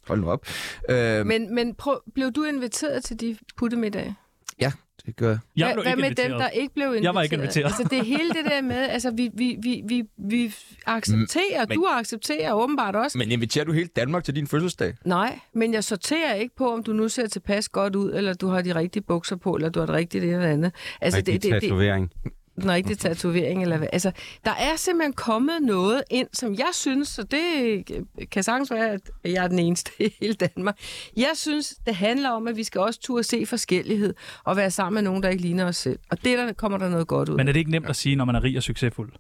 Hold 0.07 0.21
nu 0.21 0.31
op. 0.31 0.47
Øh, 0.91 1.27
Men, 1.27 1.55
men 1.55 1.75
prøv, 1.75 2.03
blev 2.15 2.33
du 2.33 2.45
inviteret 2.45 3.05
til 3.05 3.21
de 3.21 3.37
puttemiddage? 3.57 4.15
ja, 4.61 4.73
det 5.07 5.17
gør 5.17 5.29
jeg. 5.29 5.39
Jeg 5.57 5.67
hvad, 5.67 5.75
blev 5.75 5.83
hvad 5.83 5.93
ikke 5.93 6.01
med 6.01 6.05
inviteret. 6.09 6.31
dem, 6.31 6.39
der 6.39 6.49
ikke 6.49 6.75
blev 6.75 6.87
inviteret? 6.87 7.05
Jeg 7.05 7.15
var 7.15 7.23
ikke 7.23 7.35
inviteret. 7.37 7.65
Altså, 7.65 7.85
det 7.91 7.99
er 7.99 8.05
hele 8.05 8.29
det 8.29 8.45
der 8.45 8.61
med, 8.63 8.77
altså, 8.77 9.11
vi, 9.11 9.31
vi, 9.35 9.57
vi, 9.63 9.83
vi, 9.89 10.03
vi 10.19 10.55
accepterer, 10.87 11.67
Men- 11.69 11.79
du 11.79 11.87
accepterer 11.91 12.53
åbenbart 12.53 12.97
også. 12.97 13.19
Men 13.19 13.31
inviterer 13.33 13.65
du 13.65 13.73
hele 13.73 13.89
Danmark 13.97 14.25
til 14.25 14.35
din 14.37 14.47
fødselsdag? 14.47 14.95
Nej, 15.05 15.39
men 15.55 15.75
jeg 15.75 15.85
sorterer 15.85 16.35
ikke 16.35 16.57
på, 16.57 16.73
om 16.73 16.83
du 16.83 16.93
nu 16.93 17.09
ser 17.09 17.27
tilpas 17.27 17.69
godt 17.69 17.97
ud, 17.97 18.13
eller 18.15 18.35
du 18.35 18.49
har 18.49 18.63
de 18.63 18.75
rigtige 18.75 19.03
bukser 19.03 19.37
på, 19.37 19.55
eller 19.55 19.69
du 19.69 19.79
har 19.81 19.87
det 19.87 19.95
rigtige 19.95 20.21
det 20.21 20.33
eller 20.35 20.49
andet. 20.49 20.73
Altså, 21.01 21.17
Rigtig 21.19 21.35
det, 21.35 21.43
det, 21.43 21.53
det, 21.53 21.61
tatovering 21.63 22.11
den 22.57 22.71
rigtige 22.71 22.97
tatovering, 22.97 23.63
eller 23.63 23.79
hvad. 23.79 23.89
Altså, 23.93 24.13
der 24.45 24.51
er 24.51 24.77
simpelthen 24.77 25.13
kommet 25.13 25.63
noget 25.63 26.03
ind, 26.11 26.29
som 26.33 26.55
jeg 26.55 26.71
synes, 26.73 27.19
og 27.19 27.31
det 27.31 27.85
kan 28.31 28.43
sagtens 28.43 28.71
være, 28.71 28.89
at 28.89 29.01
jeg 29.25 29.45
er 29.45 29.49
den 29.49 29.59
eneste 29.59 29.91
i 29.99 30.15
hele 30.21 30.35
Danmark. 30.35 30.79
Jeg 31.17 31.31
synes, 31.35 31.75
det 31.87 31.95
handler 31.95 32.31
om, 32.31 32.49
at 32.49 32.57
vi 32.57 32.65
skal 32.65 32.81
også 32.81 33.01
turde 33.01 33.23
se 33.23 33.47
forskellighed, 33.47 34.15
og 34.45 34.57
være 34.57 34.71
sammen 34.71 34.95
med 34.95 35.03
nogen, 35.03 35.23
der 35.23 35.29
ikke 35.29 35.43
ligner 35.43 35.67
os 35.67 35.77
selv. 35.77 35.99
Og 36.11 36.25
det 36.25 36.39
der 36.39 36.53
kommer 36.53 36.79
der 36.79 36.89
noget 36.89 37.07
godt 37.07 37.29
ud. 37.29 37.37
Men 37.37 37.49
er 37.49 37.53
det 37.53 37.59
ikke 37.61 37.71
nemt 37.71 37.89
at 37.89 37.97
sige, 37.97 38.17
når 38.17 38.25
man 38.25 38.35
er 38.35 38.43
rig 38.43 38.57
og 38.57 38.63
succesfuld? 38.63 39.13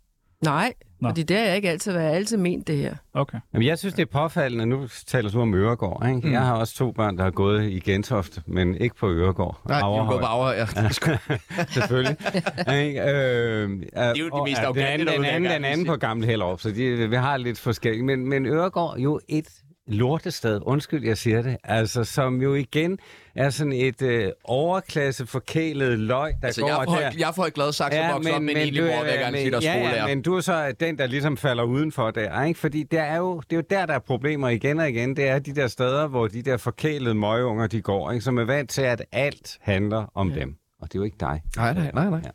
Nej, 0.42 0.72
Nå. 1.00 1.08
fordi 1.08 1.22
det 1.22 1.36
har 1.36 1.44
jeg 1.44 1.56
ikke 1.56 1.70
altid 1.70 1.92
været. 1.92 2.02
Jeg 2.04 2.10
har 2.10 2.16
altid 2.16 2.36
ment 2.36 2.66
det 2.66 2.76
her. 2.76 2.94
Okay. 3.14 3.38
Jamen, 3.54 3.68
jeg 3.68 3.78
synes, 3.78 3.94
det 3.94 4.02
er 4.02 4.06
påfaldende. 4.06 4.66
Nu 4.66 4.88
taler 5.06 5.30
du 5.30 5.40
om 5.40 5.54
Øregård, 5.54 6.06
ikke? 6.08 6.26
Mm. 6.26 6.32
Jeg 6.32 6.40
har 6.40 6.54
også 6.56 6.74
to 6.74 6.92
børn, 6.92 7.16
der 7.16 7.22
har 7.24 7.30
gået 7.30 7.64
i 7.70 7.78
Gentofte, 7.78 8.42
men 8.46 8.76
ikke 8.76 8.96
på 8.96 9.10
Øregård. 9.10 9.60
Nej, 9.68 9.80
Averhøj. 9.80 10.12
går 10.14 10.20
på 10.20 10.26
Auer, 10.26 10.52
ja. 10.60 10.66
selvfølgelig. 11.80 12.16
Ikke? 12.58 13.00
øh, 13.00 13.68
det 13.70 13.90
er 13.92 14.14
jo 14.18 14.28
de 14.28 14.42
mest 14.44 14.60
den 14.60 14.74
derude, 14.74 15.16
den 15.16 15.22
gerne 15.22 15.34
den 15.34 15.42
lige 15.42 15.66
anden 15.70 15.86
på 15.86 15.96
Gamle 15.96 16.26
Hellerup, 16.26 16.60
så 16.60 16.70
de, 16.70 17.08
vi 17.10 17.16
har 17.16 17.36
lidt 17.36 17.58
forskelligt. 17.58 18.04
Men, 18.04 18.28
men 18.28 18.46
Øregård 18.46 18.98
jo 18.98 19.20
et 19.28 19.46
lortested, 19.86 20.60
undskyld, 20.62 21.04
jeg 21.04 21.18
siger 21.18 21.42
det, 21.42 21.56
altså 21.64 22.04
som 22.04 22.42
jo 22.42 22.54
igen 22.54 22.98
er 23.34 23.50
sådan 23.50 23.72
et 23.72 24.02
øh, 24.02 24.30
overklasse 24.44 25.26
forkælet 25.26 25.98
løg, 25.98 26.32
der 26.40 26.46
Altså, 26.46 26.60
går 26.60 26.68
jeg 26.68 26.76
for, 26.84 26.94
der. 26.94 27.10
jeg 27.18 27.28
er 27.28 27.32
for 27.32 27.50
glad 27.50 27.72
sagt, 27.72 27.94
så 27.94 28.00
vokset 28.12 28.34
op 28.34 28.42
med 28.42 28.50
en 28.50 28.56
egentlig 28.56 28.82
mor, 28.82 28.88
gerne 28.90 29.38
sige, 29.38 29.50
der 29.50 29.56
er 29.56 29.60
ja, 29.62 29.72
skolelærer. 29.72 30.08
ja, 30.08 30.14
men 30.14 30.22
du 30.22 30.36
er 30.36 30.40
så 30.40 30.72
den, 30.80 30.98
der 30.98 31.06
ligesom 31.06 31.36
falder 31.36 31.64
udenfor 31.64 32.10
der, 32.10 32.42
ikke? 32.44 32.60
Fordi 32.60 32.82
det 32.82 32.98
er, 32.98 33.16
jo, 33.16 33.40
det 33.40 33.52
er 33.52 33.56
jo 33.56 33.62
der, 33.70 33.86
der 33.86 33.94
er 33.94 33.98
problemer 33.98 34.48
igen 34.48 34.80
og 34.80 34.88
igen. 34.88 35.16
Det 35.16 35.28
er 35.28 35.38
de 35.38 35.54
der 35.54 35.66
steder, 35.66 36.06
hvor 36.06 36.26
de 36.28 36.42
der 36.42 36.56
forkælede 36.56 37.14
møgeunger, 37.14 37.66
de 37.66 37.82
går, 37.82 38.10
ikke? 38.10 38.24
Som 38.24 38.38
er 38.38 38.44
vant 38.44 38.70
til, 38.70 38.82
at 38.82 39.04
alt 39.12 39.58
handler 39.60 40.04
om 40.14 40.30
ja. 40.30 40.40
dem. 40.40 40.56
Og 40.80 40.88
det 40.88 40.94
er 40.94 40.98
jo 40.98 41.04
ikke 41.04 41.16
dig. 41.20 41.42
Nej, 41.56 41.74
nej, 41.74 41.90
nej, 41.94 42.10
nej. 42.10 42.20
Ja. 42.24 42.30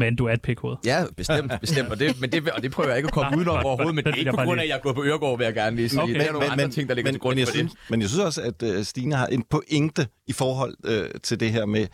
Men 0.00 0.16
du 0.16 0.26
er 0.26 0.32
et 0.32 0.42
pikhoved. 0.42 0.76
Ja, 0.84 1.04
bestemt, 1.16 1.52
bestemt. 1.60 1.88
Og 1.88 1.98
det, 1.98 2.20
men 2.20 2.32
det, 2.32 2.50
og 2.50 2.62
det 2.62 2.72
prøver 2.72 2.88
jeg 2.88 2.98
ikke 2.98 3.06
at 3.06 3.12
komme 3.12 3.36
udenom 3.36 3.64
overhovedet, 3.64 3.94
men 3.94 4.04
det 4.04 4.10
er 4.14 4.14
ikke 4.14 4.30
jeg 4.30 4.38
på 4.38 4.44
grund 4.44 4.60
af, 4.60 4.64
at 4.64 4.68
jeg 4.68 4.76
er 4.76 4.80
gået 4.80 4.94
på 4.94 5.04
Øregård, 5.04 5.38
vil 5.38 5.44
jeg 5.44 5.54
gerne 5.54 5.76
lige 5.76 5.88
sige. 5.88 6.02
Okay. 6.02 6.14
Det 6.14 6.28
er 6.28 6.32
nogle 6.32 6.50
andre 6.50 6.68
ting, 6.68 6.88
der 6.88 6.94
ligger 6.94 7.08
men, 7.08 7.14
til 7.14 7.20
grund 7.20 7.34
men 7.34 7.38
jeg 7.38 7.48
for 7.48 7.52
synes, 7.52 7.72
det. 7.72 7.80
Men 7.90 8.00
jeg 8.00 8.08
synes 8.08 8.24
også, 8.24 8.42
at 8.42 8.62
uh, 8.62 8.82
Stine 8.82 9.14
har 9.14 9.26
en 9.26 9.42
pointe 9.50 10.06
i 10.26 10.32
forhold 10.32 10.74
uh, 10.88 11.20
til 11.22 11.40
det 11.40 11.52
her 11.52 11.66
med 11.66 11.86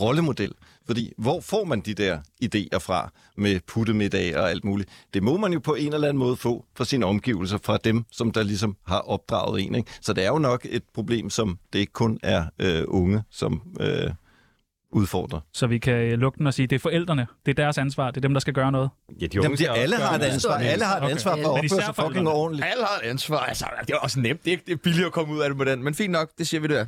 rollemodel. 0.00 0.52
Fordi 0.86 1.12
hvor 1.18 1.40
får 1.40 1.64
man 1.64 1.80
de 1.80 1.94
der 1.94 2.18
idéer 2.44 2.78
fra 2.78 3.12
med 3.36 3.60
puttemiddag 3.66 4.36
og 4.36 4.50
alt 4.50 4.64
muligt? 4.64 4.90
Det 5.14 5.22
må 5.22 5.36
man 5.36 5.52
jo 5.52 5.58
på 5.58 5.74
en 5.74 5.94
eller 5.94 6.08
anden 6.08 6.18
måde 6.18 6.36
få 6.36 6.64
fra 6.76 6.84
sine 6.84 7.06
omgivelser, 7.06 7.58
fra 7.62 7.76
dem, 7.76 8.04
som 8.12 8.30
der 8.30 8.42
ligesom 8.42 8.76
har 8.86 8.98
opdraget 8.98 9.62
en. 9.62 9.74
Ikke? 9.74 9.90
Så 10.00 10.12
det 10.12 10.24
er 10.24 10.28
jo 10.28 10.38
nok 10.38 10.66
et 10.70 10.82
problem, 10.94 11.30
som 11.30 11.58
det 11.72 11.78
ikke 11.78 11.92
kun 11.92 12.18
er 12.22 12.44
uh, 12.62 12.94
unge, 13.00 13.22
som 13.30 13.62
uh, 13.80 14.10
udfordrer. 14.96 15.40
Så 15.52 15.66
vi 15.66 15.78
kan 15.78 15.94
øh, 15.94 16.18
lukke 16.18 16.38
den 16.38 16.46
og 16.46 16.54
sige, 16.54 16.66
det 16.66 16.76
er 16.76 16.80
forældrene. 16.80 17.26
Det 17.46 17.58
er 17.58 17.62
deres 17.62 17.78
ansvar. 17.78 18.10
Det 18.10 18.16
er 18.16 18.20
dem, 18.20 18.32
der 18.32 18.40
skal 18.40 18.54
gøre 18.54 18.72
noget. 18.72 18.90
Ja, 19.20 19.26
de 19.26 19.38
Jamen, 19.42 19.58
det, 19.58 19.68
alle 19.76 19.96
har 19.96 20.14
et 20.18 20.22
ansvar. 20.22 20.54
Alle 20.54 20.84
har 20.84 20.96
et 20.96 21.02
Okay. 21.02 21.12
ansvar 21.12 21.36
for 21.36 21.54
at 21.54 21.64
opføre 21.64 21.82
sig 21.84 21.94
fucking 21.94 22.28
ordentligt. 22.28 22.66
Alle 22.70 22.84
har 22.84 23.00
et 23.04 23.08
ansvar. 23.08 23.38
Altså, 23.38 23.66
det 23.86 23.90
er 23.90 23.98
også 23.98 24.20
nemt. 24.20 24.44
Det 24.44 24.50
er, 24.50 24.52
ikke, 24.52 24.64
det 24.66 24.72
er 24.72 24.76
billigt 24.76 25.06
at 25.06 25.12
komme 25.12 25.34
ud 25.34 25.40
af 25.40 25.48
det 25.50 25.58
med 25.58 25.66
den. 25.66 25.84
Men 25.84 25.94
fint 25.94 26.12
nok, 26.12 26.28
det 26.38 26.46
siger 26.46 26.60
vi 26.60 26.66
der. 26.66 26.86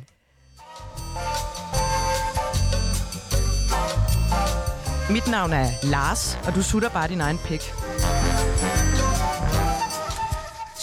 Mit 5.13 5.27
navn 5.27 5.53
er 5.53 5.67
Lars, 5.83 6.39
og 6.47 6.55
du 6.55 6.63
sutter 6.63 6.89
bare 6.89 7.07
din 7.07 7.21
egen 7.21 7.37
pik. 7.45 7.61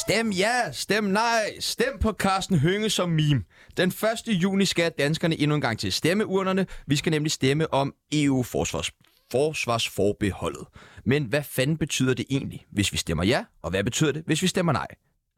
Stem 0.09 0.31
ja, 0.31 0.73
stem 0.73 1.05
nej, 1.05 1.57
stem 1.61 1.99
på 2.01 2.13
Carsten 2.13 2.59
Hønge 2.59 2.91
som 2.91 3.11
meme. 3.11 3.45
Den 3.77 3.89
1. 3.89 3.95
juni 4.29 4.65
skal 4.65 4.93
danskerne 4.99 5.41
endnu 5.41 5.55
en 5.55 5.61
gang 5.61 5.79
til 5.79 5.93
stemmeurnerne. 5.93 6.67
Vi 6.87 6.97
skal 6.97 7.11
nemlig 7.11 7.33
stemme 7.33 7.75
om 7.75 7.95
EU-forsvars 8.13 8.91
forsvarsforbeholdet. 9.31 10.67
Men 11.05 11.25
hvad 11.25 11.43
fanden 11.43 11.77
betyder 11.77 12.15
det 12.15 12.25
egentlig, 12.31 12.67
hvis 12.73 12.93
vi 12.93 12.97
stemmer 12.97 13.25
ja, 13.25 13.45
og 13.63 13.71
hvad 13.71 13.85
betyder 13.85 14.13
det, 14.13 14.23
hvis 14.27 14.43
vi 14.43 14.47
stemmer 14.47 14.73
nej? 14.73 14.87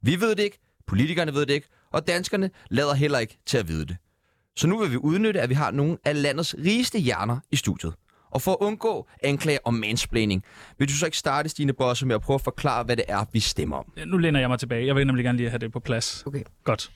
Vi 0.02 0.20
ved 0.20 0.30
det 0.36 0.42
ikke, 0.42 0.58
politikerne 0.86 1.34
ved 1.34 1.46
det 1.46 1.54
ikke, 1.54 1.68
og 1.92 2.06
danskerne 2.06 2.50
lader 2.70 2.94
heller 2.94 3.18
ikke 3.18 3.38
til 3.46 3.58
at 3.58 3.68
vide 3.68 3.86
det. 3.86 3.96
Så 4.56 4.66
nu 4.66 4.78
vil 4.78 4.90
vi 4.90 4.96
udnytte, 4.96 5.40
at 5.40 5.48
vi 5.48 5.54
har 5.54 5.70
nogle 5.70 5.98
af 6.04 6.22
landets 6.22 6.54
rigeste 6.58 6.98
hjerner 6.98 7.38
i 7.50 7.56
studiet. 7.56 7.94
Og 8.30 8.42
for 8.42 8.52
at 8.52 8.56
undgå 8.60 9.08
anklager 9.22 9.58
om 9.64 9.74
mansplaining, 9.74 10.44
vil 10.78 10.88
du 10.88 10.92
så 10.92 11.06
ikke 11.06 11.18
starte, 11.18 11.48
Stine 11.48 11.72
Bosse, 11.72 12.06
med 12.06 12.14
at 12.14 12.20
prøve 12.20 12.34
at 12.34 12.40
forklare, 12.40 12.84
hvad 12.84 12.96
det 12.96 13.04
er, 13.08 13.24
vi 13.32 13.40
stemmer 13.40 13.76
om? 13.76 13.92
Nu 14.06 14.18
læner 14.18 14.40
jeg 14.40 14.48
mig 14.48 14.58
tilbage. 14.58 14.86
Jeg 14.86 14.96
vil 14.96 15.06
nemlig 15.06 15.24
gerne 15.24 15.38
lige 15.38 15.50
have 15.50 15.58
det 15.58 15.72
på 15.72 15.80
plads. 15.80 16.22
Okay. 16.26 16.42
Godt. 16.64 16.90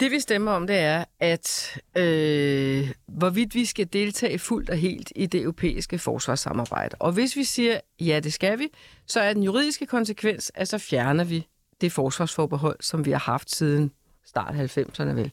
Det 0.00 0.10
vi 0.10 0.20
stemmer 0.20 0.52
om, 0.52 0.66
det 0.66 0.78
er, 0.78 1.04
at 1.20 1.78
øh, 1.96 2.90
hvorvidt 3.06 3.54
vi 3.54 3.64
skal 3.64 3.88
deltage 3.92 4.38
fuldt 4.38 4.70
og 4.70 4.76
helt 4.76 5.12
i 5.16 5.26
det 5.26 5.42
europæiske 5.42 5.98
forsvarssamarbejde. 5.98 6.96
Og 6.98 7.12
hvis 7.12 7.36
vi 7.36 7.44
siger, 7.44 7.80
ja, 8.00 8.20
det 8.20 8.32
skal 8.32 8.58
vi, 8.58 8.68
så 9.06 9.20
er 9.20 9.32
den 9.32 9.42
juridiske 9.42 9.86
konsekvens, 9.86 10.52
at 10.54 10.68
så 10.68 10.78
fjerner 10.78 11.24
vi 11.24 11.46
det 11.80 11.92
forsvarsforbehold, 11.92 12.76
som 12.80 13.04
vi 13.04 13.10
har 13.10 13.18
haft 13.18 13.50
siden 13.50 13.92
start 14.24 14.54
90'erne 14.54 15.02
vel. 15.02 15.32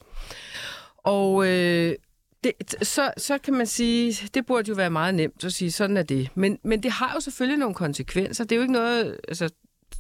Og 0.98 1.48
øh, 1.48 1.96
det, 2.44 2.54
så, 2.88 3.12
så 3.18 3.38
kan 3.38 3.54
man 3.54 3.68
sige, 3.68 4.30
det 4.34 4.46
burde 4.46 4.70
jo 4.70 4.76
være 4.76 4.90
meget 4.90 5.16
nemt 5.16 5.44
at 5.44 5.54
sige, 5.54 5.72
sådan 5.72 5.98
er 5.98 6.04
det. 6.04 6.30
Men, 6.36 6.60
men 6.64 6.84
det 6.84 6.92
har 6.92 7.12
jo 7.14 7.20
selvfølgelig 7.20 7.60
nogle 7.60 7.76
konsekvenser. 7.76 8.44
Det 8.44 8.52
er 8.52 8.56
jo 8.56 8.62
ikke 8.62 8.74
noget, 8.74 9.20
altså, 9.28 9.50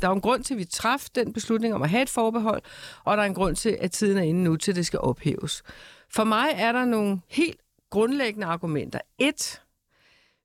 der 0.01 0.07
er 0.07 0.11
jo 0.11 0.15
en 0.15 0.21
grund 0.21 0.43
til, 0.43 0.53
at 0.53 0.57
vi 0.57 0.65
træffede 0.65 1.19
den 1.19 1.33
beslutning 1.33 1.73
om 1.73 1.81
at 1.81 1.89
have 1.89 2.01
et 2.01 2.09
forbehold, 2.09 2.61
og 3.03 3.17
der 3.17 3.23
er 3.23 3.27
en 3.27 3.33
grund 3.33 3.55
til, 3.55 3.77
at 3.81 3.91
tiden 3.91 4.17
er 4.17 4.21
inde 4.21 4.43
nu 4.43 4.55
til, 4.55 4.71
at 4.71 4.75
det 4.75 4.85
skal 4.85 4.99
ophæves. 4.99 5.63
For 6.09 6.23
mig 6.23 6.49
er 6.55 6.71
der 6.71 6.85
nogle 6.85 7.21
helt 7.27 7.59
grundlæggende 7.89 8.47
argumenter. 8.47 8.99
Et, 9.17 9.61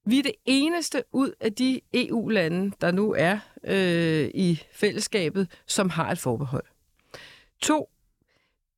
vi 0.07 0.19
er 0.19 0.23
det 0.23 0.35
eneste 0.45 1.05
ud 1.13 1.33
af 1.41 1.53
de 1.53 1.81
EU-lande, 1.95 2.73
der 2.81 2.91
nu 2.91 3.15
er 3.19 3.39
øh, 3.65 4.31
i 4.35 4.63
fællesskabet, 4.73 5.49
som 5.67 5.91
har 5.91 6.11
et 6.11 6.19
forbehold. 6.19 6.65
To, 7.63 7.89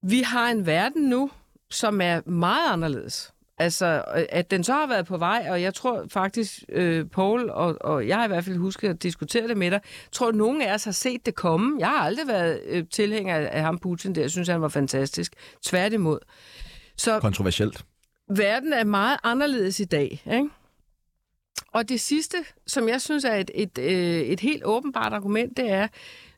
vi 0.03 0.21
har 0.21 0.51
en 0.51 0.67
verden 0.67 1.03
nu, 1.03 1.31
som 1.71 2.01
er 2.01 2.21
meget 2.31 2.73
anderledes. 2.73 3.33
Altså, 3.59 4.05
at 4.29 4.51
den 4.51 4.65
så 4.65 4.73
har 4.73 4.87
været 4.87 5.07
på 5.07 5.17
vej, 5.17 5.47
og 5.51 5.63
jeg 5.63 5.75
tror 5.75 6.05
faktisk, 6.09 6.63
øh, 6.69 7.07
Paul 7.07 7.51
og, 7.51 7.77
og 7.81 8.09
jeg 8.09 8.17
har 8.17 8.25
i 8.25 8.29
hvert 8.29 8.45
fald 8.45 8.57
husket 8.57 8.89
at 8.89 9.03
diskutere 9.03 9.49
det 9.49 9.57
med 9.57 9.71
dig, 9.71 9.81
tror, 10.13 10.29
at 10.29 10.35
nogen 10.35 10.63
af 10.63 10.75
os 10.75 10.85
har 10.85 10.93
set 10.93 11.27
det 11.27 11.35
komme. 11.35 11.77
Jeg 11.79 11.89
har 11.89 11.99
aldrig 11.99 12.29
været 12.29 12.61
øh, 12.67 12.85
tilhænger 12.91 13.37
af 13.37 13.63
ham 13.63 13.79
Putin 13.79 14.15
der. 14.15 14.21
Jeg 14.21 14.31
synes, 14.31 14.49
han 14.49 14.63
var 14.63 14.69
fantastisk. 14.69 15.33
Tværtimod. 15.63 16.19
Så 16.97 17.21
Kontroversielt. 17.21 17.85
verden 18.37 18.73
er 18.73 18.85
meget 18.85 19.19
anderledes 19.23 19.81
i 19.81 19.85
dag. 19.85 20.23
Ikke? 20.33 20.49
Og 21.73 21.89
det 21.89 22.01
sidste, 22.01 22.37
som 22.67 22.89
jeg 22.89 23.01
synes 23.01 23.25
er 23.25 23.35
et, 23.35 23.51
et, 23.55 23.79
øh, 23.79 24.21
et 24.21 24.41
helt 24.41 24.63
åbenbart 24.65 25.13
argument, 25.13 25.57
det 25.57 25.71
er, 25.71 25.89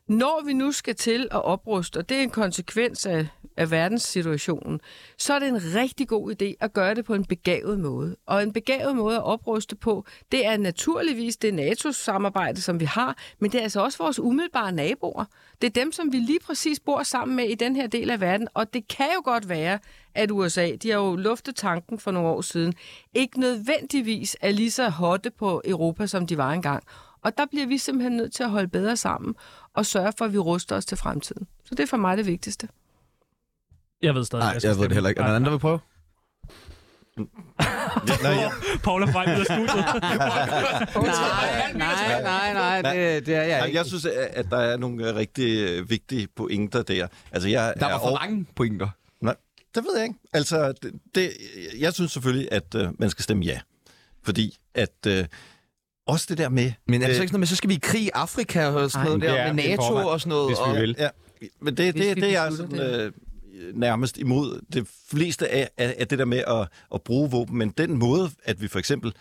når 0.09 0.41
vi 0.45 0.53
nu 0.53 0.71
skal 0.71 0.95
til 0.95 1.27
at 1.31 1.43
opruste, 1.43 1.97
og 1.97 2.09
det 2.09 2.17
er 2.17 2.21
en 2.21 2.29
konsekvens 2.29 3.05
af, 3.05 3.27
af 3.57 3.71
verdenssituationen, 3.71 4.79
så 5.17 5.33
er 5.33 5.39
det 5.39 5.47
en 5.47 5.75
rigtig 5.75 6.07
god 6.07 6.31
idé 6.31 6.53
at 6.59 6.73
gøre 6.73 6.95
det 6.95 7.05
på 7.05 7.13
en 7.13 7.25
begavet 7.25 7.79
måde. 7.79 8.15
Og 8.25 8.43
en 8.43 8.53
begavet 8.53 8.95
måde 8.95 9.15
at 9.15 9.23
opruste 9.23 9.75
på, 9.75 10.05
det 10.31 10.45
er 10.45 10.57
naturligvis 10.57 11.37
det 11.37 11.53
NATO-samarbejde, 11.53 12.61
som 12.61 12.79
vi 12.79 12.85
har, 12.85 13.17
men 13.39 13.51
det 13.51 13.57
er 13.57 13.63
altså 13.63 13.83
også 13.83 13.97
vores 13.97 14.19
umiddelbare 14.19 14.71
naboer. 14.71 15.25
Det 15.61 15.67
er 15.67 15.81
dem, 15.83 15.91
som 15.91 16.11
vi 16.11 16.17
lige 16.17 16.39
præcis 16.39 16.79
bor 16.79 17.03
sammen 17.03 17.35
med 17.35 17.45
i 17.45 17.55
den 17.55 17.75
her 17.75 17.87
del 17.87 18.09
af 18.09 18.21
verden, 18.21 18.47
og 18.53 18.73
det 18.73 18.87
kan 18.87 19.07
jo 19.15 19.21
godt 19.23 19.49
være, 19.49 19.79
at 20.15 20.31
USA, 20.31 20.71
de 20.83 20.89
har 20.89 20.99
jo 20.99 21.15
luftet 21.15 21.55
tanken 21.55 21.99
for 21.99 22.11
nogle 22.11 22.29
år 22.29 22.41
siden, 22.41 22.73
ikke 23.13 23.39
nødvendigvis 23.39 24.37
er 24.41 24.51
lige 24.51 24.71
så 24.71 24.89
hotte 24.89 25.31
på 25.31 25.61
Europa, 25.65 26.07
som 26.07 26.27
de 26.27 26.37
var 26.37 26.51
engang. 26.51 26.83
Og 27.21 27.37
der 27.37 27.45
bliver 27.45 27.67
vi 27.67 27.77
simpelthen 27.77 28.17
nødt 28.17 28.33
til 28.33 28.43
at 28.43 28.49
holde 28.49 28.67
bedre 28.67 28.97
sammen 28.97 29.35
og 29.79 29.85
sørge 29.85 30.13
for, 30.17 30.25
at 30.25 30.33
vi 30.33 30.37
ruster 30.37 30.75
os 30.75 30.85
til 30.85 30.97
fremtiden. 30.97 31.47
Så 31.65 31.75
det 31.75 31.83
er 31.83 31.87
for 31.87 31.97
mig 31.97 32.17
det 32.17 32.25
vigtigste. 32.25 32.67
Jeg 34.01 34.15
ved 34.15 34.25
stadig, 34.25 34.43
Nej, 34.45 34.59
skal 34.59 34.67
jeg 34.69 34.77
ved 34.77 34.83
det 34.83 34.93
heller 34.93 35.09
ikke. 35.09 35.21
Er 35.21 35.25
der 35.27 35.35
anden, 35.35 35.45
der 35.45 35.51
vil 35.51 35.59
prøve? 35.59 35.79
Nej, 38.23 38.31
ja. 38.31 38.49
Paul 38.83 39.03
er 39.03 39.11
frem 39.11 39.29
ud 39.29 39.39
af 39.39 39.45
studiet. 39.45 39.85
Nej, 41.03 41.73
nej, 41.73 42.53
nej, 42.53 42.81
nej, 42.81 42.93
det, 42.93 43.25
det 43.25 43.35
er 43.35 43.41
jeg 43.43 43.65
ikke. 43.67 43.77
Jeg 43.77 43.85
synes, 43.85 44.05
at 44.05 44.45
der 44.49 44.57
er 44.57 44.77
nogle 44.77 45.09
øh, 45.09 45.15
rigtig 45.15 45.69
øh, 45.69 45.89
vigtige 45.89 46.27
pointer 46.35 46.81
der. 46.81 47.07
Altså, 47.31 47.49
jeg 47.49 47.73
Der 47.79 47.85
er 47.85 47.91
var 47.91 47.99
for 47.99 48.07
over- 48.07 48.19
mange 48.19 48.45
pointer. 48.55 48.87
Nej, 49.21 49.35
det 49.75 49.83
ved 49.83 49.95
jeg 49.97 50.03
ikke. 50.07 50.19
Altså, 50.33 50.73
det, 50.83 50.93
det, 51.15 51.31
jeg 51.79 51.93
synes 51.93 52.11
selvfølgelig, 52.11 52.47
at 52.51 52.75
øh, 52.75 52.87
man 52.99 53.09
skal 53.09 53.23
stemme 53.23 53.45
ja. 53.45 53.59
Fordi 54.23 54.57
at 54.73 55.05
øh, 55.07 55.25
også 56.09 56.25
det 56.29 56.37
der 56.37 56.49
med... 56.49 56.71
Men 56.87 57.01
er 57.01 57.07
det 57.07 57.15
så 57.15 57.19
øh, 57.19 57.23
ikke 57.23 57.27
sådan 57.27 57.33
noget 57.33 57.39
med, 57.39 57.47
så 57.47 57.55
skal 57.55 57.69
vi 57.69 57.75
i 57.75 57.79
krig 57.81 58.01
i 58.01 58.09
Afrika 58.13 58.67
og 58.67 58.91
sådan 58.91 59.07
Ej, 59.07 59.09
noget 59.09 59.21
det 59.21 59.29
der 59.29 59.35
er 59.35 59.53
med 59.53 59.63
det 59.63 59.69
NATO 59.69 59.95
og 59.95 60.21
sådan 60.21 60.29
noget? 60.29 60.49
hvis 60.49 60.57
vi 60.57 60.77
og, 60.77 60.81
vil. 60.81 60.95
Ja, 60.99 61.09
men 61.61 61.77
det, 61.77 61.95
det, 61.95 62.15
vi 62.15 62.21
det 62.21 62.35
er 62.35 62.51
sådan, 62.51 62.71
det. 62.71 63.05
øh, 63.05 63.11
nærmest 63.73 64.17
imod 64.17 64.61
det 64.73 64.87
fleste 65.11 65.47
af, 65.51 65.69
af, 65.77 65.95
af 65.99 66.07
det 66.07 66.19
der 66.19 66.25
med 66.25 66.43
at, 66.47 66.67
at 66.93 67.01
bruge 67.01 67.31
våben. 67.31 67.57
Men 67.57 67.73
den 67.77 67.99
måde, 67.99 68.29
at 68.43 68.61
vi 68.61 68.67
for 68.67 68.79
eksempel 68.79 69.13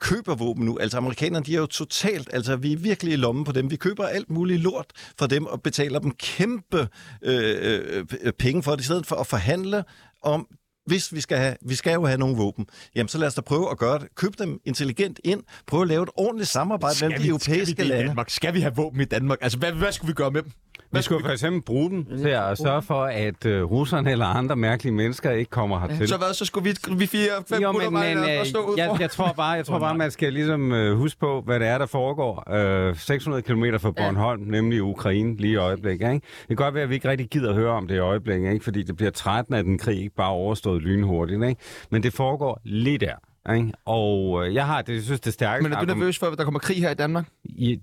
køber 0.00 0.34
våben 0.34 0.64
nu. 0.64 0.78
Altså 0.78 0.96
amerikanerne, 0.96 1.44
de 1.44 1.54
er 1.54 1.58
jo 1.58 1.66
totalt, 1.66 2.28
altså 2.32 2.56
vi 2.56 2.72
er 2.72 2.76
virkelig 2.76 3.12
i 3.12 3.16
lommen 3.16 3.44
på 3.44 3.52
dem. 3.52 3.70
Vi 3.70 3.76
køber 3.76 4.06
alt 4.06 4.30
muligt 4.30 4.60
lort 4.60 4.86
fra 5.18 5.26
dem 5.26 5.46
og 5.46 5.62
betaler 5.62 5.98
dem 5.98 6.10
kæmpe 6.10 6.88
øh, 7.22 8.04
øh, 8.20 8.32
penge 8.32 8.62
for 8.62 8.70
det, 8.70 8.80
i 8.80 8.84
stedet 8.84 9.06
for 9.06 9.16
at 9.16 9.26
forhandle 9.26 9.84
om 10.22 10.46
hvis 10.86 11.14
vi 11.14 11.20
skal, 11.20 11.38
have, 11.38 11.56
vi 11.62 11.74
skal 11.74 11.92
jo 11.92 12.06
have 12.06 12.18
nogle 12.18 12.36
våben, 12.36 12.66
jamen 12.94 13.08
så 13.08 13.18
lad 13.18 13.26
os 13.26 13.34
da 13.34 13.40
prøve 13.40 13.70
at 13.70 13.78
gøre 13.78 13.98
det. 13.98 14.08
Køb 14.14 14.38
dem 14.38 14.60
intelligent 14.64 15.20
ind. 15.24 15.42
Prøv 15.66 15.82
at 15.82 15.88
lave 15.88 16.02
et 16.02 16.10
ordentligt 16.16 16.48
samarbejde 16.48 16.96
mellem 17.00 17.22
de 17.22 17.28
europæiske 17.28 17.72
skal 17.72 17.84
vi 17.84 17.90
lande. 17.90 18.06
Danmark? 18.08 18.30
Skal 18.30 18.54
vi 18.54 18.60
have 18.60 18.76
våben 18.76 19.00
i 19.00 19.04
Danmark? 19.04 19.38
Altså, 19.40 19.58
hvad, 19.58 19.72
hvad 19.72 19.92
skulle 19.92 20.08
vi 20.08 20.14
gøre 20.14 20.30
med 20.30 20.42
dem? 20.42 20.50
Vi 20.92 21.02
skulle 21.02 21.24
for 21.24 21.32
eksempel 21.32 21.62
bruge 21.62 21.90
den 21.90 22.18
til 22.18 22.28
at 22.28 22.58
sørge 22.58 22.82
for, 22.82 23.02
at 23.04 23.46
uh, 23.46 23.70
russerne 23.70 24.10
eller 24.10 24.26
andre 24.26 24.56
mærkelige 24.56 24.94
mennesker 24.94 25.30
ikke 25.30 25.50
kommer 25.50 25.80
hertil. 25.80 26.08
Så 26.08 26.16
hvad, 26.16 26.34
så 26.34 26.44
skulle 26.44 26.70
vi, 26.70 26.94
vi 26.96 27.06
fire, 27.06 27.30
fem 27.48 27.62
Jo, 27.62 27.72
men, 27.72 27.80
bare 27.80 28.14
men 28.14 28.24
og 28.24 28.30
øh, 28.30 28.46
stå 28.46 28.58
ud 28.60 28.74
jeg, 28.76 28.96
jeg 29.00 29.10
tror 29.10 29.32
bare, 29.32 29.50
jeg 29.50 29.66
tror 29.66 29.78
bare 29.78 29.94
man 29.94 30.10
skal 30.10 30.32
ligesom 30.32 30.72
øh, 30.72 30.96
huske 30.96 31.20
på, 31.20 31.40
hvad 31.40 31.60
det 31.60 31.68
er, 31.68 31.78
der 31.78 31.86
foregår. 31.86 32.52
Øh, 32.54 32.96
600 32.96 33.42
km 33.42 33.64
fra 33.78 33.90
Bornholm, 33.90 34.44
ja. 34.44 34.50
nemlig 34.50 34.82
Ukraine, 34.82 35.36
lige 35.36 35.52
i 35.52 35.56
øjeblikket. 35.56 36.12
Ikke? 36.12 36.26
Det 36.40 36.48
kan 36.48 36.56
godt 36.56 36.74
være, 36.74 36.82
at 36.82 36.90
vi 36.90 36.94
ikke 36.94 37.08
rigtig 37.08 37.28
gider 37.28 37.48
at 37.48 37.54
høre 37.54 37.72
om 37.72 37.88
det 37.88 37.94
i 37.94 37.98
øjeblikket, 37.98 38.52
ikke? 38.52 38.64
fordi 38.64 38.82
det 38.82 38.96
bliver 38.96 39.10
trættende, 39.10 39.58
at 39.58 39.64
den 39.64 39.78
krig 39.78 39.98
ikke 39.98 40.14
bare 40.14 40.26
er 40.26 40.34
overstået 40.34 40.82
lynhurtigt. 40.82 41.44
Ikke? 41.44 41.60
Men 41.90 42.02
det 42.02 42.12
foregår 42.12 42.60
lige 42.64 42.98
der. 42.98 43.14
Ikke? 43.56 43.72
Og 43.86 44.46
øh, 44.46 44.54
jeg 44.54 44.66
har 44.66 44.82
det, 44.82 44.94
jeg 44.94 45.02
synes, 45.02 45.20
det 45.20 45.32
stærkeste 45.32 45.62
Men 45.62 45.72
er 45.72 45.76
du 45.76 45.82
argument- 45.84 45.98
nervøs 45.98 46.18
for, 46.18 46.26
at 46.26 46.38
der 46.38 46.44
kommer 46.44 46.60
krig 46.60 46.76
her 46.76 46.90
i 46.90 46.94
Danmark? 46.94 47.24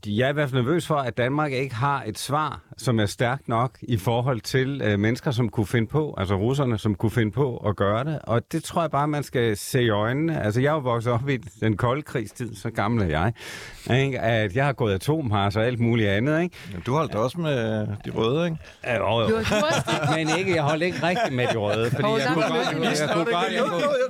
Jeg 0.05 0.25
er 0.25 0.29
i 0.29 0.33
hvert 0.33 0.49
fald 0.49 0.61
nervøs 0.61 0.87
for, 0.87 0.95
at 0.95 1.17
Danmark 1.17 1.51
ikke 1.51 1.75
har 1.75 2.03
et 2.07 2.19
svar, 2.19 2.61
som 2.77 2.99
er 2.99 3.05
stærkt 3.05 3.47
nok 3.49 3.77
i 3.81 3.97
forhold 3.97 4.41
til 4.41 4.81
øh, 4.83 4.99
mennesker, 4.99 5.31
som 5.31 5.49
kunne 5.49 5.65
finde 5.67 5.87
på, 5.87 6.15
altså 6.17 6.35
russerne, 6.35 6.77
som 6.77 6.95
kunne 6.95 7.11
finde 7.11 7.31
på 7.31 7.57
at 7.57 7.75
gøre 7.75 8.03
det. 8.03 8.19
Og 8.23 8.51
det 8.51 8.63
tror 8.63 8.81
jeg 8.81 8.91
bare, 8.91 9.07
man 9.07 9.23
skal 9.23 9.57
se 9.57 9.83
i 9.83 9.89
øjnene. 9.89 10.41
Altså, 10.43 10.61
jeg 10.61 10.69
er 10.69 10.73
jo 10.73 10.79
vokset 10.79 11.13
op 11.13 11.29
i 11.29 11.37
den 11.37 11.77
kolde 11.77 12.01
krigstid, 12.01 12.55
så 12.55 12.69
gammel 12.69 13.03
er 13.03 13.07
jeg. 13.07 13.33
Ikke? 14.01 14.19
At 14.19 14.55
jeg 14.55 14.65
har 14.65 14.73
gået 14.73 14.93
atomhars 14.93 15.55
og 15.55 15.65
alt 15.65 15.79
muligt 15.79 16.09
andet. 16.09 16.41
Ikke? 16.41 16.55
Jamen, 16.71 16.83
Du 16.85 16.93
holdt 16.93 17.15
også 17.15 17.39
med 17.39 17.87
de 18.05 18.11
røde, 18.15 18.45
ikke? 18.45 18.57
Ja, 18.83 18.95
jo, 18.97 19.21
jo. 19.21 19.29
Jo. 19.29 19.37
Men 20.17 20.29
ikke, 20.37 20.55
jeg 20.55 20.63
holdt 20.63 20.83
ikke 20.83 21.03
rigtig 21.03 21.33
med 21.33 21.47
de 21.47 21.57
røde, 21.57 21.89
fordi 21.91 22.07
jeg 22.07 22.29
kunne 22.33 22.43
godt... 22.43 22.53
Jeg, 22.53 22.91
ikke 22.91 23.03
jeg 23.03 23.09
kunne 23.13 23.25
godt... 23.25 23.45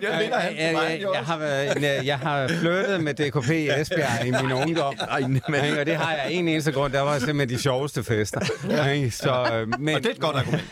Jeg, 0.01 0.99
jeg, 1.13 1.21
har 1.25 1.36
været, 1.37 1.81
jeg, 1.81 2.01
jeg 2.05 2.17
har 2.17 2.47
flyttet 2.47 3.03
med 3.03 3.13
DKP 3.13 3.49
i 3.49 3.69
Esbjerg 3.81 4.27
i 4.27 4.31
min 4.31 4.51
ungdom. 4.51 4.93
Ej, 5.09 5.21
men... 5.21 5.79
Og 5.79 5.85
det 5.85 5.95
har 5.95 6.11
jeg 6.11 6.31
en 6.31 6.47
eneste 6.47 6.71
grund. 6.71 6.93
Der 6.93 7.01
var 7.01 7.19
simpelthen 7.19 7.49
de 7.49 7.61
sjoveste 7.61 8.03
fester. 8.03 8.39
Ikke? 8.93 9.11
Så, 9.11 9.49
øh, 9.53 9.79
men, 9.79 9.95
Og 9.95 10.03
det 10.03 10.09
er 10.09 10.13
et 10.13 10.19
godt 10.19 10.35
argument. 10.35 10.63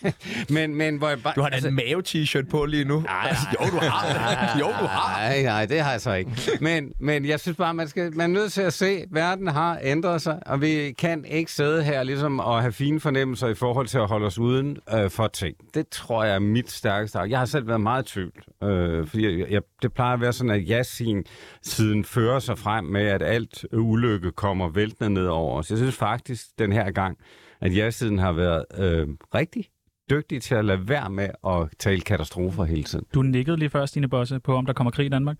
men, 0.56 0.74
men 0.74 0.96
hvor 0.96 1.08
jeg 1.08 1.22
bare... 1.22 1.32
Du 1.36 1.42
har 1.42 1.48
da 1.48 1.68
en 1.68 1.74
mave-t-shirt 1.74 2.48
på 2.50 2.64
lige 2.64 2.84
nu. 2.84 3.00
Nej, 3.00 3.26
altså, 3.28 3.46
jo, 3.60 3.70
du 3.70 3.78
har. 3.84 4.58
jo, 4.58 4.66
du 4.66 4.86
har. 4.86 5.28
Nej, 5.28 5.42
nej, 5.42 5.66
det 5.66 5.80
har 5.80 5.90
jeg 5.90 6.00
så 6.00 6.12
ikke. 6.12 6.30
Men, 6.60 6.92
men 7.00 7.24
jeg 7.24 7.40
synes 7.40 7.56
bare, 7.56 7.74
man, 7.74 7.88
skal, 7.88 8.16
man 8.16 8.30
er 8.30 8.40
nødt 8.40 8.52
til 8.52 8.62
at 8.62 8.72
se, 8.72 8.86
at 8.86 9.08
verden 9.10 9.46
har 9.46 9.78
ændret 9.82 10.22
sig, 10.22 10.38
og 10.46 10.60
vi 10.60 10.92
kan 10.98 11.24
ikke 11.24 11.52
sidde 11.52 11.82
her 11.82 12.02
ligesom 12.02 12.40
og 12.40 12.60
have 12.60 12.72
fine 12.72 13.00
fornemmelser 13.00 13.48
i 13.48 13.54
forhold 13.54 13.86
til 13.86 13.98
at 13.98 14.08
holde 14.08 14.26
os 14.26 14.38
uden 14.38 14.78
øh, 14.94 15.10
for 15.10 15.26
ting. 15.26 15.56
Det 15.74 15.88
tror 15.88 16.24
jeg 16.24 16.34
er 16.34 16.38
mit 16.38 16.70
stærkeste. 16.70 17.18
Jeg 17.18 17.38
har 17.38 17.46
selv 17.46 17.68
været 17.68 17.80
meget 17.80 18.10
i 18.10 18.12
tvivl, 18.12 18.32
øh, 18.64 19.06
fordi 19.06 19.40
jeg, 19.40 19.50
jeg, 19.50 19.62
det 19.82 19.92
plejer 19.92 20.11
har 20.12 20.16
være 20.16 20.32
sådan, 20.32 20.50
at 20.50 20.68
jasin 20.68 21.24
siden 21.62 22.04
fører 22.04 22.38
sig 22.38 22.58
frem 22.58 22.84
med, 22.84 23.02
at 23.06 23.22
alt 23.22 23.66
ulykke 23.72 24.32
kommer 24.32 24.68
væltende 24.68 25.10
ned 25.10 25.26
over 25.26 25.58
os. 25.58 25.70
Jeg 25.70 25.78
synes 25.78 25.96
faktisk 25.96 26.46
den 26.58 26.72
her 26.72 26.90
gang, 26.90 27.18
at 27.60 27.76
ja-siden 27.76 28.18
har 28.18 28.32
været 28.32 28.64
øh, 28.78 29.08
rigtig 29.34 29.68
dygtig 30.10 30.42
til 30.42 30.54
at 30.54 30.64
lade 30.64 30.88
være 30.88 31.10
med 31.10 31.28
at 31.46 31.68
tale 31.78 32.00
katastrofer 32.00 32.64
hele 32.64 32.84
tiden. 32.84 33.04
Du 33.14 33.22
nikkede 33.22 33.56
lige 33.56 33.70
først, 33.70 33.90
Stine 33.90 34.08
Bosse, 34.08 34.40
på 34.40 34.56
om 34.56 34.66
der 34.66 34.72
kommer 34.72 34.90
krig 34.90 35.06
i 35.06 35.08
Danmark. 35.08 35.36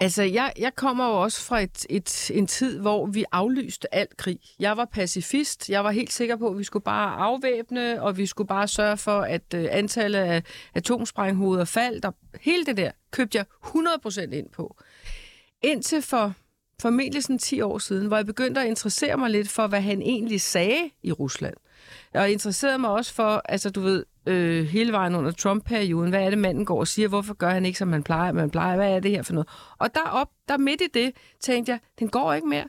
Altså, 0.00 0.22
jeg, 0.22 0.52
jeg 0.58 0.74
kommer 0.74 1.06
jo 1.06 1.22
også 1.22 1.42
fra 1.42 1.60
et, 1.60 1.86
et, 1.90 2.30
en 2.34 2.46
tid, 2.46 2.78
hvor 2.78 3.06
vi 3.06 3.24
aflyste 3.32 3.94
alt 3.94 4.16
krig. 4.16 4.38
Jeg 4.58 4.76
var 4.76 4.84
pacifist. 4.84 5.70
Jeg 5.70 5.84
var 5.84 5.90
helt 5.90 6.12
sikker 6.12 6.36
på, 6.36 6.48
at 6.48 6.58
vi 6.58 6.64
skulle 6.64 6.82
bare 6.82 7.16
afvæbne, 7.16 8.02
og 8.02 8.16
vi 8.16 8.26
skulle 8.26 8.48
bare 8.48 8.68
sørge 8.68 8.96
for, 8.96 9.20
at 9.20 9.42
uh, 9.54 9.64
antallet 9.70 10.18
af 10.18 10.42
atomsprænghoveder 10.74 11.64
faldt. 11.64 12.04
Og 12.04 12.14
hele 12.40 12.64
det 12.64 12.76
der 12.76 12.90
købte 13.10 13.38
jeg 13.38 13.46
100% 13.64 14.20
ind 14.20 14.50
på. 14.50 14.76
Indtil 15.62 16.02
for 16.02 16.34
formentlig 16.80 17.22
sådan 17.22 17.38
10 17.38 17.60
år 17.60 17.78
siden, 17.78 18.06
hvor 18.06 18.16
jeg 18.16 18.26
begyndte 18.26 18.60
at 18.60 18.66
interessere 18.66 19.16
mig 19.16 19.30
lidt 19.30 19.48
for, 19.48 19.66
hvad 19.66 19.80
han 19.80 20.02
egentlig 20.02 20.40
sagde 20.40 20.90
i 21.02 21.12
Rusland. 21.12 21.54
Og 22.14 22.30
interesserede 22.30 22.78
mig 22.78 22.90
også 22.90 23.14
for, 23.14 23.42
altså 23.44 23.70
du 23.70 23.80
ved, 23.80 24.04
øh, 24.26 24.66
hele 24.66 24.92
vejen 24.92 25.14
under 25.14 25.30
Trump-perioden. 25.30 26.10
Hvad 26.10 26.22
er 26.22 26.30
det, 26.30 26.38
manden 26.38 26.64
går 26.64 26.80
og 26.80 26.88
siger? 26.88 27.08
Hvorfor 27.08 27.34
gør 27.34 27.50
han 27.50 27.66
ikke, 27.66 27.78
som 27.78 27.92
han 27.92 28.02
plejer? 28.02 28.32
Man 28.32 28.50
plejer. 28.50 28.76
Hvad 28.76 28.92
er 28.92 29.00
det 29.00 29.10
her 29.10 29.22
for 29.22 29.32
noget? 29.32 29.48
Og 29.78 29.94
derop, 29.94 30.28
der 30.48 30.58
midt 30.58 30.80
i 30.80 30.88
det, 30.94 31.12
tænkte 31.40 31.72
jeg, 31.72 31.80
den 31.98 32.08
går 32.08 32.32
ikke 32.32 32.48
mere. 32.48 32.64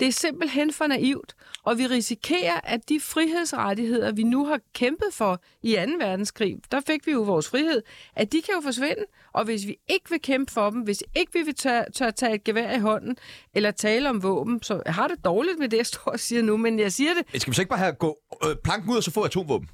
Det 0.00 0.08
er 0.08 0.12
simpelthen 0.12 0.72
for 0.72 0.86
naivt, 0.86 1.34
og 1.62 1.78
vi 1.78 1.86
risikerer, 1.86 2.60
at 2.64 2.88
de 2.88 3.00
frihedsrettigheder, 3.00 4.12
vi 4.12 4.22
nu 4.22 4.46
har 4.46 4.60
kæmpet 4.74 5.08
for 5.12 5.40
i 5.62 5.74
2. 5.74 5.80
verdenskrig, 5.98 6.58
der 6.70 6.80
fik 6.86 7.06
vi 7.06 7.12
jo 7.12 7.22
vores 7.22 7.48
frihed, 7.48 7.82
at 8.16 8.32
de 8.32 8.42
kan 8.42 8.54
jo 8.54 8.60
forsvinde. 8.60 9.04
Og 9.32 9.44
hvis 9.44 9.66
vi 9.66 9.76
ikke 9.88 10.10
vil 10.10 10.20
kæmpe 10.22 10.52
for 10.52 10.70
dem, 10.70 10.80
hvis 10.80 11.02
ikke 11.16 11.32
vi 11.32 11.42
vil 11.42 11.54
tør, 11.54 11.84
tør 11.94 12.10
tage 12.10 12.34
et 12.34 12.44
gevær 12.44 12.76
i 12.76 12.78
hånden, 12.78 13.16
eller 13.54 13.70
tale 13.70 14.10
om 14.10 14.22
våben, 14.22 14.62
så 14.62 14.82
jeg 14.86 14.94
har 14.94 15.08
det 15.08 15.24
dårligt 15.24 15.58
med 15.58 15.68
det, 15.68 15.76
jeg 15.76 15.86
står 15.86 16.12
og 16.12 16.20
siger 16.20 16.42
nu, 16.42 16.56
men 16.56 16.78
jeg 16.78 16.92
siger 16.92 17.10
det. 17.14 17.40
Skal 17.40 17.50
vi 17.50 17.54
så 17.54 17.62
ikke 17.62 17.70
bare 17.70 17.78
have 17.78 17.92
gå 17.92 18.18
øh, 18.44 18.56
planken 18.64 18.90
ud 18.90 18.96
og 18.96 19.02
så 19.02 19.10
få 19.10 19.22
atomvåben? 19.22 19.68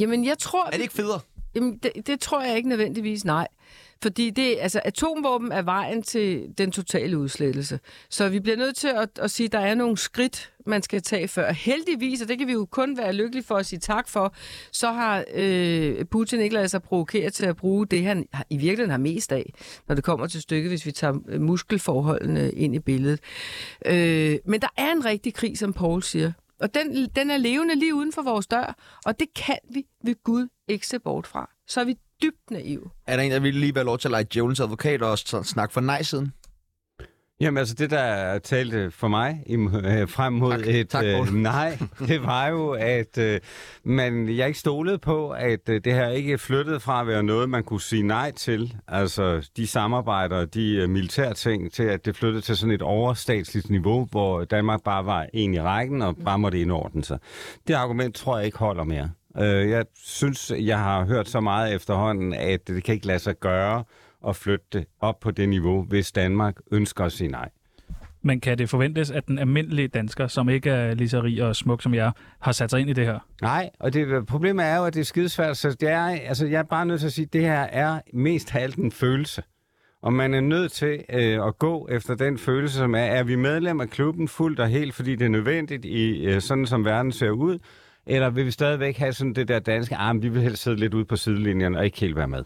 Jamen, 0.00 0.24
jeg 0.24 0.38
tror... 0.38 0.66
Er 0.66 0.70
det 0.70 0.80
ikke 0.80 0.94
federe? 0.94 1.20
Jamen, 1.54 1.78
det, 1.82 2.06
det 2.06 2.20
tror 2.20 2.42
jeg 2.42 2.56
ikke 2.56 2.68
nødvendigvis, 2.68 3.24
nej. 3.24 3.48
Fordi 4.02 4.30
det, 4.30 4.56
altså, 4.60 4.80
atomvåben 4.84 5.52
er 5.52 5.62
vejen 5.62 6.02
til 6.02 6.46
den 6.58 6.72
totale 6.72 7.18
udslettelse. 7.18 7.80
Så 8.10 8.28
vi 8.28 8.40
bliver 8.40 8.56
nødt 8.56 8.76
til 8.76 8.88
at, 8.88 9.08
at 9.20 9.30
sige, 9.30 9.44
at 9.44 9.52
der 9.52 9.58
er 9.58 9.74
nogle 9.74 9.98
skridt, 9.98 10.52
man 10.66 10.82
skal 10.82 11.02
tage 11.02 11.28
før. 11.28 11.52
Heldigvis, 11.52 12.22
og 12.22 12.28
det 12.28 12.38
kan 12.38 12.46
vi 12.46 12.52
jo 12.52 12.66
kun 12.70 12.96
være 12.98 13.12
lykkelige 13.12 13.44
for 13.44 13.56
at 13.56 13.66
sige 13.66 13.78
tak 13.78 14.08
for, 14.08 14.34
så 14.72 14.92
har 14.92 15.24
øh, 15.34 16.04
Putin 16.04 16.40
ikke 16.40 16.54
ladet 16.54 16.70
sig 16.70 16.82
provokere 16.82 17.30
til 17.30 17.46
at 17.46 17.56
bruge 17.56 17.86
det, 17.86 18.04
han 18.04 18.26
i 18.50 18.56
virkeligheden 18.56 18.90
har 18.90 18.98
mest 18.98 19.32
af, 19.32 19.52
når 19.88 19.94
det 19.94 20.04
kommer 20.04 20.26
til 20.26 20.42
stykket, 20.42 20.70
hvis 20.70 20.86
vi 20.86 20.92
tager 20.92 21.14
øh, 21.28 21.40
muskelforholdene 21.40 22.52
ind 22.52 22.74
i 22.74 22.78
billedet. 22.78 23.20
Øh, 23.86 24.38
men 24.44 24.60
der 24.60 24.68
er 24.76 24.92
en 24.92 25.04
rigtig 25.04 25.34
krig, 25.34 25.58
som 25.58 25.72
Paul 25.72 26.02
siger. 26.02 26.32
Og 26.60 26.74
den, 26.74 27.08
den 27.16 27.30
er 27.30 27.36
levende 27.36 27.74
lige 27.74 27.94
uden 27.94 28.12
for 28.12 28.22
vores 28.22 28.46
dør, 28.46 28.76
og 29.04 29.20
det 29.20 29.28
kan 29.36 29.58
vi 29.74 29.84
ved 30.04 30.14
Gud 30.24 30.48
ikke 30.68 30.86
se 30.86 30.98
bort 30.98 31.26
fra. 31.26 31.50
Så 31.68 31.80
er 31.80 31.84
vi 31.84 31.96
dybt 32.22 32.50
naive. 32.50 32.90
Er 33.06 33.16
der 33.16 33.22
en, 33.22 33.30
der 33.30 33.40
vil 33.40 33.54
lige 33.54 33.74
være 33.74 33.84
lov 33.84 33.98
til 33.98 34.08
at 34.08 34.10
lege 34.10 34.24
djævelens 34.32 34.60
advokat 34.60 35.02
og 35.02 35.18
snakke 35.18 35.72
for 35.72 35.80
nej-siden? 35.80 36.32
Jamen 37.40 37.58
altså, 37.58 37.74
det 37.74 37.90
der 37.90 38.38
talte 38.38 38.90
for 38.90 39.08
mig 39.08 39.44
øh, 39.48 40.08
frem 40.08 40.32
mod 40.32 40.50
Tak. 40.50 40.66
et 40.66 40.88
Tak, 40.88 41.04
øh, 41.04 41.34
nej, 41.34 41.78
det 42.08 42.22
var 42.22 42.48
jo, 42.48 42.70
at 42.70 43.18
øh, 43.18 43.40
man, 43.84 44.36
jeg 44.36 44.46
ikke 44.46 44.58
stolede 44.58 44.98
på, 44.98 45.30
at 45.30 45.68
øh, 45.68 45.80
det 45.84 45.92
her 45.94 46.08
ikke 46.08 46.38
flyttede 46.38 46.80
fra 46.80 47.00
at 47.00 47.06
være 47.06 47.22
noget, 47.22 47.50
man 47.50 47.64
kunne 47.64 47.80
sige 47.80 48.02
nej 48.02 48.30
til. 48.30 48.76
Altså 48.88 49.50
de 49.56 49.66
samarbejder, 49.66 50.44
de 50.44 50.76
øh, 50.76 50.88
militære 50.88 51.34
ting, 51.34 51.72
til 51.72 51.82
at 51.82 52.04
det 52.04 52.16
flyttede 52.16 52.42
til 52.42 52.56
sådan 52.56 52.74
et 52.74 52.82
overstatsligt 52.82 53.70
niveau, 53.70 54.08
hvor 54.10 54.44
Danmark 54.44 54.82
bare 54.82 55.06
var 55.06 55.26
en 55.32 55.54
i 55.54 55.60
rækken 55.60 56.02
og 56.02 56.16
bare 56.24 56.38
måtte 56.38 56.60
indordne 56.60 57.04
sig. 57.04 57.18
Det 57.68 57.74
argument 57.74 58.14
tror 58.14 58.36
jeg 58.36 58.46
ikke 58.46 58.58
holder 58.58 58.84
mere. 58.84 59.10
Øh, 59.38 59.70
jeg 59.70 59.84
synes, 60.04 60.52
jeg 60.58 60.78
har 60.78 61.04
hørt 61.04 61.28
så 61.28 61.40
meget 61.40 61.74
efterhånden, 61.74 62.34
at 62.34 62.68
det 62.68 62.84
kan 62.84 62.94
ikke 62.94 63.06
lade 63.06 63.18
sig 63.18 63.34
gøre 63.40 63.84
at 64.28 64.36
flytte 64.36 64.66
det 64.72 64.86
op 65.00 65.20
på 65.20 65.30
det 65.30 65.48
niveau, 65.48 65.82
hvis 65.82 66.12
Danmark 66.12 66.56
ønsker 66.70 67.04
at 67.04 67.12
sige 67.12 67.28
nej. 67.28 67.48
Men 68.26 68.40
kan 68.40 68.58
det 68.58 68.70
forventes, 68.70 69.10
at 69.10 69.26
den 69.28 69.38
almindelige 69.38 69.88
dansker, 69.88 70.26
som 70.26 70.48
ikke 70.48 70.70
er 70.70 70.94
lige 70.94 71.08
så 71.08 71.20
rig 71.20 71.42
og 71.42 71.56
smuk 71.56 71.82
som 71.82 71.94
jeg, 71.94 72.12
har 72.40 72.52
sat 72.52 72.70
sig 72.70 72.80
ind 72.80 72.90
i 72.90 72.92
det 72.92 73.06
her? 73.06 73.18
Nej, 73.42 73.70
og 73.80 73.92
det, 73.92 74.26
problemet 74.26 74.64
er 74.66 74.76
jo, 74.76 74.84
at 74.84 74.94
det 74.94 75.00
er 75.00 75.04
skidesvært, 75.04 75.56
så 75.56 75.76
det 75.80 75.88
er, 75.88 76.04
altså, 76.04 76.46
jeg 76.46 76.58
er 76.58 76.62
bare 76.62 76.86
nødt 76.86 77.00
til 77.00 77.06
at 77.06 77.12
sige, 77.12 77.24
at 77.24 77.32
det 77.32 77.40
her 77.40 77.60
er 77.60 78.00
mest 78.12 78.54
af 78.54 78.62
alt 78.62 78.76
en 78.76 78.92
følelse. 78.92 79.42
Og 80.02 80.12
man 80.12 80.34
er 80.34 80.40
nødt 80.40 80.72
til 80.72 81.04
øh, 81.12 81.46
at 81.46 81.58
gå 81.58 81.88
efter 81.90 82.14
den 82.14 82.38
følelse, 82.38 82.76
som 82.76 82.94
er, 82.94 82.98
er 82.98 83.22
vi 83.22 83.36
medlem 83.36 83.80
af 83.80 83.90
klubben 83.90 84.28
fuldt 84.28 84.60
og 84.60 84.68
helt, 84.68 84.94
fordi 84.94 85.16
det 85.16 85.24
er 85.24 85.28
nødvendigt, 85.28 85.84
i 85.84 86.24
øh, 86.26 86.40
sådan 86.40 86.66
som 86.66 86.84
verden 86.84 87.12
ser 87.12 87.30
ud, 87.30 87.58
eller 88.06 88.30
vil 88.30 88.46
vi 88.46 88.50
stadigvæk 88.50 88.96
have 88.96 89.12
sådan 89.12 89.34
det 89.34 89.48
der 89.48 89.58
danske 89.58 89.96
arm, 89.96 90.22
vi 90.22 90.28
vil 90.28 90.42
helst 90.42 90.62
sidde 90.62 90.76
lidt 90.76 90.94
ude 90.94 91.04
på 91.04 91.16
sidelinjen 91.16 91.74
og 91.74 91.84
ikke 91.84 92.00
helt 92.00 92.16
være 92.16 92.28
med. 92.28 92.44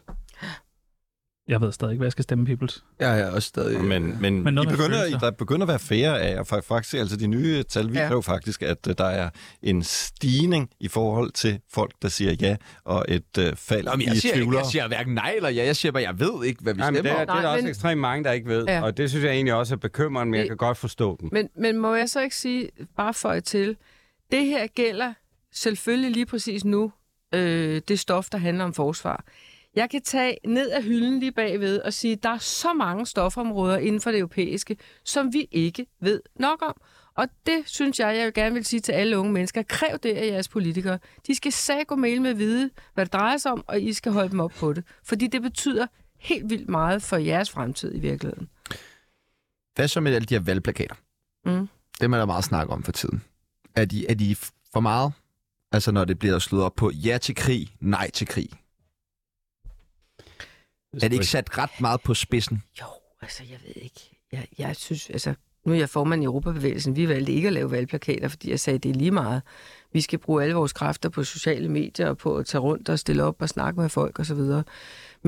Jeg 1.49 1.61
ved 1.61 1.73
stadig 1.73 1.93
ikke, 1.93 1.99
hvad 1.99 2.07
jeg 2.07 2.13
skal 2.13 2.23
stemme, 2.23 2.47
Peoples. 2.47 2.85
Jeg 3.01 3.21
er 3.21 3.31
også 3.31 3.47
stadig... 3.49 3.81
Men, 3.81 4.03
men, 4.03 4.21
Men 4.21 4.45
men 4.45 4.55
noget 4.55 4.69
I 4.69 4.71
begynder, 4.71 4.99
følelser. 5.01 5.19
der 5.19 5.31
begynder 5.31 5.63
at 5.63 5.69
være 5.69 5.79
færre 5.79 6.21
af, 6.21 6.41
og 6.41 6.47
fa- 6.53 6.61
faktisk, 6.61 6.95
altså 6.95 7.17
de 7.17 7.27
nye 7.27 7.63
tal 7.63 7.89
viser 7.89 8.03
Ja. 8.03 8.11
jo 8.11 8.21
faktisk, 8.21 8.63
at 8.63 8.87
øh, 8.89 8.95
der 8.99 9.05
er 9.05 9.31
en 9.63 9.83
stigning 9.83 10.71
i 10.81 10.89
forhold 10.89 11.31
til 11.31 11.61
folk, 11.73 11.93
der 12.03 12.09
siger 12.09 12.33
ja, 12.41 12.57
og 12.85 13.05
et 13.09 13.39
øh, 13.39 13.57
fald 13.57 13.85
Nå, 13.85 13.91
men 13.93 14.01
i 14.01 14.05
jeg, 14.05 14.17
siger, 14.17 14.33
ikke, 14.33 14.43
tvivlere. 14.45 14.61
jeg 14.63 14.71
siger 14.71 14.89
hverken 14.89 15.15
nej 15.15 15.33
eller 15.37 15.49
ja. 15.49 15.65
Jeg 15.65 15.77
siger 15.77 15.93
bare, 15.93 16.03
jeg 16.03 16.21
ved 16.21 16.45
ikke, 16.45 16.63
hvad 16.63 16.75
vi 16.75 16.81
Jamen, 16.81 16.95
det, 16.95 17.01
stemmer 17.05 17.19
er, 17.19 17.23
om. 17.23 17.27
det 17.27 17.33
er 17.33 17.35
der 17.37 17.43
Nej, 17.43 17.53
også 17.53 17.63
men- 17.63 17.71
ekstremt 17.71 18.01
mange, 18.01 18.25
der 18.25 18.33
ikke 18.33 18.49
ved, 18.49 18.65
Ja. 18.67 18.75
ja. 18.77 18.83
og 18.83 18.97
det 18.97 19.11
synes 19.11 19.25
jeg 19.25 19.33
egentlig 19.33 19.55
også 19.55 19.75
er 19.75 19.79
bekymrende, 19.79 20.31
men 20.31 20.35
jeg 20.39 20.43
Det- 20.43 20.51
kan 20.51 20.57
godt 20.57 20.79
forstå 20.79 21.17
dem. 21.21 21.29
Men, 21.33 21.49
men 21.59 21.79
må 21.79 21.95
jeg 21.95 22.09
så 22.09 22.21
ikke 22.21 22.37
sige, 22.37 22.69
bare 22.97 23.15
for 23.15 23.41
til, 23.41 23.77
det 24.33 24.45
her 24.47 24.67
gælder 24.67 25.13
selvfølgelig 25.53 26.11
lige 26.11 26.27
præcis 26.27 26.65
nu, 26.65 26.93
øh, 27.35 27.81
det 27.89 27.99
stof, 27.99 28.29
der 28.33 28.39
handler 28.39 28.65
om 28.65 28.75
forsvar. 28.75 29.25
Jeg 29.75 29.91
kan 29.91 30.03
tage 30.03 30.37
ned 30.47 30.71
af 30.71 30.83
hylden 30.83 31.21
lige 31.21 31.33
bagved 31.33 31.81
og 31.81 31.93
sige, 31.93 32.13
at 32.13 32.23
der 32.23 32.31
er 32.31 32.39
så 32.39 32.73
mange 32.73 33.07
stofområder 33.07 33.79
inden 33.79 34.01
for 34.01 34.11
det 34.11 34.19
europæiske, 34.19 34.77
som 35.05 35.33
vi 35.33 35.49
ikke 35.51 35.87
ved 36.01 36.21
nok 36.37 36.63
om. 36.63 36.81
Og 37.15 37.29
det 37.47 37.63
synes 37.67 37.99
jeg, 37.99 38.17
jeg 38.17 38.25
vil 38.25 38.35
gerne 38.35 38.55
vil 38.55 38.65
sige 38.65 38.81
til 38.81 38.93
alle 38.93 39.19
unge 39.19 39.33
mennesker. 39.33 39.63
Kræv 39.63 39.99
det 40.03 40.15
af 40.15 40.27
jeres 40.27 40.49
politikere. 40.49 40.99
De 41.27 41.35
skal 41.35 41.53
sag 41.53 41.85
mail 41.99 42.23
med 42.23 42.31
at 42.31 42.39
vide, 42.39 42.71
hvad 42.95 43.05
det 43.05 43.13
drejer 43.13 43.37
sig 43.37 43.53
om, 43.53 43.65
og 43.67 43.81
I 43.81 43.93
skal 43.93 44.13
holde 44.13 44.31
dem 44.31 44.41
op 44.41 44.53
på 44.59 44.73
det. 44.73 44.85
Fordi 45.05 45.27
det 45.27 45.43
betyder 45.43 45.87
helt 46.19 46.51
vildt 46.51 46.69
meget 46.69 47.03
for 47.03 47.17
jeres 47.17 47.51
fremtid 47.51 47.95
i 47.95 47.99
virkeligheden. 47.99 48.49
Hvad 49.75 49.89
så 49.89 50.01
med 50.01 50.15
alle 50.15 50.27
de 50.27 50.35
her 50.35 50.41
valgplakater? 50.41 50.95
Mm. 51.45 51.69
Dem 52.01 52.13
er 52.13 52.19
der 52.19 52.27
meget 52.27 52.45
snak 52.45 52.71
om 52.71 52.83
for 52.83 52.93
tiden. 52.93 53.25
Er 53.75 53.85
de, 53.85 54.07
er 54.07 54.15
de 54.15 54.37
for 54.73 54.81
meget? 54.81 55.13
Altså 55.73 55.93
når 55.93 56.05
det 56.05 56.19
bliver 56.19 56.39
slået 56.39 56.65
op 56.65 56.75
på 56.75 56.91
ja 56.91 57.19
til 57.19 57.35
krig, 57.35 57.69
nej 57.81 58.11
til 58.11 58.27
krig. 58.27 58.51
Er 60.95 60.99
det 60.99 61.13
ikke 61.13 61.27
sat 61.27 61.59
ret 61.59 61.81
meget 61.81 62.01
på 62.01 62.15
spidsen? 62.15 62.63
Jo, 62.81 62.87
altså 63.23 63.43
jeg 63.51 63.59
ved 63.67 63.83
ikke. 63.83 64.11
Jeg, 64.33 64.47
jeg 64.59 64.77
synes, 64.77 65.11
altså 65.11 65.35
nu 65.65 65.73
er 65.73 65.79
jeg 65.79 65.89
formand 65.89 66.23
i 66.23 66.25
Europabevægelsen. 66.25 66.97
Vi 66.97 67.09
valgte 67.09 67.33
ikke 67.33 67.49
at 67.49 67.55
lave 67.55 67.71
valgplakater, 67.71 68.29
fordi 68.29 68.51
jeg 68.51 68.61
sagde, 68.61 68.79
det 68.79 68.89
er 68.91 68.95
lige 68.95 69.11
meget. 69.11 69.43
Vi 69.93 70.01
skal 70.01 70.19
bruge 70.19 70.43
alle 70.43 70.55
vores 70.55 70.73
kræfter 70.73 71.09
på 71.09 71.25
sociale 71.25 71.69
medier 71.69 72.09
og 72.09 72.19
på 72.19 72.37
at 72.37 72.47
tage 72.47 72.61
rundt 72.61 72.89
og 72.89 72.99
stille 72.99 73.25
op 73.25 73.43
og 73.43 73.49
snakke 73.49 73.81
med 73.81 73.89
folk 73.89 74.19
osv. 74.19 74.41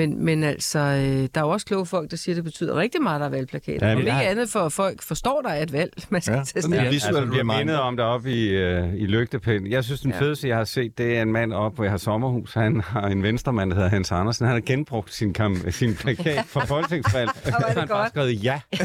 Men, 0.01 0.25
men 0.25 0.45
altså, 0.45 0.79
øh, 0.79 1.29
der 1.35 1.41
er 1.41 1.41
jo 1.41 1.49
også 1.49 1.67
kloge 1.67 1.87
folk, 1.87 2.11
der 2.11 2.17
siger, 2.17 2.35
at 2.35 2.37
det 2.37 2.45
betyder 2.45 2.77
rigtig 2.77 3.03
meget, 3.03 3.15
at 3.15 3.21
der 3.21 3.27
er 3.27 3.31
valgplakater. 3.31 3.87
Ja, 3.87 3.91
Ja, 3.93 3.99
men 3.99 4.09
Om 4.09 4.17
ikke 4.19 4.29
andet 4.29 4.49
for, 4.49 4.61
at 4.61 4.73
folk 4.73 5.03
forstår, 5.03 5.41
der 5.43 5.49
er 5.51 5.63
et 5.63 5.73
valg, 5.73 5.93
man 6.09 6.21
skal 6.21 6.33
Ja, 6.33 6.39
ja, 6.39 6.45
tage 6.45 6.63
sådan 6.63 6.63
stilling. 6.63 6.87
er 6.87 6.91
visuel 6.91 7.17
altså, 7.17 7.31
bliver 7.31 7.45
mindet 7.59 7.77
om 7.81 7.97
deroppe 7.97 8.33
i, 8.33 8.49
øh, 8.49 8.95
i 8.95 9.07
lygtepinden. 9.07 9.71
Jeg 9.71 9.85
synes, 9.85 10.01
den 10.01 10.11
Ja. 10.11 10.17
ja. 10.17 10.23
fedeste, 10.23 10.49
jeg 10.49 10.57
har 10.57 10.65
set, 10.65 10.99
det 10.99 11.17
er 11.19 11.23
en 11.23 11.33
mand 11.33 11.53
op, 11.53 11.75
hvor 11.75 11.85
jeg 11.85 11.91
har 11.93 11.99
sommerhus. 11.99 12.55
Han 12.55 12.81
har 12.81 13.07
en 13.09 13.23
venstremand, 13.23 13.71
der 13.71 13.77
hedder 13.77 13.91
Hans 13.91 14.13
Andersen. 14.13 14.47
Han 14.47 14.55
har 14.55 14.61
genbrugt 14.61 15.15
sin, 15.15 15.35
kam- 15.41 15.71
sin 15.71 15.95
plakat 15.95 16.45
for 16.47 16.61
folketingsvalg. 16.61 17.31
det 17.45 17.55
han 17.55 17.63
har 17.63 17.75
bare 17.75 17.87
godt. 17.87 18.09
skrevet 18.09 18.45
ja. 18.45 18.61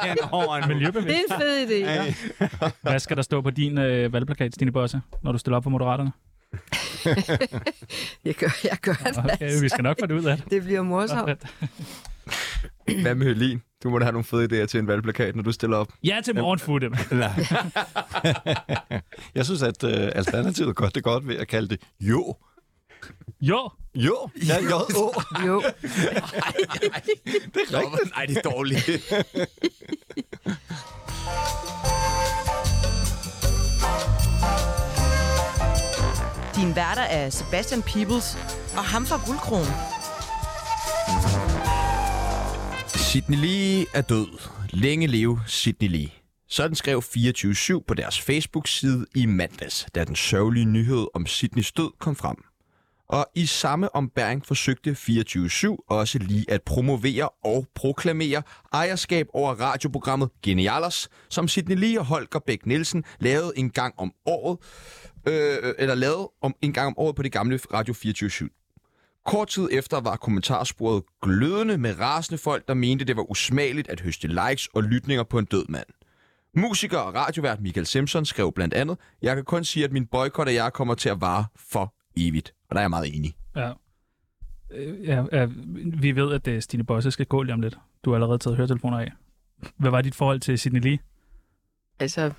Han 0.00 0.16
over 0.32 0.54
en 0.56 0.68
Miljøbevidst. 0.68 1.08
Det 1.08 1.16
er 1.30 1.34
en 1.34 1.40
fed 1.42 1.68
idé. 1.68 2.70
Hvad 2.82 2.98
skal 2.98 3.16
der 3.16 3.22
stå 3.22 3.40
på 3.40 3.50
din 3.50 3.78
øh, 3.78 4.12
valgplakat, 4.12 4.54
Stine 4.54 4.72
Bosse, 4.72 5.00
når 5.22 5.32
du 5.32 5.38
stiller 5.38 5.56
op 5.56 5.62
for 5.62 5.70
Moderaterne? 5.70 6.12
Jeg 8.24 8.34
gør, 8.34 8.48
jeg 8.64 8.78
gør 8.82 8.92
en 8.92 9.18
Okay, 9.18 9.36
masse. 9.40 9.60
vi 9.60 9.68
skal 9.68 9.82
nok 9.82 9.96
få 10.00 10.06
det 10.06 10.14
ud 10.20 10.24
af 10.24 10.36
det. 10.36 10.50
Det 10.50 10.62
bliver 10.62 10.82
morsomt. 10.82 11.42
Hvad 13.02 13.14
med 13.14 13.26
Hølin? 13.26 13.62
Du 13.82 13.90
må 13.90 13.98
da 13.98 14.04
have 14.04 14.12
nogle 14.12 14.24
fede 14.24 14.62
idéer 14.62 14.66
til 14.66 14.80
en 14.80 14.86
valgplakat, 14.86 15.36
når 15.36 15.42
du 15.42 15.52
stiller 15.52 15.76
op. 15.76 15.88
Ja 16.04 16.20
til 16.24 16.34
morgenfutte. 16.34 16.90
Jeg 19.34 19.44
synes, 19.44 19.62
at 19.62 19.84
øh, 19.84 20.10
Alternativet 20.14 20.76
gør 20.76 20.88
det 20.88 21.02
godt 21.02 21.28
ved 21.28 21.36
at 21.36 21.48
kalde 21.48 21.68
det 21.68 21.80
jo. 22.00 22.36
Jo, 23.40 23.70
Jo, 23.94 24.28
ja, 24.48 24.56
jo, 24.70 24.76
oh. 24.96 25.46
Jo. 25.46 25.62
Det 25.62 25.74
er 27.72 27.76
rigtigt. 27.76 28.14
Nej, 28.16 28.26
det 28.26 28.36
er 28.36 28.42
dårligt. 28.42 28.90
Din 36.74 36.80
værter 36.80 37.02
er 37.02 37.30
Sebastian 37.30 37.82
Peebles 37.82 38.38
og 38.76 38.84
ham 38.84 39.06
fra 39.06 39.20
Guldkronen. 39.26 39.74
Sidney 42.86 43.38
Lee 43.38 43.86
er 43.94 44.02
død. 44.02 44.28
Længe 44.70 45.06
leve 45.06 45.40
Sidney 45.46 45.88
Lee. 45.88 46.10
Sådan 46.48 46.74
skrev 46.74 46.98
24-7 46.98 47.84
på 47.88 47.94
deres 47.94 48.20
Facebook-side 48.20 49.06
i 49.14 49.26
mandags, 49.26 49.86
da 49.94 50.04
den 50.04 50.16
sørgelige 50.16 50.64
nyhed 50.64 51.06
om 51.14 51.26
Sidneys 51.26 51.72
død 51.72 51.90
kom 51.98 52.16
frem. 52.16 52.36
Og 53.08 53.26
i 53.34 53.46
samme 53.46 53.96
ombæring 53.96 54.46
forsøgte 54.46 54.90
24-7 54.90 55.76
også 55.88 56.18
lige 56.18 56.50
at 56.50 56.62
promovere 56.62 57.28
og 57.44 57.66
proklamere 57.74 58.42
ejerskab 58.72 59.26
over 59.32 59.54
radioprogrammet 59.54 60.30
Genialers, 60.42 61.08
som 61.30 61.48
Sidney 61.48 61.76
Lee 61.76 61.98
og 61.98 62.04
Holger 62.04 62.40
Bæk 62.46 62.66
Nielsen 62.66 63.04
lavede 63.20 63.52
en 63.56 63.70
gang 63.70 63.94
om 63.98 64.12
året, 64.26 64.58
øh, 65.26 65.74
eller 65.78 65.94
lavede 65.94 66.30
om 66.40 66.54
en 66.62 66.72
gang 66.72 66.86
om 66.86 66.94
året 66.96 67.16
på 67.16 67.22
det 67.22 67.32
gamle 67.32 67.58
Radio 67.72 67.94
24 67.94 68.50
Kort 69.24 69.48
tid 69.48 69.68
efter 69.72 70.00
var 70.00 70.16
kommentarsporet 70.16 71.02
glødende 71.22 71.78
med 71.78 72.00
rasende 72.00 72.38
folk, 72.38 72.68
der 72.68 72.74
mente, 72.74 73.04
det 73.04 73.16
var 73.16 73.30
usmageligt 73.30 73.88
at 73.88 74.00
høste 74.00 74.28
likes 74.28 74.66
og 74.66 74.82
lytninger 74.82 75.24
på 75.24 75.38
en 75.38 75.44
død 75.44 75.64
mand. 75.68 75.86
Musiker 76.56 76.98
og 76.98 77.14
radiovært 77.14 77.60
Michael 77.60 77.86
Simpson 77.86 78.24
skrev 78.26 78.52
blandt 78.52 78.74
andet, 78.74 78.98
Jeg 79.22 79.36
kan 79.36 79.44
kun 79.44 79.64
sige, 79.64 79.84
at 79.84 79.92
min 79.92 80.06
boykot 80.06 80.48
af 80.48 80.54
jer 80.54 80.70
kommer 80.70 80.94
til 80.94 81.08
at 81.08 81.20
vare 81.20 81.44
for 81.56 81.94
evigt. 82.16 82.54
Og 82.68 82.74
der 82.74 82.80
er 82.80 82.82
jeg 82.82 82.90
meget 82.90 83.16
enig. 83.16 83.34
Ja. 83.56 83.72
Øh, 84.70 85.04
ja, 85.04 85.24
ja, 85.32 85.48
vi 86.00 86.16
ved, 86.16 86.32
at 86.32 86.48
øh, 86.48 86.62
Stine 86.62 86.84
Bosse 86.84 87.10
skal 87.10 87.26
gå 87.26 87.42
lige 87.42 87.54
om 87.54 87.60
lidt. 87.60 87.78
Du 88.04 88.10
har 88.10 88.14
allerede 88.14 88.38
taget 88.38 88.56
høretelefoner 88.56 88.98
af. 88.98 89.12
Hvad 89.76 89.90
var 89.90 90.02
dit 90.02 90.14
forhold 90.14 90.40
til 90.40 90.58
Sidney 90.58 90.80
Lee? 90.80 90.98
Altså, 91.98 92.32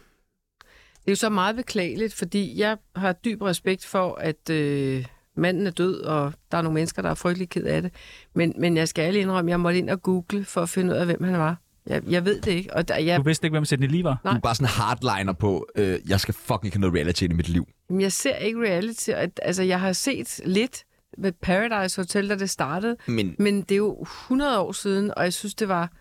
det 1.05 1.11
er 1.11 1.11
jo 1.11 1.15
så 1.15 1.29
meget 1.29 1.55
beklageligt, 1.55 2.13
fordi 2.13 2.59
jeg 2.59 2.77
har 2.95 3.13
dyb 3.13 3.41
respekt 3.41 3.85
for, 3.85 4.15
at 4.15 4.49
øh, 4.49 5.05
manden 5.37 5.67
er 5.67 5.71
død, 5.71 6.01
og 6.01 6.33
der 6.51 6.57
er 6.57 6.61
nogle 6.61 6.73
mennesker, 6.73 7.01
der 7.01 7.09
er 7.09 7.13
frygtelig 7.13 7.49
ked 7.49 7.63
af 7.63 7.81
det. 7.81 7.91
Men, 8.33 8.53
men 8.57 8.77
jeg 8.77 8.87
skal 8.87 9.01
ærligt 9.07 9.21
indrømme, 9.21 9.49
at 9.49 9.51
jeg 9.51 9.59
måtte 9.59 9.79
ind 9.79 9.89
og 9.89 10.01
google 10.01 10.45
for 10.45 10.61
at 10.61 10.69
finde 10.69 10.93
ud 10.93 10.97
af, 10.97 11.05
hvem 11.05 11.23
han 11.23 11.39
var. 11.39 11.57
Jeg, 11.87 12.01
jeg 12.09 12.25
ved 12.25 12.41
det 12.41 12.51
ikke. 12.51 12.73
Og 12.73 12.87
der, 12.87 12.97
jeg, 12.97 13.17
Du 13.17 13.23
vidste 13.23 13.47
ikke, 13.47 13.53
hvem 13.53 13.65
Sidney 13.65 13.87
Lee 13.87 14.03
var? 14.03 14.19
Du 14.23 14.29
er 14.29 14.39
bare 14.39 14.55
sådan 14.55 14.67
hardliner 14.67 15.33
på, 15.33 15.67
øh, 15.75 15.99
jeg 16.07 16.19
skal 16.19 16.33
fucking 16.33 16.65
ikke 16.65 16.77
have 16.77 16.81
noget 16.81 16.95
reality 16.95 17.23
i 17.23 17.27
mit 17.27 17.49
liv. 17.49 17.67
Jamen, 17.89 18.01
jeg 18.01 18.11
ser 18.11 18.35
ikke 18.35 18.59
reality. 18.59 19.09
At, 19.09 19.39
altså, 19.43 19.63
jeg 19.63 19.79
har 19.79 19.93
set 19.93 20.39
lidt 20.45 20.83
med 21.17 21.31
Paradise 21.31 22.01
Hotel, 22.01 22.29
da 22.29 22.35
det 22.35 22.49
startede, 22.49 22.97
Men 23.07 23.35
men 23.39 23.61
det 23.61 23.71
er 23.71 23.77
jo 23.77 24.01
100 24.01 24.59
år 24.59 24.71
siden, 24.71 25.11
og 25.17 25.23
jeg 25.23 25.33
synes, 25.33 25.55
det 25.55 25.67
var 25.67 25.91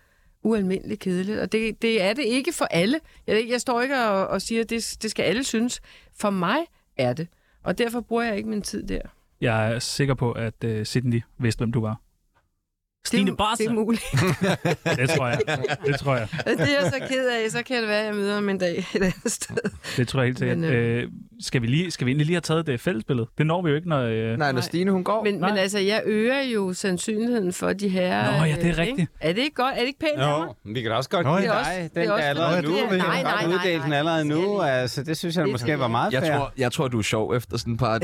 ualmindeligt 0.45 0.99
kedeligt. 0.99 1.39
Og 1.39 1.51
det, 1.51 1.81
det 1.81 2.01
er 2.01 2.13
det 2.13 2.23
ikke 2.25 2.53
for 2.53 2.65
alle. 2.65 2.99
Jeg, 3.27 3.45
jeg 3.49 3.61
står 3.61 3.81
ikke 3.81 3.95
og, 3.99 4.27
og 4.27 4.41
siger, 4.41 4.61
at 4.61 4.69
det, 4.69 4.97
det 5.01 5.11
skal 5.11 5.23
alle 5.23 5.43
synes. 5.43 5.81
For 6.19 6.29
mig 6.29 6.57
er 6.97 7.13
det. 7.13 7.27
Og 7.63 7.77
derfor 7.77 8.01
bruger 8.01 8.23
jeg 8.23 8.37
ikke 8.37 8.49
min 8.49 8.61
tid 8.61 8.83
der. 8.87 9.01
Jeg 9.41 9.73
er 9.73 9.79
sikker 9.79 10.13
på, 10.13 10.31
at 10.31 10.63
uh, 10.65 10.83
Sydney 10.83 11.21
vidste, 11.37 11.59
hvem 11.59 11.71
du 11.71 11.81
var. 11.81 12.01
Det 13.05 13.07
Stine 13.07 13.31
er, 13.31 13.35
Bosse. 13.35 13.63
det 13.63 13.69
er 13.69 13.73
muligt. 13.73 14.03
Det 15.01 15.09
tror 15.09 15.27
jeg. 15.27 15.39
Det 15.85 15.99
tror 15.99 16.15
jeg. 16.15 16.27
det 16.45 16.59
er 16.59 16.65
jeg 16.81 16.91
så 16.93 17.07
ked 17.07 17.27
af. 17.27 17.51
Så 17.51 17.63
kan 17.63 17.77
det 17.81 17.87
være, 17.87 17.99
at 17.99 18.05
jeg 18.05 18.15
møder 18.15 18.33
ham 18.33 18.49
en 18.49 18.57
dag 18.57 18.77
et 18.93 19.01
andet 19.01 19.31
sted. 19.31 19.55
Det 19.97 20.07
tror 20.07 20.19
jeg 20.21 20.27
helt 20.27 20.39
sikkert. 20.39 20.57
Men, 20.57 20.69
Øh, 20.69 21.03
skal, 21.41 21.61
vi 21.61 21.67
lige, 21.67 21.91
skal 21.91 22.05
vi 22.05 22.11
egentlig 22.11 22.25
lige 22.25 22.35
have 22.35 22.41
taget 22.41 22.67
det 22.67 22.79
fællesbillede? 22.81 23.27
Det 23.37 23.45
når 23.45 23.61
vi 23.61 23.69
jo 23.69 23.75
ikke, 23.75 23.89
når... 23.89 24.01
Øh... 24.01 24.13
nej, 24.27 24.35
når 24.37 24.51
Nej. 24.51 24.61
Stine 24.61 24.91
hun 24.91 25.03
går. 25.03 25.23
Men, 25.23 25.33
Nej. 25.35 25.49
men 25.49 25.57
altså, 25.57 25.79
jeg 25.79 26.01
øger 26.05 26.41
jo 26.41 26.73
sandsynligheden 26.73 27.53
for 27.53 27.73
de 27.73 27.89
her... 27.89 28.39
Nå, 28.39 28.45
ja, 28.45 28.55
det 28.55 28.63
er 28.65 28.69
øh, 28.71 28.77
rigtigt. 28.77 28.99
ikke? 28.99 29.07
Er 29.21 29.33
det 29.33 29.41
ikke 29.41 29.55
godt? 29.55 29.73
Er 29.75 29.79
det 29.79 29.87
ikke 29.87 29.99
pænt 29.99 30.11
af 30.21 30.39
mig? 30.39 30.47
Jo, 30.65 30.73
vi 30.73 30.81
kan 30.81 30.91
da 30.91 30.97
også 30.97 31.09
godt 31.09 31.25
Nå, 31.25 31.37
give 31.37 31.41
det 31.41 31.55
er 31.55 31.59
også- 31.59 31.71
det 31.81 31.91
den 31.95 32.09
er 32.09 32.13
allerede 32.13 32.61
nu. 32.61 32.69
det 32.77 32.91
Vi 32.91 32.97
nej, 32.97 33.23
nej, 33.23 33.45
nej, 33.45 33.55
uddele 33.55 33.81
den 33.81 33.89
nej, 33.89 33.97
allerede 33.97 34.19
det 34.19 34.27
nu. 34.27 34.61
Altså, 34.61 35.03
det 35.03 35.17
synes 35.17 35.35
jeg 35.35 35.43
Det 35.43 35.51
måske 35.51 35.79
var 35.79 35.87
meget 35.87 36.13
Jeg 36.13 36.21
fair. 36.21 36.37
tror, 36.37 36.53
jeg 36.57 36.71
tror, 36.71 36.87
du 36.87 36.97
er 36.97 37.01
sjov 37.03 37.33
efter 37.35 37.57
sådan 37.57 37.73
et 37.73 37.79
par, 37.79 37.99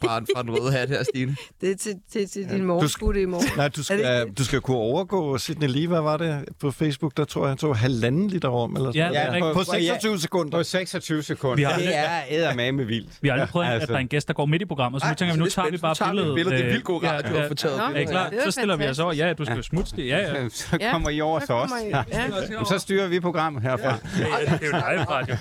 par 0.00 0.22
fra 0.34 0.40
en 0.40 0.50
røde 0.50 0.72
hat 0.72 0.88
her, 0.88 1.02
Stine. 1.02 1.36
Det 1.60 1.70
er 1.70 1.76
til, 1.76 1.92
til, 2.12 2.28
til 2.28 2.50
din 2.50 2.64
morgenbutte 2.64 3.22
i 3.22 3.24
morgen. 3.26 3.46
Nej, 3.56 3.68
du 3.68 3.82
skal, 3.82 3.98
det 3.98 4.33
du 4.38 4.44
skal 4.44 4.60
kunne 4.60 4.76
overgå 4.76 5.38
Sidney 5.38 5.68
Lee, 5.68 5.88
hvad 5.88 6.00
var 6.00 6.16
det 6.16 6.44
på 6.60 6.70
Facebook? 6.70 7.16
Der 7.16 7.24
tror 7.24 7.42
jeg, 7.42 7.48
han 7.50 7.58
tog 7.58 7.76
halvanden 7.76 8.28
liter 8.28 8.48
om, 8.48 8.76
eller 8.76 8.92
Ja, 8.94 9.06
sådan 9.08 9.26
er 9.34 9.38
noget. 9.38 9.56
rigtigt. 9.56 9.68
På 9.68 9.74
26 9.74 10.18
sekunder. 10.20 10.58
På 10.58 10.62
26 10.62 11.22
sekunder. 11.22 11.56
Vi 11.56 11.62
har 11.62 11.76
det 11.78 11.96
er 11.96 12.20
eddermame 12.28 12.86
vildt. 12.86 13.18
Vi 13.20 13.28
har 13.28 13.32
aldrig 13.32 13.48
prøvet, 13.48 13.66
altså. 13.66 13.82
at 13.82 13.88
der 13.88 13.94
er 13.94 13.98
en 13.98 14.08
gæst, 14.08 14.28
der 14.28 14.34
går 14.34 14.46
midt 14.46 14.62
i 14.62 14.64
programmet, 14.64 15.02
så 15.02 15.08
nu 15.08 15.14
tænker 15.14 15.34
vi, 15.34 15.38
nu 15.38 15.44
er 15.44 15.50
tager 15.50 15.70
vi 15.70 15.76
bare 15.76 15.94
tager 15.94 16.12
vi 16.12 16.18
et 16.18 16.34
billedet. 16.34 16.34
billede. 16.34 16.54
Det 16.56 16.60
er 16.60 16.66
Øh, 16.66 16.72
vildt 16.72 16.84
god 16.84 17.04
radio 17.04 17.36
at 17.36 17.48
få 17.48 17.54
taget 17.54 17.78
Er 17.80 17.86
billeder. 17.88 18.10
klar? 18.10 18.30
Så 18.44 18.50
stiller 18.50 18.76
vi 18.76 18.86
os 18.86 18.98
over. 18.98 19.12
Ja, 19.12 19.32
du 19.32 19.44
skal 19.44 19.56
jo 19.56 19.62
smutte 19.62 19.96
det. 19.96 20.06
Ja, 20.08 20.18
ja. 20.18 20.48
Så 20.48 20.76
Ja, 20.80 20.90
kommer 20.92 21.10
I 21.10 21.20
over 21.20 21.40
så 21.40 21.46
til 21.46 21.54
os. 21.54 21.70
Ja. 21.90 22.02
ja. 22.12 22.64
Så 22.64 22.78
styrer 22.78 23.06
vi 23.08 23.20
programmet 23.20 23.62
herfra. 23.62 23.92
Det 24.16 24.26
er 24.62 24.66
jo 24.66 24.72
live 24.72 25.04
radio. 25.04 25.36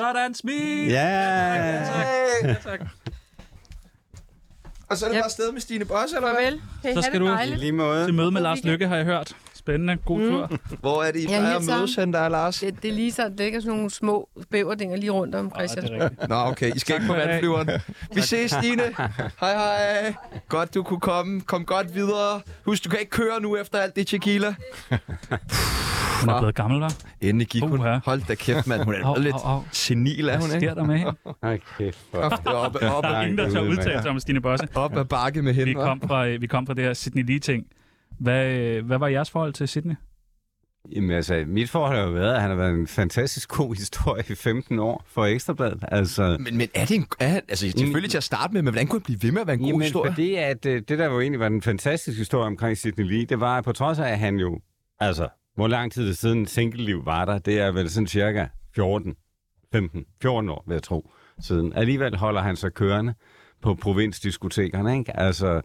Sådan, 0.00 0.34
smil! 0.34 0.88
Ja. 0.88 1.84
tak. 2.64 2.80
Og 4.92 4.98
så 4.98 5.04
er 5.06 5.08
det 5.08 5.16
Yep. 5.16 5.20
bare 5.20 5.24
afsted 5.24 5.52
med 5.52 5.60
Stine 5.60 5.84
Bosse, 5.84 6.16
eller 6.16 6.28
hvad? 6.32 6.44
Farvel. 6.44 6.60
I 6.90 6.94
Så 6.94 7.02
skal 7.02 7.20
du- 7.20 7.26
dejligt? 7.26 7.60
lige 7.60 7.72
måde. 7.72 8.04
Til 8.06 8.14
møde 8.14 8.30
med 8.30 8.40
Lars. 8.40 8.64
Lykke, 8.64 8.86
har 8.88 8.96
jeg 8.96 9.04
hørt. 9.04 9.36
Spændende. 9.62 9.96
God 9.96 10.20
tur. 10.30 10.50
Hvor 10.80 11.02
er 11.02 11.12
det, 11.12 11.20
I 11.20 11.26
plejer 11.26 11.56
at 11.56 11.62
mødes 11.66 11.94
hen, 11.96 12.12
der 12.12 12.18
er 12.18 12.28
Lars? 12.28 12.60
Det, 12.60 12.82
det 12.82 12.90
er 12.90 12.94
lige 12.94 13.12
så, 13.12 13.28
det 13.28 13.38
ligger 13.38 13.60
sådan 13.60 13.76
nogle 13.76 13.90
små 13.90 14.28
bæverdinger 14.50 14.96
lige 14.96 15.10
rundt 15.10 15.34
om 15.34 15.52
Christian. 15.58 16.02
er. 16.02 16.08
Nå, 16.28 16.34
okay. 16.34 16.74
I 16.76 16.78
skal 16.78 16.94
ikke 16.94 17.06
på 17.06 17.12
vandflyveren. 17.14 17.68
Vi 18.14 18.20
ses, 18.20 18.50
Stine. 18.50 18.82
Hej, 19.40 19.54
hej. 19.54 20.14
Godt, 20.48 20.74
du 20.74 20.82
kunne 20.82 21.00
komme. 21.00 21.40
Kom 21.40 21.64
godt 21.64 21.94
videre. 21.94 22.40
Husk, 22.64 22.84
du 22.84 22.88
kan 22.90 22.98
ikke 23.00 23.10
køre 23.10 23.40
nu 23.40 23.56
efter 23.56 23.78
alt 23.78 23.96
det 23.96 24.06
tequila. 24.06 24.54
Hun 26.20 26.28
er 26.30 26.38
blevet 26.38 26.54
gammel, 26.54 26.82
hva'? 26.84 26.94
Endelig 27.20 27.48
gik 27.48 27.62
hun. 27.62 27.78
Hold 28.04 28.22
da 28.28 28.34
kæft, 28.34 28.66
mand. 28.66 28.82
Hun 28.82 28.94
er 28.94 29.06
Au, 29.06 29.14
lidt 29.20 29.34
au, 29.34 29.40
au. 29.54 29.62
senil, 29.72 30.20
er 30.28 30.30
Hvad 30.32 30.40
hun, 30.40 30.48
sker 30.48 30.56
ikke? 30.60 30.74
der 30.74 30.84
med 30.84 30.98
hende? 30.98 31.12
Okay, 31.42 31.92
for. 32.10 32.18
Op, 32.18 32.32
op, 32.46 32.74
op, 32.82 33.02
Der 33.04 33.08
er 33.10 33.22
ingen, 33.22 33.38
der 33.38 33.50
tør 33.50 33.60
udtale 33.60 34.02
sig 34.02 34.10
om 34.10 34.20
Stine 34.20 34.40
Bosse. 34.40 34.68
op 34.74 34.96
ad 34.96 35.04
bakke 35.04 35.42
med 35.42 35.52
Vi 35.52 35.58
hende, 35.64 35.80
hva'? 35.80 35.84
kom 35.84 36.00
fra, 36.00 36.26
øh, 36.26 36.40
vi 36.40 36.46
kom 36.46 36.66
fra 36.66 36.74
det 36.74 36.84
her 36.84 36.94
Sydney 36.94 37.24
Lee-ting. 37.26 37.66
Hvad, 38.18 38.46
øh, 38.46 38.86
hvad 38.86 38.98
var 38.98 39.08
jeres 39.08 39.30
forhold 39.30 39.52
til 39.52 39.68
Sydney? 39.68 39.94
Jamen 40.92 41.10
altså, 41.10 41.44
mit 41.46 41.70
forhold 41.70 41.96
har 41.96 42.04
jo 42.04 42.10
været, 42.10 42.34
at 42.34 42.40
han 42.40 42.50
har 42.50 42.56
været 42.56 42.74
en 42.74 42.86
fantastisk 42.86 43.48
god 43.48 43.74
historie 43.74 44.24
i 44.28 44.34
15 44.34 44.78
år 44.78 45.04
for 45.06 45.24
Ekstrabladet. 45.24 45.84
Altså, 45.88 46.36
Men, 46.40 46.56
men 46.56 46.68
er 46.74 46.84
det 46.84 46.94
en... 46.94 47.06
Er, 47.20 47.34
altså, 47.48 47.70
selvfølgelig 47.70 48.10
til 48.10 48.18
at 48.18 48.24
starte 48.24 48.52
med, 48.52 48.62
men 48.62 48.72
hvordan 48.74 48.86
kunne 48.86 48.98
det 48.98 49.04
blive 49.04 49.22
ved 49.22 49.32
med 49.32 49.40
at 49.40 49.46
være 49.46 49.54
en 49.54 49.60
god 49.60 49.68
Jamen, 49.68 49.82
historie? 49.82 50.10
fordi 50.12 50.34
at 50.34 50.66
øh, 50.66 50.82
det, 50.88 50.98
der 50.98 51.04
jo 51.04 51.20
egentlig 51.20 51.40
var 51.40 51.48
den 51.48 51.62
fantastiske 51.62 52.18
historie 52.18 52.46
omkring 52.46 52.78
Sidney 52.78 53.04
Lee, 53.04 53.24
det 53.24 53.40
var, 53.40 53.58
at 53.58 53.64
på 53.64 53.72
trods 53.72 53.98
af, 53.98 54.08
at 54.08 54.18
han 54.18 54.36
jo, 54.36 54.60
altså, 55.00 55.28
hvor 55.54 55.68
lang 55.68 55.92
tid 55.92 56.14
siden 56.14 56.46
single-liv 56.46 57.06
var 57.06 57.24
der, 57.24 57.38
det 57.38 57.60
er 57.60 57.72
vel 57.72 57.90
sådan 57.90 58.06
cirka 58.06 58.46
14, 58.74 59.14
15, 59.72 60.04
14 60.22 60.50
år, 60.50 60.64
vil 60.66 60.74
jeg 60.74 60.82
tro, 60.82 61.10
siden. 61.40 61.72
Alligevel 61.72 62.16
holder 62.16 62.40
han 62.40 62.56
sig 62.56 62.74
kørende 62.74 63.14
på 63.62 63.74
provinsdiskotekerne, 63.74 64.98
ikke? 64.98 65.20
Altså, 65.20 65.62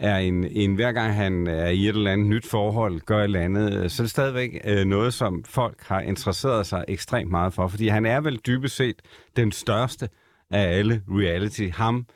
er 0.00 0.16
en, 0.16 0.44
en, 0.44 0.74
hver 0.74 0.92
gang 0.92 1.14
han 1.14 1.46
er 1.46 1.68
i 1.68 1.88
et 1.88 1.96
eller 1.96 2.12
andet 2.12 2.26
nyt 2.26 2.46
forhold, 2.46 3.00
gør 3.00 3.18
et 3.18 3.24
eller 3.24 3.40
andet, 3.40 3.74
øh, 3.74 3.90
så 3.90 4.02
er 4.02 4.04
det 4.04 4.10
stadigvæk 4.10 4.60
øh, 4.64 4.84
noget, 4.84 5.14
som 5.14 5.44
folk 5.44 5.82
har 5.82 6.00
interesseret 6.00 6.66
sig 6.66 6.84
ekstremt 6.88 7.30
meget 7.30 7.52
for, 7.52 7.68
fordi 7.68 7.88
han 7.88 8.06
er 8.06 8.20
vel 8.20 8.40
dybest 8.46 8.76
set 8.76 9.02
den 9.36 9.52
største 9.52 10.08
af 10.50 10.78
alle 10.78 11.02
reality. 11.08 11.68
Ham, 11.74 12.06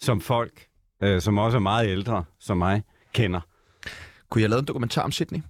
som 0.00 0.20
folk, 0.20 0.66
øh, 1.02 1.20
som 1.20 1.38
også 1.38 1.56
er 1.58 1.60
meget 1.60 1.88
ældre, 1.88 2.24
som 2.38 2.56
mig, 2.56 2.82
kender. 3.12 3.40
Kunne 4.30 4.42
jeg 4.42 4.50
lave 4.50 4.60
en 4.60 4.66
dokumentar 4.66 5.02
om 5.02 5.12
Sydney? 5.12 5.42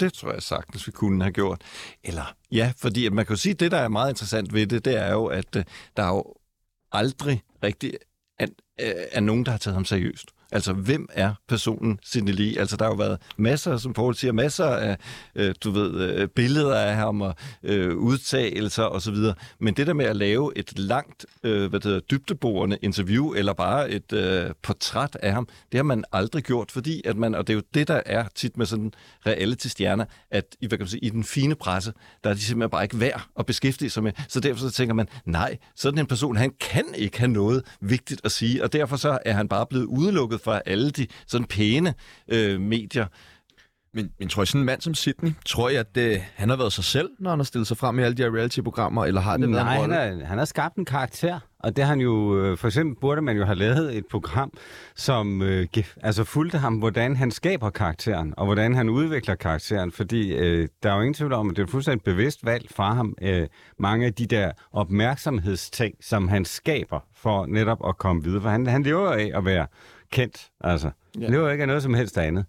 Det 0.00 0.12
tror 0.12 0.32
jeg 0.32 0.42
sagtens, 0.42 0.86
vi 0.86 0.92
kunne 0.92 1.22
have 1.22 1.32
gjort. 1.32 1.62
Eller 2.04 2.34
ja, 2.52 2.72
fordi 2.76 3.06
at 3.06 3.12
man 3.12 3.26
kan 3.26 3.32
jo 3.32 3.40
sige, 3.40 3.52
at 3.52 3.60
det, 3.60 3.70
der 3.70 3.78
er 3.78 3.88
meget 3.88 4.10
interessant 4.10 4.52
ved 4.52 4.66
det, 4.66 4.84
det 4.84 4.96
er 4.96 5.12
jo, 5.12 5.26
at 5.26 5.56
øh, 5.56 5.64
der 5.96 6.02
er 6.02 6.08
jo 6.08 6.24
aldrig 6.92 7.42
rigtig 7.62 7.92
er, 8.78 9.04
er 9.12 9.20
nogen, 9.20 9.44
der 9.44 9.50
har 9.50 9.58
taget 9.58 9.74
ham 9.74 9.84
seriøst. 9.84 10.30
Altså, 10.52 10.72
hvem 10.72 11.08
er 11.12 11.34
personen 11.48 11.98
Sidney 12.02 12.32
Lee? 12.32 12.60
Altså, 12.60 12.76
der 12.76 12.84
har 12.84 12.92
jo 12.92 12.96
været 12.96 13.18
masser, 13.36 13.76
som 13.76 13.92
Poul 13.92 14.14
siger, 14.14 14.32
masser 14.32 14.66
af, 14.66 14.96
øh, 15.34 15.54
du 15.64 15.70
ved, 15.70 16.00
øh, 16.00 16.28
billeder 16.28 16.76
af 16.76 16.96
ham 16.96 17.20
og 17.20 17.34
øh, 17.62 17.96
udtalelser 17.96 18.84
osv. 18.84 19.16
Men 19.58 19.74
det 19.74 19.86
der 19.86 19.92
med 19.92 20.04
at 20.04 20.16
lave 20.16 20.58
et 20.58 20.78
langt, 20.78 21.26
øh, 21.42 21.68
hvad 21.68 21.80
det 21.80 21.84
hedder, 21.84 22.00
dybdeborende 22.00 22.78
interview, 22.82 23.32
eller 23.32 23.52
bare 23.52 23.90
et 23.90 24.12
øh, 24.12 24.50
portræt 24.62 25.16
af 25.22 25.32
ham, 25.32 25.48
det 25.72 25.78
har 25.78 25.84
man 25.84 26.04
aldrig 26.12 26.42
gjort, 26.42 26.72
fordi 26.72 27.02
at 27.04 27.16
man, 27.16 27.34
og 27.34 27.46
det 27.46 27.52
er 27.52 27.56
jo 27.56 27.62
det, 27.74 27.88
der 27.88 28.00
er 28.06 28.24
tit 28.34 28.56
med 28.56 28.66
sådan 28.66 28.92
reality-stjerner, 29.26 30.04
at 30.30 30.44
i, 30.60 30.66
hvad 30.66 30.78
kan 30.78 30.84
man 30.84 30.88
sige, 30.88 31.04
i 31.04 31.10
den 31.10 31.24
fine 31.24 31.54
presse, 31.54 31.92
der 32.24 32.30
er 32.30 32.34
de 32.34 32.40
simpelthen 32.40 32.70
bare 32.70 32.82
ikke 32.82 33.00
værd 33.00 33.26
at 33.38 33.46
beskæftige 33.46 33.90
sig 33.90 34.02
med. 34.02 34.12
Så 34.28 34.40
derfor 34.40 34.60
så 34.60 34.70
tænker 34.70 34.94
man, 34.94 35.08
nej, 35.24 35.58
sådan 35.76 35.98
en 35.98 36.06
person, 36.06 36.36
han 36.36 36.52
kan 36.60 36.84
ikke 36.94 37.18
have 37.18 37.30
noget 37.30 37.64
vigtigt 37.80 38.20
at 38.24 38.32
sige, 38.32 38.64
og 38.64 38.72
derfor 38.72 38.96
så 38.96 39.18
er 39.24 39.32
han 39.32 39.48
bare 39.48 39.66
blevet 39.66 39.84
udelukket 39.84 40.35
fra 40.38 40.60
alle 40.66 40.90
de 40.90 41.06
sådan 41.26 41.46
pæne 41.46 41.94
øh, 42.28 42.60
medier. 42.60 43.06
Men, 43.94 44.10
men 44.18 44.28
tror 44.28 44.42
I 44.42 44.46
sådan 44.46 44.60
en 44.60 44.64
mand 44.66 44.80
som 44.80 44.94
Sydney, 44.94 45.32
tror 45.46 45.68
jeg, 45.68 45.80
at 45.80 45.94
det, 45.94 46.22
han 46.34 46.48
har 46.48 46.56
været 46.56 46.72
sig 46.72 46.84
selv, 46.84 47.08
når 47.18 47.30
han 47.30 47.38
har 47.38 47.44
stillet 47.44 47.66
sig 47.66 47.76
frem 47.76 47.98
i 47.98 48.02
alle 48.02 48.16
de 48.16 48.22
her 48.22 48.34
reality-programmer, 48.36 49.04
eller 49.04 49.20
har 49.20 49.36
det 49.36 49.48
Nej, 49.48 49.62
været 49.62 49.62
en 49.62 49.90
han 49.92 50.00
rolle? 50.08 50.20
har, 50.20 50.26
han 50.26 50.38
har 50.38 50.44
skabt 50.44 50.76
en 50.76 50.84
karakter, 50.84 51.38
og 51.58 51.76
det 51.76 51.84
har 51.84 51.88
han 51.88 52.00
jo, 52.00 52.38
øh, 52.40 52.58
for 52.58 52.68
eksempel 52.68 53.00
burde 53.00 53.22
man 53.22 53.36
jo 53.36 53.44
have 53.44 53.58
lavet 53.58 53.96
et 53.96 54.06
program, 54.10 54.52
som 54.96 55.42
øh, 55.42 55.66
altså 56.02 56.24
fulgte 56.24 56.58
ham, 56.58 56.74
hvordan 56.74 57.16
han 57.16 57.30
skaber 57.30 57.70
karakteren, 57.70 58.34
og 58.36 58.44
hvordan 58.44 58.74
han 58.74 58.88
udvikler 58.88 59.34
karakteren, 59.34 59.92
fordi 59.92 60.32
øh, 60.34 60.68
der 60.82 60.90
er 60.90 60.94
jo 60.94 61.00
ingen 61.00 61.14
tvivl 61.14 61.32
om, 61.32 61.50
at 61.50 61.56
det 61.56 61.62
er 61.62 61.66
et 61.66 61.70
fuldstændig 61.70 62.04
bevidst 62.04 62.44
valg 62.46 62.66
fra 62.74 62.94
ham, 62.94 63.14
øh, 63.22 63.46
mange 63.78 64.06
af 64.06 64.14
de 64.14 64.26
der 64.26 64.52
opmærksomhedsting, 64.72 65.94
som 66.00 66.28
han 66.28 66.44
skaber 66.44 67.00
for 67.14 67.46
netop 67.46 67.88
at 67.88 67.98
komme 67.98 68.22
videre, 68.24 68.42
for 68.42 68.48
han, 68.48 68.66
han 68.66 68.82
lever 68.82 69.10
af 69.12 69.30
at 69.34 69.44
være 69.44 69.66
kendt, 70.12 70.50
altså. 70.60 70.90
Ja. 71.18 71.20
Ja. 71.20 71.30
lever 71.30 71.50
ikke 71.50 71.66
noget 71.66 71.82
som 71.82 71.94
helst 71.94 72.18
andet. 72.18 72.44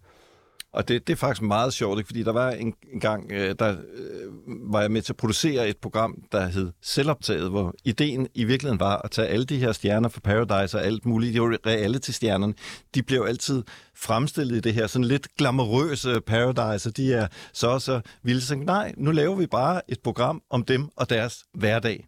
Og 0.71 0.87
det, 0.87 1.07
det 1.07 1.13
er 1.13 1.17
faktisk 1.17 1.41
meget 1.41 1.73
sjovt, 1.73 1.99
ikke? 1.99 2.07
fordi 2.07 2.23
der 2.23 2.31
var 2.31 2.51
en, 2.51 2.73
en 2.93 2.99
gang, 2.99 3.31
øh, 3.31 3.55
der 3.59 3.69
øh, 3.71 4.31
var 4.47 4.81
jeg 4.81 4.91
med 4.91 5.01
til 5.01 5.13
at 5.13 5.17
producere 5.17 5.69
et 5.69 5.77
program, 5.77 6.23
der 6.31 6.47
hed 6.47 6.71
Selvoptaget, 6.81 7.49
hvor 7.49 7.73
ideen 7.83 8.27
i 8.33 8.43
virkeligheden 8.43 8.79
var 8.79 9.01
at 9.03 9.11
tage 9.11 9.27
alle 9.27 9.45
de 9.45 9.57
her 9.57 9.71
stjerner 9.71 10.09
fra 10.09 10.19
Paradise 10.19 10.77
og 10.77 10.85
alt 10.85 11.05
muligt, 11.05 11.33
de 11.33 11.41
var 11.41 11.57
reality-stjernerne, 11.65 12.53
de 12.95 13.03
blev 13.03 13.25
altid 13.27 13.63
fremstillet 13.95 14.55
i 14.55 14.59
det 14.59 14.73
her 14.73 14.87
sådan 14.87 15.05
lidt 15.05 15.27
glamourøse 15.37 16.21
Paradise, 16.21 16.89
og 16.89 16.97
de 16.97 17.13
er 17.13 17.27
så 17.53 17.67
og 17.67 17.81
så 17.81 18.01
vilde. 18.23 18.41
Så 18.41 18.55
nej, 18.55 18.93
nu 18.97 19.11
laver 19.11 19.35
vi 19.35 19.45
bare 19.45 19.81
et 19.87 19.99
program 20.03 20.41
om 20.49 20.63
dem 20.63 20.89
og 20.95 21.09
deres 21.09 21.43
hverdag. 21.53 22.05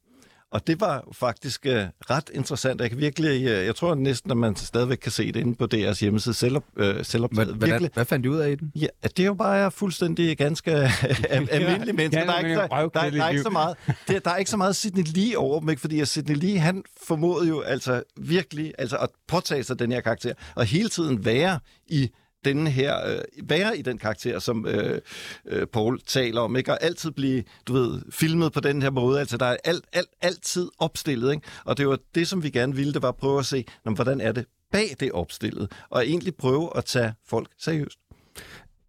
Og 0.52 0.68
det 0.68 0.82
var 0.82 1.04
faktisk 1.12 1.66
øh, 1.66 1.86
ret 2.10 2.30
interessant. 2.34 2.82
Jeg 2.82 2.89
kan 2.89 3.00
virkelig, 3.00 3.47
øh, 3.47 3.66
jeg 3.66 3.76
tror 3.76 3.95
næsten, 3.95 4.32
at 4.32 4.38
man 4.38 4.56
stadigvæk 4.56 4.97
kan 4.97 5.12
se 5.12 5.32
det 5.32 5.36
inde 5.36 5.56
på 5.56 5.66
deres 5.66 6.00
hjemmeside 6.00 6.34
selv, 6.34 6.56
øh, 6.78 7.06
selvoptaget. 7.06 7.56
Hvad, 7.56 7.68
Virkelig, 7.68 7.91
hvad 7.93 8.06
fandt 8.06 8.26
du 8.26 8.32
ud 8.32 8.38
af 8.38 8.52
i 8.52 8.56
den? 8.56 8.72
Ja, 8.76 8.88
det 9.04 9.20
er 9.20 9.26
jo 9.26 9.34
bare 9.34 9.72
fuldstændig 9.72 10.38
ganske 10.38 10.72
almindelige 11.30 11.93
mennesker. 11.93 12.26
Der 12.26 12.34
er, 12.34 12.39
ikke, 12.39 12.56
der, 12.56 12.68
der, 12.68 13.10
der, 13.10 13.24
er 13.24 13.30
ikke 13.30 13.43
så 13.43 13.50
meget, 13.50 13.78
der, 14.08 14.20
der 14.20 14.32
er 14.32 14.38
ikke 14.38 14.52
så 14.52 14.58
meget 14.58 14.76
Sidney 14.76 15.04
Lee 15.06 15.38
over 15.38 15.60
dem, 15.60 15.70
ikke? 15.70 15.80
fordi 15.80 16.06
Sidney 16.06 16.36
Lee, 16.36 16.60
han 16.60 16.84
formåede 17.08 17.47
jo 17.47 17.62
altså 17.62 18.04
virkelig 18.18 18.74
altså 18.78 18.97
at 18.97 19.10
påtage 19.28 19.64
sig 19.64 19.80
den 19.80 19.91
her 19.91 20.02
karakter, 20.02 20.34
og 20.56 20.66
hele 20.66 20.89
tiden 20.89 21.26
være 21.26 21.60
i 21.88 22.12
den 22.45 22.67
her, 22.67 23.07
øh, 23.07 23.21
være 23.43 23.77
i 23.77 23.81
den 23.81 23.97
karakter, 23.97 24.39
som 24.39 24.65
øh, 24.65 25.01
øh, 25.45 25.67
Paul 25.67 25.99
taler 26.01 26.41
om, 26.41 26.55
ikke? 26.55 26.71
og 26.71 26.83
altid 26.83 27.11
blive, 27.11 27.43
du 27.67 27.73
ved, 27.73 28.01
filmet 28.11 28.53
på 28.53 28.59
den 28.59 28.81
her 28.81 28.89
måde, 28.89 29.19
altså 29.19 29.37
der 29.37 29.45
er 29.45 29.57
alt, 29.63 29.85
alt, 29.93 30.09
altid 30.21 30.69
opstillet, 30.79 31.31
ikke? 31.31 31.47
og 31.65 31.77
det 31.77 31.87
var 31.87 31.97
det, 32.15 32.27
som 32.27 32.43
vi 32.43 32.49
gerne 32.49 32.75
ville, 32.75 32.93
det 32.93 33.01
var 33.01 33.09
at 33.09 33.15
prøve 33.15 33.39
at 33.39 33.45
se, 33.45 33.65
jamen, 33.85 33.95
hvordan 33.95 34.21
er 34.21 34.31
det 34.31 34.45
bag 34.71 34.95
det 34.99 35.11
opstillet, 35.11 35.71
og 35.89 36.07
egentlig 36.07 36.35
prøve 36.35 36.77
at 36.77 36.85
tage 36.85 37.13
folk 37.27 37.49
seriøst. 37.59 37.99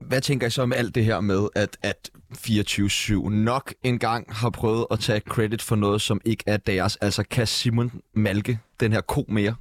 Hvad 0.01 0.20
tænker 0.20 0.46
I 0.46 0.51
så 0.51 0.62
om 0.62 0.72
alt 0.72 0.94
det 0.94 1.05
her 1.05 1.20
med, 1.20 1.48
at, 1.55 1.76
at 1.82 2.11
24-7 2.36 3.28
nok 3.28 3.74
engang 3.82 4.34
har 4.34 4.51
prøvet 4.51 4.86
at 4.90 5.01
tage 5.01 5.20
credit 5.20 5.62
for 5.62 5.76
noget, 5.76 6.01
som 6.01 6.20
ikke 6.24 6.44
er 6.46 6.57
deres? 6.57 6.96
Altså, 6.96 7.22
kan 7.22 7.46
Simon 7.46 7.92
Malke 8.14 8.59
den 8.80 8.92
her 8.92 9.01
ko 9.01 9.24
mere? 9.28 9.55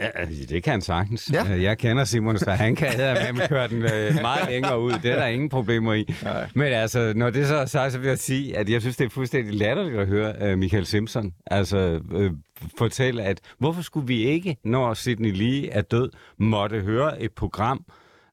Ja, 0.00 0.08
altså, 0.14 0.46
det 0.46 0.62
kan 0.62 0.70
han 0.70 0.80
sagtens. 0.80 1.30
Ja. 1.32 1.44
Ja. 1.48 1.62
Jeg 1.62 1.78
kender 1.78 2.04
Simon, 2.04 2.38
så 2.38 2.50
han 2.50 2.76
kan 2.76 2.92
med 2.98 3.32
med 3.32 3.48
køre 3.48 3.68
den 3.68 3.82
øh, 3.82 4.14
meget 4.20 4.48
længere 4.50 4.80
ud. 4.80 4.92
Det 4.92 5.04
er 5.10 5.16
der 5.16 5.26
ingen 5.26 5.48
problemer 5.48 5.94
i. 5.94 6.14
Nej. 6.22 6.48
Men 6.54 6.66
altså, 6.72 7.12
når 7.16 7.30
det 7.30 7.46
så 7.46 7.56
er 7.56 7.66
sagt, 7.66 7.92
så 7.92 7.98
vil 7.98 8.08
jeg 8.08 8.18
sige, 8.18 8.56
at 8.56 8.68
jeg 8.70 8.80
synes, 8.80 8.96
det 8.96 9.04
er 9.04 9.10
fuldstændig 9.10 9.54
latterligt 9.54 9.98
at 9.98 10.06
høre 10.06 10.52
uh, 10.52 10.58
Michael 10.58 10.86
Simpson 10.86 11.32
altså, 11.46 12.00
øh, 12.12 12.30
fortælle, 12.78 13.22
at 13.22 13.40
hvorfor 13.58 13.82
skulle 13.82 14.06
vi 14.06 14.24
ikke, 14.24 14.56
når 14.64 14.94
Sidney 14.94 15.32
Lee 15.32 15.70
er 15.70 15.82
død, 15.82 16.10
måtte 16.38 16.80
høre 16.80 17.22
et 17.22 17.32
program, 17.32 17.84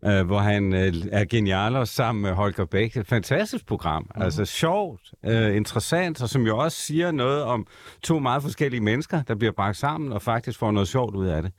øh, 0.06 0.26
hvor 0.26 0.40
han 0.40 0.74
øh, 0.74 0.94
er 1.12 1.26
genialer 1.26 1.86
sammen 1.86 2.22
med 2.22 2.32
Holger 2.32 2.66
Bæk. 2.66 2.98
Et 2.98 3.08
fantastisk 3.08 3.66
program. 3.66 4.12
Mm. 4.16 4.22
Altså 4.22 4.46
sjovt, 4.46 5.14
øh, 5.26 5.56
interessant, 5.56 6.22
og 6.22 6.30
som 6.30 6.42
jo 6.42 6.58
også 6.58 6.78
siger 6.78 7.12
noget 7.12 7.44
om 7.44 7.68
to 8.04 8.20
meget 8.20 8.42
forskellige 8.42 8.82
mennesker, 8.82 9.22
der 9.22 9.36
bliver 9.36 9.52
bragt 9.52 9.78
sammen 9.78 10.12
og 10.14 10.22
faktisk 10.22 10.60
får 10.60 10.72
noget 10.72 10.88
sjovt 10.88 11.16
ud 11.16 11.28
af 11.28 11.42
det. 11.42 11.52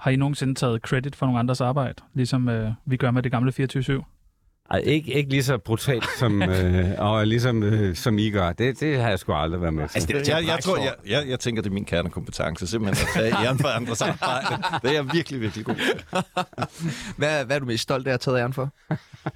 Har 0.00 0.10
I 0.10 0.16
nogensinde 0.16 0.54
taget 0.54 0.82
credit 0.82 1.16
for 1.16 1.26
nogle 1.26 1.38
andres 1.38 1.60
arbejde, 1.60 2.02
ligesom 2.14 2.48
øh, 2.48 2.72
vi 2.86 2.96
gør 2.96 3.10
med 3.10 3.22
det 3.22 3.32
gamle 3.32 3.52
24-7? 3.60 4.19
Ej, 4.70 4.78
ikke, 4.84 5.12
ikke 5.12 5.30
lige 5.30 5.42
så 5.44 5.58
brutalt, 5.58 6.04
som, 6.18 6.42
øh, 6.50 6.88
og 6.98 7.26
ligesom, 7.26 7.62
øh, 7.62 7.96
som 7.96 8.18
I 8.18 8.30
gør. 8.30 8.52
Det, 8.52 8.80
det 8.80 9.00
har 9.00 9.08
jeg 9.08 9.18
sgu 9.18 9.32
aldrig 9.32 9.60
været 9.60 9.74
med 9.74 9.88
til. 9.88 9.96
Altså, 9.96 10.08
det, 10.18 10.28
Jeg, 10.28 10.46
jeg, 10.46 10.58
tror, 10.62 10.76
jeg, 10.76 10.94
jeg, 11.08 11.28
jeg 11.28 11.40
tænker, 11.40 11.62
det 11.62 11.70
er 11.70 11.74
min 11.74 11.84
kernekompetence, 11.84 12.66
simpelthen 12.66 13.06
at 13.08 13.14
tage 13.14 13.34
æren 13.46 13.58
for 13.58 13.68
andres 13.68 14.02
arbejde. 14.02 14.62
Det 14.82 14.90
er 14.90 14.94
jeg 14.94 15.04
virkelig, 15.12 15.40
virkelig 15.40 15.64
god. 15.64 15.74
til. 15.74 16.02
hvad, 17.18 17.44
hvad 17.44 17.56
er 17.56 17.60
du 17.60 17.66
mest 17.66 17.82
stolt 17.82 18.08
af 18.08 18.12
at 18.14 18.20
taget 18.20 18.38
æren 18.38 18.52
for? 18.52 18.68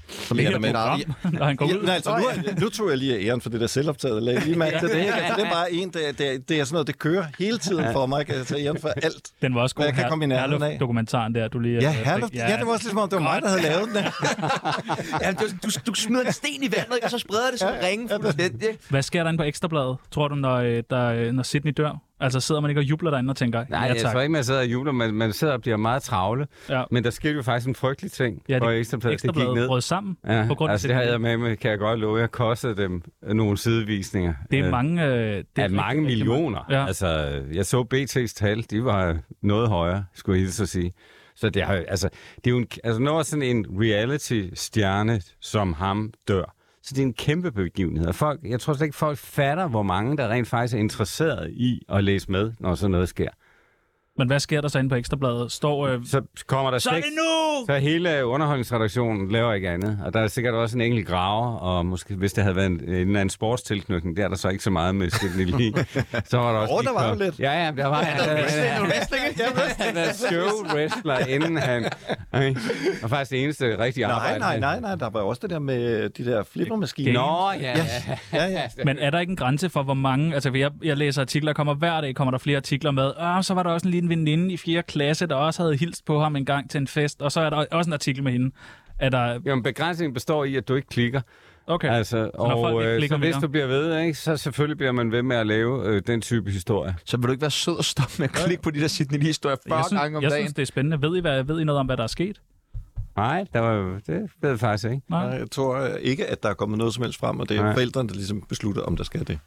Som 0.08 0.36
Det 0.36 0.46
her 0.46 0.54
er 0.54 0.58
med-? 0.58 0.72
Når 0.72 1.44
han 1.44 1.56
går 1.56 1.68
Ja, 1.68 1.74
nej, 1.74 1.94
altså, 1.94 2.16
nu, 2.56 2.60
nu 2.60 2.68
tog 2.70 2.88
jeg 2.90 2.98
lige 2.98 3.26
æren 3.28 3.40
for 3.40 3.50
det 3.50 3.60
der 3.60 3.66
selvoptaget. 3.66 4.22
Lag 4.22 4.40
lige 4.44 4.58
mærke 4.58 4.78
til 4.78 4.88
det. 4.88 4.96
Ikke? 4.98 5.14
Altså, 5.14 5.34
det 5.36 5.46
er 5.46 5.50
bare 5.50 5.72
en, 5.72 5.88
det, 5.90 6.18
det, 6.18 6.34
er- 6.34 6.38
det 6.48 6.60
er 6.60 6.64
sådan 6.64 6.74
noget, 6.74 6.86
det 6.86 6.98
kører 6.98 7.24
hele 7.38 7.58
tiden 7.58 7.84
for 7.92 8.06
mig. 8.06 8.26
Kan 8.26 8.34
jeg 8.34 8.46
tage 8.46 8.66
æren 8.66 8.78
for 8.80 8.88
alt. 8.88 9.30
Den 9.42 9.54
var 9.54 9.60
også 9.60 9.74
god. 9.74 9.84
Hvad 9.84 9.92
kan 9.92 10.08
komme 10.08 10.24
i 10.24 10.28
nærheden 10.28 10.62
af? 10.62 10.78
dokumentaren 10.80 11.34
der, 11.34 11.48
du 11.48 11.58
lige... 11.58 11.80
Ja, 11.80 11.90
herluf, 11.90 12.30
ja, 12.34 12.56
det 12.58 12.66
var 12.66 12.72
også 12.72 12.84
ligesom 12.84 12.98
om, 12.98 13.08
det 13.08 13.16
var 13.16 13.22
mig, 13.22 13.42
der 13.42 13.48
havde 13.48 13.62
lavet 13.62 13.88
den. 13.94 14.04
Ja, 15.24 15.32
du, 15.32 15.44
du, 15.64 15.68
du 15.86 15.94
smider 15.94 16.24
en 16.24 16.32
sten 16.32 16.62
i 16.62 16.68
vandet, 16.76 16.98
og 17.04 17.10
så 17.10 17.18
spreder 17.18 17.50
det 17.50 17.60
som 17.60 17.68
ringe 17.82 18.08
fuldstændig. 18.22 18.68
Hvad 18.90 19.02
sker 19.02 19.22
der 19.22 19.30
inde 19.30 19.38
på 19.38 19.44
Ekstrabladet, 19.44 19.96
tror 20.10 20.28
du, 20.28 20.34
når, 20.34 20.54
øh, 20.56 20.82
der, 20.90 21.06
øh, 21.12 21.32
når 21.32 21.42
Sydney 21.42 21.72
dør? 21.76 22.00
Altså 22.20 22.40
sidder 22.40 22.60
man 22.60 22.70
ikke 22.70 22.80
og 22.80 22.84
jubler 22.84 23.10
derinde 23.10 23.30
og 23.30 23.36
tænker, 23.36 23.64
Nej, 23.70 23.80
ja 23.80 23.86
jeg 23.92 23.96
tak. 24.02 24.12
tror 24.12 24.20
ikke, 24.20 24.32
man 24.32 24.44
sidder 24.44 24.60
og 24.60 24.66
jubler, 24.66 24.92
men 24.92 25.14
man 25.14 25.32
sidder 25.32 25.52
og 25.52 25.60
bliver 25.60 25.76
meget 25.76 26.02
travle. 26.02 26.46
Ja. 26.70 26.82
Men 26.90 27.04
der 27.04 27.10
skete 27.10 27.34
jo 27.34 27.42
faktisk 27.42 27.68
en 27.68 27.74
frygtelig 27.74 28.12
ting, 28.12 28.42
Ja, 28.48 28.58
det- 28.58 28.78
Ekstrabladet 28.78 29.02
det 29.02 29.20
gik 29.22 29.30
Ekstrabladet 29.30 29.54
ned. 29.54 29.66
brød 29.66 29.80
sammen 29.80 30.16
Ja, 30.26 30.44
på 30.48 30.54
grund 30.54 30.70
af 30.70 30.72
altså 30.74 30.88
det 30.88 30.96
har 30.96 31.02
Sydney. 31.02 31.12
jeg 31.12 31.20
med 31.20 31.36
mig, 31.36 31.58
kan 31.58 31.70
jeg 31.70 31.78
godt 31.78 32.00
love. 32.00 32.18
Jeg 32.20 32.30
kostede 32.30 32.76
dem 32.76 33.02
nogle 33.22 33.58
sidevisninger. 33.58 34.34
Det 34.50 34.58
er 34.58 34.64
Øh, 34.64 34.70
mange... 34.70 35.04
Øh, 35.04 35.10
det 35.12 35.16
af 35.16 35.42
rigtig, 35.62 35.76
mange 35.76 36.02
rigtig 36.06 36.18
millioner. 36.18 36.60
Ja. 36.70 36.86
Altså, 36.86 37.06
jeg 37.52 37.66
så 37.66 37.84
BT's 37.94 38.34
tal, 38.36 38.64
de 38.70 38.84
var 38.84 39.16
noget 39.42 39.68
højere, 39.68 40.04
skulle 40.14 40.36
jeg 40.38 40.44
hilse 40.44 40.62
at 40.62 40.68
sige. 40.68 40.92
Så 41.36 41.50
det, 41.50 41.62
har, 41.62 41.74
altså, 41.74 42.08
det 42.36 42.46
er 42.46 42.50
jo 42.50 42.58
en, 42.58 42.66
altså, 42.84 43.00
når 43.02 43.22
sådan 43.22 43.42
en 43.42 43.66
reality-stjerne 43.70 45.20
som 45.40 45.72
ham 45.72 46.12
dør, 46.28 46.54
så 46.82 46.94
det 46.94 46.98
er 47.02 47.06
en 47.06 47.14
kæmpe 47.14 47.52
begivenhed. 47.52 48.06
Og 48.06 48.14
folk, 48.14 48.40
jeg 48.44 48.60
tror 48.60 48.72
slet 48.72 48.86
ikke, 48.86 48.96
folk 48.96 49.18
fatter, 49.18 49.68
hvor 49.68 49.82
mange, 49.82 50.16
der 50.16 50.28
rent 50.28 50.48
faktisk 50.48 50.74
er 50.74 50.78
interesseret 50.78 51.50
i 51.50 51.82
at 51.88 52.04
læse 52.04 52.30
med, 52.30 52.52
når 52.60 52.74
sådan 52.74 52.90
noget 52.90 53.08
sker. 53.08 53.30
Men 54.18 54.26
hvad 54.26 54.40
sker 54.40 54.60
der 54.60 54.68
så 54.68 54.78
inde 54.78 54.90
på 54.90 54.94
Ekstrabladet? 54.96 55.52
Står... 55.52 55.86
Øh, 55.88 56.00
Så 56.06 56.22
kommer 56.46 56.70
der 56.70 56.78
så 56.78 56.90
er 56.90 56.94
seks... 56.94 57.06
det 57.06 57.14
nu! 57.16 57.66
Så 57.74 57.78
hele 57.80 58.26
underholdningsredaktionen 58.26 59.30
laver 59.30 59.52
ikke 59.52 59.70
andet. 59.70 59.98
Og 60.04 60.14
der 60.14 60.20
er 60.20 60.26
sikkert 60.26 60.54
også 60.54 60.76
en 60.76 60.80
enkelt 60.80 61.06
graver, 61.06 61.56
og 61.56 61.86
måske 61.86 62.14
hvis 62.14 62.32
det 62.32 62.44
havde 62.44 62.56
været 62.56 62.66
en, 62.66 62.72
en 62.72 62.88
eller 62.94 63.20
anden 63.20 63.30
sportstilknytning, 63.30 64.16
der 64.16 64.24
er 64.24 64.28
der 64.28 64.36
så 64.36 64.48
ikke 64.48 64.64
så 64.64 64.70
meget 64.70 64.94
med 64.94 65.10
Sidney 65.10 65.44
Lee. 65.44 65.84
så 66.30 66.36
var 66.38 66.52
der 66.52 66.58
også 66.58 66.74
Åh, 66.74 66.80
lige 66.80 66.88
der 66.88 66.94
var 66.94 67.08
jo 67.08 67.14
lidt. 67.18 67.40
Ja, 67.40 67.64
ja, 67.64 67.70
der 67.76 67.86
var 67.86 68.00
ja, 68.00 68.34
der, 68.34 69.84
Han 69.84 69.96
er 69.96 70.12
show 70.12 70.74
wrestler, 70.74 71.18
inden 71.18 71.56
han... 71.56 71.88
Okay. 72.32 72.54
Og 73.02 73.10
faktisk 73.10 73.30
det 73.30 73.42
eneste 73.44 73.78
rigtige 73.78 74.06
Nej, 74.06 74.14
arbejde. 74.16 74.38
nej, 74.38 74.58
nej, 74.60 74.80
nej. 74.80 74.94
Der 74.94 75.10
var 75.10 75.20
også 75.20 75.40
det 75.42 75.50
der 75.50 75.58
med 75.58 76.08
de 76.08 76.24
der 76.24 76.42
flippermaskiner. 76.52 77.12
Nå, 77.12 77.60
ja. 77.60 77.86
Ja, 78.32 78.46
ja. 78.46 78.62
Men 78.84 78.98
er 78.98 79.10
der 79.10 79.20
ikke 79.20 79.30
en 79.30 79.36
grænse 79.36 79.70
for, 79.70 79.82
hvor 79.82 79.94
mange... 79.94 80.34
Altså, 80.34 80.50
jeg, 80.54 80.70
jeg 80.84 80.96
læser 80.96 81.22
artikler, 81.22 81.52
kommer 81.52 81.74
hver 81.74 82.00
dag, 82.00 82.14
kommer 82.14 82.30
der 82.30 82.38
flere 82.38 82.56
artikler 82.56 82.90
med. 82.90 83.04
Og 83.04 83.44
så 83.44 83.54
var 83.54 83.62
der 83.62 83.70
også 83.70 83.86
en 83.88 83.90
lille 84.08 84.20
veninde 84.20 84.54
i 84.54 84.56
4. 84.56 84.82
klasse, 84.82 85.26
der 85.26 85.34
også 85.34 85.62
havde 85.62 85.76
hilst 85.76 86.04
på 86.04 86.20
ham 86.20 86.36
en 86.36 86.44
gang 86.44 86.70
til 86.70 86.78
en 86.78 86.86
fest. 86.88 87.22
Og 87.22 87.32
så 87.32 87.40
er 87.40 87.50
der 87.50 87.64
også 87.72 87.88
en 87.88 87.92
artikel 87.92 88.22
med 88.22 88.32
hende. 88.32 88.50
Er 88.98 89.08
der... 89.08 89.40
Jamen, 89.44 89.62
begrænsningen 89.62 90.14
består 90.14 90.44
i, 90.44 90.56
at 90.56 90.68
du 90.68 90.74
ikke 90.74 90.88
klikker. 90.88 91.20
Okay. 91.66 91.88
Altså, 91.90 92.30
når 92.34 92.62
folk 92.62 92.74
og 92.74 92.82
ikke 92.82 93.02
øh, 93.04 93.08
så 93.08 93.16
hvis 93.16 93.36
du 93.36 93.48
bliver 93.48 93.66
ved, 93.66 93.98
ikke, 94.00 94.14
så 94.18 94.36
selvfølgelig 94.36 94.76
bliver 94.76 94.92
man 94.92 95.12
ved 95.12 95.22
med 95.22 95.36
at 95.36 95.46
lave 95.46 95.86
øh, 95.86 96.02
den 96.06 96.20
type 96.20 96.50
historie. 96.50 96.94
Så 97.04 97.16
vil 97.16 97.26
du 97.26 97.32
ikke 97.32 97.40
være 97.42 97.50
sød 97.50 97.76
og 97.76 97.84
stoppe 97.84 98.12
med 98.18 98.24
at 98.28 98.32
klikke 98.34 98.62
på 98.62 98.70
de 98.70 98.80
der 98.80 98.86
Sidney 98.88 99.18
Lee-historier 99.18 99.56
40 99.68 99.76
jeg 99.78 99.84
synes, 99.88 100.00
gange 100.00 100.16
om 100.16 100.22
jeg 100.22 100.30
dagen? 100.30 100.44
synes, 100.44 100.54
det 100.54 100.62
er 100.62 100.66
spændende. 100.66 101.02
Ved 101.02 101.16
I, 101.16 101.20
hvad, 101.20 101.42
ved 101.42 101.60
I 101.60 101.64
noget 101.64 101.78
om, 101.80 101.86
hvad 101.86 101.96
der 101.96 102.02
er 102.02 102.06
sket? 102.06 102.40
Nej, 103.16 103.44
der 103.52 103.60
var, 103.60 104.00
det 104.06 104.30
ved 104.40 104.50
jeg 104.50 104.60
faktisk 104.60 104.84
ikke. 104.84 105.02
Nej. 105.10 105.26
Nej, 105.26 105.36
Jeg 105.38 105.50
tror 105.50 105.86
ikke, 105.86 106.26
at 106.26 106.42
der 106.42 106.48
er 106.48 106.54
kommet 106.54 106.78
noget 106.78 106.94
som 106.94 107.02
helst 107.04 107.18
frem, 107.18 107.40
og 107.40 107.48
det 107.48 107.56
er 107.56 107.62
Nej. 107.62 107.72
forældrene, 107.72 108.08
der 108.08 108.14
ligesom 108.14 108.42
beslutter, 108.48 108.82
om 108.82 108.96
der 108.96 109.04
skal 109.04 109.26
det. 109.26 109.38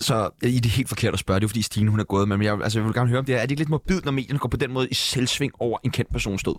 Så 0.00 0.30
ja, 0.42 0.48
I 0.48 0.56
er 0.56 0.60
det 0.60 0.70
helt 0.70 0.88
forkert 0.88 1.12
at 1.14 1.18
spørge, 1.18 1.40
det 1.40 1.44
er 1.44 1.48
fordi 1.48 1.62
Stine 1.62 1.90
hun 1.90 2.00
er 2.00 2.04
gået, 2.04 2.28
men 2.28 2.42
jeg, 2.42 2.60
altså, 2.62 2.78
jeg 2.78 2.86
vil 2.86 2.94
gerne 2.94 3.08
høre 3.08 3.18
om 3.18 3.24
det 3.24 3.34
er, 3.34 3.38
er 3.38 3.42
det 3.42 3.50
ikke 3.50 3.60
lidt 3.60 3.68
morbidt, 3.68 4.04
når 4.04 4.12
medierne 4.12 4.38
går 4.38 4.48
på 4.48 4.56
den 4.56 4.72
måde 4.72 4.88
i 4.88 4.94
selvsving 4.94 5.52
over 5.58 5.78
en 5.84 5.90
kendt 5.90 6.12
persons 6.12 6.42
død? 6.42 6.54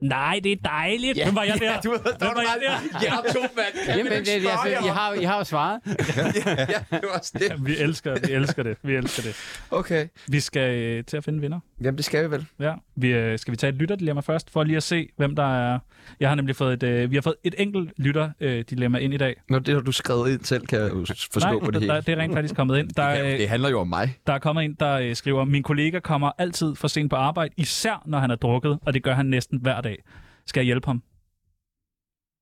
Nej, 0.00 0.40
det 0.44 0.52
er 0.52 0.56
dejligt. 0.64 1.18
Ja, 1.18 1.24
Hvem 1.24 1.34
var 1.34 1.42
jeg 1.42 1.58
der? 1.60 1.80
du, 1.80 1.90
Hvem 1.90 2.02
var 2.20 2.40
jeg 2.40 2.58
der? 2.66 2.98
Ja, 3.06 3.32
to 3.32 3.40
mand. 3.40 3.98
Jamen, 3.98 4.12
det, 4.12 4.26
det, 4.26 4.32
altså, 4.32 4.68
I, 4.84 4.88
har, 4.88 5.12
I 5.12 5.24
har 5.24 5.38
jo 5.38 5.44
svaret. 5.44 5.80
ja, 5.86 6.56
ja, 6.58 6.96
det 6.96 7.00
var 7.12 7.18
også 7.18 7.32
det. 7.38 7.66
Vi 7.66 7.76
elsker, 7.76 8.16
vi 8.26 8.32
elsker 8.32 8.62
det. 8.62 8.76
Vi 8.82 8.94
elsker 8.94 9.22
det. 9.22 9.36
Okay. 9.70 10.08
Vi 10.28 10.40
skal 10.40 10.74
øh, 10.74 11.04
til 11.04 11.16
at 11.16 11.24
finde 11.24 11.40
vinder. 11.40 11.60
Jamen, 11.80 11.96
det 11.96 12.04
skal 12.04 12.24
vi 12.24 12.30
vel. 12.30 12.46
Ja. 12.60 12.74
Vi, 12.96 13.08
øh, 13.08 13.38
skal 13.38 13.52
vi 13.52 13.56
tage 13.56 13.68
et 13.68 13.76
lytterdilemma 13.76 14.20
først, 14.20 14.50
for 14.50 14.64
lige 14.64 14.76
at 14.76 14.82
se, 14.82 15.08
hvem 15.16 15.36
der 15.36 15.70
er... 15.72 15.78
Jeg 16.20 16.28
har 16.28 16.34
nemlig 16.34 16.56
fået 16.56 16.72
et, 16.72 16.82
øh, 16.82 17.10
vi 17.10 17.16
har 17.16 17.22
fået 17.22 17.34
et 17.44 17.54
enkelt 17.58 17.92
lytterdilemma 17.96 18.98
ind 18.98 19.14
i 19.14 19.16
dag. 19.16 19.36
Nå, 19.48 19.58
det 19.58 19.74
har 19.74 19.80
du 19.80 19.92
skrevet 19.92 20.30
ind 20.32 20.44
selv, 20.44 20.66
kan 20.66 20.80
jeg 20.80 20.90
jo 20.90 21.04
forstå 21.32 21.40
Nej, 21.40 21.58
på 21.64 21.70
det 21.70 21.80
hele. 21.80 21.94
der, 21.94 22.00
det 22.00 22.12
er 22.12 22.16
rent 22.16 22.34
faktisk 22.34 22.54
kommet 22.56 22.78
ind. 22.78 22.88
Der, 22.88 23.08
Ja, 23.08 23.32
øh, 23.32 23.38
det 23.38 23.48
handler 23.48 23.68
jo 23.70 23.80
om 23.80 23.88
mig. 23.88 24.18
der 24.26 24.32
er 24.32 24.38
kommet 24.38 24.64
en, 24.64 24.74
der 24.80 24.92
øh, 24.98 25.16
skriver, 25.16 25.44
min 25.44 25.62
kollega 25.62 26.00
kommer 26.00 26.30
altid 26.38 26.74
for 26.74 26.88
sent 26.88 27.10
på 27.10 27.16
arbejde, 27.16 27.54
især 27.56 28.02
når 28.06 28.18
han 28.18 28.30
er 28.30 28.36
drukket, 28.36 28.78
og 28.86 28.94
det 28.94 29.02
gør 29.02 29.14
han 29.14 29.26
næsten 29.26 29.58
hver 29.62 29.80
dag. 29.80 30.02
Skal 30.46 30.60
jeg 30.60 30.64
hjælpe 30.66 30.86
ham? 30.86 31.02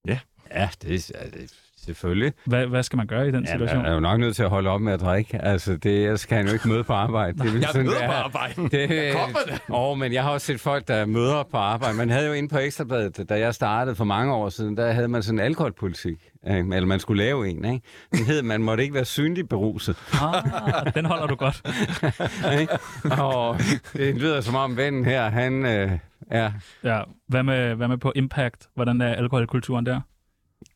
Ja, 0.08 0.18
det 0.82 0.94
er 0.94 1.10
ja, 1.24 1.30
det, 1.30 1.54
selvfølgelig. 1.89 2.32
Hvad, 2.47 2.66
hvad 2.66 2.82
skal 2.82 2.97
man 2.97 3.07
gøre 3.07 3.28
i 3.28 3.30
den 3.30 3.45
Ja, 3.45 3.51
situation? 3.53 3.76
man 3.82 3.86
er 3.86 3.95
jo 3.95 4.01
nok 4.01 4.20
nødt 4.20 4.36
til 4.36 4.43
at 4.43 4.49
holde 4.51 4.70
op 4.70 4.80
med 4.80 4.93
at 4.93 5.01
drikke. 5.01 5.39
Altså, 5.45 5.76
det, 5.76 6.03
ellers 6.05 6.26
kan 6.26 6.36
han 6.36 6.47
jo 6.47 6.53
ikke 6.53 6.68
møde 6.68 6.84
på 6.84 6.93
arbejde. 6.93 7.39
Det 7.39 7.55
er 7.55 7.59
Jeg 7.59 7.68
sådan, 7.72 7.86
møder 7.86 8.07
på 8.07 8.12
arbejde. 8.12 8.55
Det, 8.62 8.89
med 8.91 9.53
det. 9.53 9.61
Åh, 9.70 9.99
men 9.99 10.12
jeg 10.12 10.22
har 10.22 10.30
også 10.30 10.47
set 10.47 10.61
folk, 10.61 10.89
der 10.89 11.07
møder 11.07 11.43
på 11.51 11.57
arbejde. 11.57 11.97
Man 11.97 12.11
havde 12.11 12.26
jo 12.26 12.32
inde 12.32 12.49
på 12.49 12.59
Ekstrabladet, 12.59 13.28
da 13.28 13.39
jeg 13.39 13.55
startede 13.55 13.97
for 13.97 14.05
mange 14.05 14.34
år 14.34 14.49
siden, 14.49 14.76
der 14.76 14.93
havde 14.93 15.09
man 15.09 15.22
sådan 15.22 15.39
en 15.39 15.45
alkoholpolitik. 15.45 16.18
Eller 16.47 16.86
man 16.86 17.01
skulle 17.01 17.22
lave 17.24 17.49
en, 17.49 17.64
ikke? 17.64 17.86
Den 18.12 18.24
hed, 18.26 18.43
man 18.43 18.62
måtte 18.62 18.82
ikke 18.82 18.95
være 18.95 19.05
synlig 19.05 19.49
beruset. 19.49 19.97
Ah, 20.22 20.95
den 20.95 21.05
holder 21.05 21.26
du 21.26 21.34
godt. 21.34 21.62
Og 23.22 23.59
det 23.93 24.14
lyder 24.16 24.41
som 24.41 24.55
om 24.55 24.76
vennen 24.76 25.05
her, 25.05 25.28
han 25.28 25.66
øh, 25.66 25.91
er... 26.30 26.51
Ja. 26.84 27.01
Hvad 27.28 27.43
med, 27.43 27.74
hvad 27.74 27.89
med 27.89 27.99
på 27.99 28.12
Impact? 28.16 28.66
Hvordan 28.74 29.01
er 29.01 29.14
alkoholkulturen 29.14 29.86
der? 29.86 30.01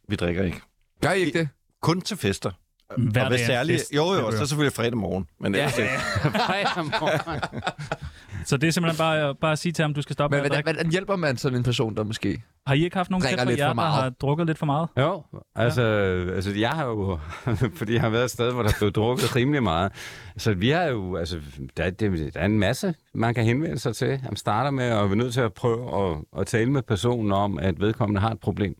Vi 0.09 0.17
drikker 0.17 0.45
ikke. 0.45 0.61
Gør 1.03 1.11
I 1.11 1.21
ikke 1.21 1.39
det? 1.39 1.49
Kun 1.83 2.01
til 2.01 2.17
fester. 2.17 2.51
Hver 2.99 3.25
og 3.25 3.33
er 3.33 3.39
en 3.39 3.47
særligt, 3.47 3.81
fest, 3.81 3.93
jo 3.97 4.15
jeg 4.15 4.23
jo, 4.23 4.31
så 4.31 4.47
selvfølgelig 4.47 4.73
fredag 4.73 4.97
morgen. 4.97 5.27
Men 5.41 5.55
ellers 5.55 5.79
ikke. 5.79 5.91
fredag 6.49 6.85
morgen. 6.85 7.41
Så 8.45 8.57
det 8.57 8.69
er 8.69 8.73
simpelthen 8.73 8.99
bare, 8.99 9.35
bare 9.35 9.53
at 9.53 9.59
sige 9.59 9.73
til 9.73 9.83
ham, 9.83 9.95
du 9.95 10.03
skal 10.03 10.15
stoppe 10.15 10.37
Men 10.37 10.43
med 10.43 10.51
at 10.51 10.57
hvordan, 10.57 10.75
hvordan 10.75 10.91
hjælper 10.93 11.17
man 11.17 11.37
sådan 11.37 11.59
en 11.59 11.65
person, 11.65 11.97
der 11.97 12.05
måske 12.05 12.43
Har 12.67 12.75
I 12.75 12.85
ikke 12.85 12.97
haft 12.97 13.11
nogen 13.11 13.25
lidt 13.47 13.59
jer, 13.59 13.73
der 13.73 13.83
har 13.83 14.11
drukket 14.11 14.47
lidt 14.47 14.59
for 14.59 14.67
meget? 14.67 14.89
Jo, 14.99 15.23
altså, 15.55 15.83
ja. 15.83 16.35
altså 16.35 16.51
jeg 16.53 16.71
har 16.71 16.87
jo, 16.87 17.19
fordi 17.79 17.93
jeg 17.93 18.01
har 18.01 18.09
været 18.09 18.25
et 18.25 18.31
sted, 18.31 18.53
hvor 18.53 18.63
der 18.63 18.71
blev 18.79 18.93
drukket 18.93 19.37
rimelig 19.37 19.63
meget. 19.63 19.93
Så 20.37 20.55
vi 20.55 20.71
har 20.71 20.83
jo, 20.85 21.17
altså, 21.17 21.41
der, 21.77 21.85
er- 21.85 21.91
det, 21.91 22.35
der 22.35 22.41
er 22.41 22.47
en 22.47 22.59
masse, 22.59 22.95
man 23.15 23.35
kan 23.35 23.45
henvende 23.45 23.79
sig 23.79 23.97
til. 23.97 24.21
Man 24.25 24.37
starter 24.37 24.71
med 24.71 24.85
at 24.85 25.09
være 25.09 25.17
nødt 25.17 25.33
til 25.35 25.41
at 25.41 25.53
prøve 25.53 26.11
at, 26.11 26.17
at 26.41 26.47
tale 26.47 26.71
med 26.71 26.83
personen 26.83 27.33
om, 27.33 27.59
at 27.59 27.81
vedkommende 27.81 28.21
har 28.21 28.31
et 28.31 28.41
problem. 28.41 28.75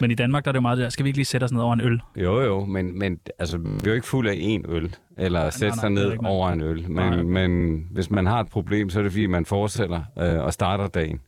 Men 0.00 0.10
i 0.10 0.14
Danmark, 0.14 0.44
der 0.44 0.48
er 0.50 0.52
det 0.52 0.56
jo 0.56 0.62
meget 0.62 0.78
der, 0.78 0.88
skal 0.88 1.04
vi 1.04 1.08
ikke 1.08 1.18
lige 1.18 1.24
sætte 1.26 1.44
os 1.44 1.52
ned 1.52 1.60
over 1.60 1.74
en 1.74 1.80
øl? 1.80 2.00
Jo, 2.16 2.40
jo, 2.40 2.64
men, 2.64 2.98
men 2.98 3.18
altså, 3.38 3.58
vi 3.58 3.64
er 3.84 3.86
jo 3.86 3.92
ikke 3.92 4.06
fuld 4.06 4.28
af 4.28 4.32
én 4.34 4.70
øl, 4.72 4.96
eller 5.18 5.50
sætte 5.50 5.76
nej, 5.76 5.80
sig 5.80 5.90
ned 5.90 6.12
ikke 6.12 6.26
over 6.26 6.50
en 6.50 6.60
øl. 6.60 6.84
Nej. 6.88 7.16
Men, 7.16 7.30
men 7.30 7.82
hvis 7.90 8.10
man 8.10 8.26
har 8.26 8.40
et 8.40 8.48
problem, 8.48 8.90
så 8.90 8.98
er 8.98 9.02
det 9.02 9.12
fordi, 9.12 9.26
man 9.26 9.46
fortsætter 9.46 10.02
øh, 10.18 10.38
og 10.38 10.52
starter 10.52 10.86
dagen. 10.88 11.20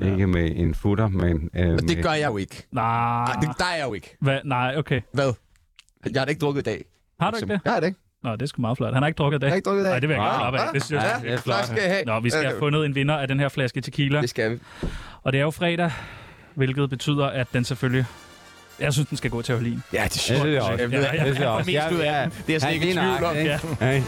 Ja. 0.00 0.10
Ikke 0.12 0.26
med 0.26 0.52
en 0.56 0.74
futter, 0.74 1.08
men... 1.08 1.50
Øh, 1.56 1.72
Og 1.72 1.78
det 1.78 1.96
med, 1.96 2.02
gør 2.02 2.12
jeg 2.12 2.28
jo 2.30 2.36
ikke. 2.36 2.66
Nej, 2.72 3.24
Nej, 3.24 3.34
det, 3.40 3.48
der 3.58 3.64
er 3.64 3.76
jeg 3.76 3.86
jo 3.88 3.94
ikke. 3.94 4.16
Hvad? 4.20 4.38
Nej, 4.44 4.74
okay. 4.78 5.00
Hvad? 5.12 5.32
Jeg 6.12 6.20
har 6.20 6.24
da 6.24 6.30
ikke 6.30 6.40
drukket 6.40 6.60
i 6.60 6.64
dag. 6.64 6.84
Har 7.20 7.30
du 7.30 7.36
ikke 7.36 7.52
det? 7.52 7.60
Jeg 7.64 7.72
har 7.72 7.80
det 7.80 7.86
ikke. 7.86 7.98
Nå, 8.22 8.32
det 8.32 8.42
er 8.42 8.46
sgu 8.46 8.60
meget 8.60 8.76
flot. 8.76 8.92
Han 8.94 9.02
har 9.02 9.06
ikke 9.08 9.16
drukket 9.18 9.40
det. 9.40 9.46
Jeg 9.46 9.52
har 9.52 9.56
ikke 9.56 9.66
drukket 9.66 9.82
i 9.82 9.84
dag. 9.84 9.90
Nej, 9.92 10.00
det 10.00 10.08
vil 10.08 10.14
jeg 10.14 10.22
Wow. 10.22 10.30
gerne 10.32 10.44
op 10.44 10.54
af. 10.54 10.60
Det 10.74 10.84
synes 10.84 11.02
jeg, 11.02 11.20
det 11.22 11.32
er 11.32 11.36
flot. 11.36 11.64
Skal. 11.64 12.02
Nå, 12.06 12.20
vi 12.20 12.30
skal 12.30 12.44
have 12.44 12.58
fundet 12.58 12.86
en 12.86 12.94
vinder 12.94 13.14
af 13.16 13.28
den 13.28 13.40
her 13.40 13.48
flaske 13.48 13.80
tequila. 13.80 14.20
Det 14.20 14.30
skal 14.30 14.50
vi. 14.50 14.58
Og 15.22 15.32
det 15.32 15.38
er 15.38 15.42
jo 15.42 15.50
fredag, 15.50 15.90
hvilket 16.64 16.90
betyder, 16.90 17.26
at 17.26 17.46
den 17.52 17.64
selvfølgelig... 17.64 18.04
Jeg 18.80 18.92
synes, 18.92 19.08
den 19.08 19.16
skal 19.18 19.30
gå 19.30 19.42
til 19.42 19.54
Hørlin. 19.54 19.82
Ja, 19.92 20.04
det 20.04 20.30
er 20.30 20.44
jeg 20.46 20.62
også. 20.62 20.82
Jeg 20.82 20.90
ved, 20.90 20.98
Ja, 21.00 21.14
ja, 21.14 21.24
Det 21.30 21.36
er 21.36 21.40
jeg 21.40 21.48
også. 21.48 21.70
mest 21.70 21.92
ud 21.92 21.98
af. 22.00 22.30
Det 22.30 22.38
er 22.48 22.52
jeg 22.52 22.60
slet 22.60 22.72
ikke 22.72 22.88
i 22.90 22.92
tvivl 22.92 23.24
om. 23.24 23.34
Ja. 23.36 23.58
Ja. 23.80 24.02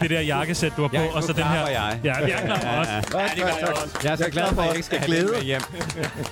Det 0.00 0.10
der 0.10 0.20
jakkesæt, 0.20 0.72
du 0.76 0.82
har 0.82 0.88
på, 0.88 0.96
Jeg 0.96 1.10
og 1.14 1.22
så 1.22 1.32
den 1.32 1.42
her... 1.44 1.68
jeg. 1.68 2.00
Ja, 2.04 2.24
vi 2.24 2.30
er 2.30 2.38
klar 2.40 2.78
også. 2.80 3.18
Ja, 3.18 3.28
det 3.34 3.42
gør 3.42 3.46
jeg 3.60 3.68
også. 3.68 3.98
Jeg 4.04 4.12
er 4.12 4.16
så 4.16 4.30
glad 4.30 4.54
for, 4.54 4.62
at 4.62 4.66
jeg 4.68 4.76
ikke 4.76 4.86
skal 4.86 5.10
med 5.10 5.42
hjem. 5.42 5.60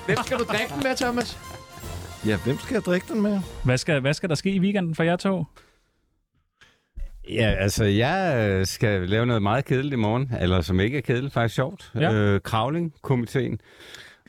Hvem 0.07 0.17
skal 0.25 0.39
du 0.39 0.45
drikke 0.45 0.75
den 0.75 0.83
med, 0.83 0.97
Thomas? 0.97 1.39
Ja, 2.27 2.37
hvem 2.45 2.59
skal 2.59 2.75
jeg 2.75 2.83
drikke 2.83 3.07
den 3.13 3.23
med? 3.23 3.41
Hvad 3.65 3.79
skal, 3.79 4.01
hvad 4.01 4.15
skal 4.15 4.29
der 4.29 4.35
ske 4.35 4.51
i 4.51 4.61
weekenden 4.61 4.95
for 4.95 5.03
jer 5.03 5.17
to? 5.17 5.45
Ja, 7.31 7.55
altså, 7.59 7.85
jeg 7.85 8.49
øh, 8.51 8.67
skal 8.67 9.09
lave 9.09 9.27
noget 9.27 9.43
meget 9.43 9.65
kedeligt 9.65 9.93
i 9.93 9.97
morgen, 9.97 10.33
eller 10.41 10.61
som 10.61 10.81
ikke 10.81 10.99
er 10.99 11.03
kedeligt, 11.03 11.35
faktisk 11.35 11.55
sjovt. 11.55 11.91
Ja. 11.95 12.13
Øh, 12.13 12.41
Kravling-komiteen. 12.41 13.61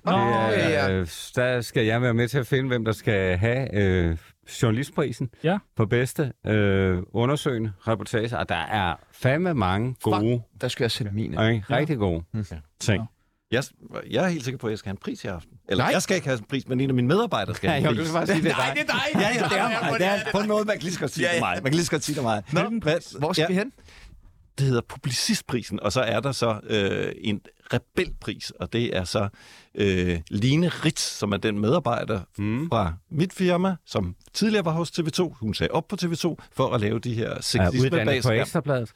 Nå, 0.06 0.12
ja. 0.18 0.92
Øh, 0.92 1.08
der 1.36 1.62
skal 1.62 1.86
jeg 1.86 2.02
være 2.02 2.14
med 2.14 2.28
til 2.28 2.38
at 2.38 2.48
finde, 2.48 2.68
hvem 2.68 2.86
der 2.86 2.92
skal 2.92 3.38
have 3.38 3.76
øh, 3.76 4.18
journalistprisen 4.62 5.30
Ja. 5.44 5.58
for 5.78 5.86
bedste 5.86 6.34
øh, 6.48 6.98
undersøgende 7.14 7.74
reportage. 7.88 8.38
Og 8.38 8.50
der 8.50 8.56
er 8.56 8.96
fandme 9.12 9.54
mange 9.54 9.96
gode, 10.02 10.42
Der 10.62 10.68
skal 10.68 10.84
jeg 10.84 10.92
sende 10.92 11.12
mine. 11.12 11.38
og 11.38 11.54
ikke 11.54 11.66
rigtig 11.70 11.98
gode 11.98 12.24
ting. 12.80 13.04
Jeg, 13.52 13.64
jeg 14.12 14.24
er 14.26 14.28
helt 14.30 14.44
sikker 14.44 14.58
på, 14.58 14.68
at 14.68 14.72
jeg 14.72 14.78
skal 14.78 14.88
have 14.90 14.94
en 14.94 14.98
pris 14.98 15.24
i 15.24 15.28
aften. 15.28 15.52
Eller 15.70 15.84
Nej. 15.84 15.92
jeg 15.94 16.02
skal 16.02 16.16
ikke 16.16 16.28
have 16.28 16.38
en 16.40 16.46
pris, 16.50 16.68
men 16.68 16.80
en 16.80 16.90
af 16.90 16.94
mine 16.96 17.08
medarbejdere 17.08 17.56
skal 17.56 17.68
Ja, 17.68 17.74
have 17.80 17.90
en 17.90 17.96
du 17.96 18.02
pris. 18.02 18.08
skal 18.08 18.18
bare 18.18 18.28
sige, 18.28 18.42
det 18.44 18.58
Nej, 18.58 18.74
det 18.74 18.82
er 18.82 18.86
dig. 18.86 19.22
Ja, 19.22 19.28
ja, 19.28 19.28
det 19.50 19.58
er 19.60 19.90
mig. 19.92 20.00
Det 20.00 20.08
er 20.08 20.32
på 20.32 20.38
en 20.40 20.48
måde, 20.48 20.66
man 20.66 20.76
kan 20.76 20.84
lige 20.84 20.94
så 20.94 21.00
godt 21.00 21.12
sige 21.12 21.26
Ja, 21.28 21.32
det 21.32 21.36
ja. 21.36 21.42
mig. 21.42 21.54
Man 21.56 21.64
kan 21.64 21.74
lige 21.74 21.86
så 21.86 21.92
godt 21.92 22.04
sige 22.04 22.16
det 22.16 22.24
mig. 22.24 22.44
Nå, 22.54 22.62
Hvor 23.20 23.34
skal 23.34 23.42
ja, 23.42 23.48
vi 23.48 23.54
hen? 23.54 23.72
Det 24.58 24.66
hedder 24.68 24.82
Publicistprisen, 24.90 25.80
og 25.80 25.92
så 25.92 26.02
er 26.02 26.20
der 26.20 26.32
så 26.32 26.60
øh, 26.64 27.12
en 27.18 27.42
rebelpris, 27.74 28.50
og 28.60 28.74
det 28.74 28.96
er 28.98 29.04
så 29.04 29.28
øh, 29.76 30.20
Line 30.30 30.68
Ritz, 30.68 31.02
som 31.18 31.32
er 31.32 31.38
den 31.38 31.60
medarbejder 31.60 32.22
Mm. 32.38 32.70
fra 32.70 32.94
mit 33.12 33.34
firma, 33.34 33.76
som 33.86 34.16
tidligere 34.34 34.66
var 34.66 34.72
hos 34.72 34.92
TV2. 34.92 35.36
Hun 35.40 35.54
sagde 35.54 35.72
op 35.72 35.88
på 35.88 35.98
TV2 36.02 36.36
for 36.52 36.74
at 36.74 36.82
lave 36.82 37.00
de 37.00 37.14
her 37.14 37.30
Er 37.30 37.42
sexisme 37.42 37.90
bag 37.90 38.24
på. 38.24 38.30
Ekstrabladet. 38.32 38.92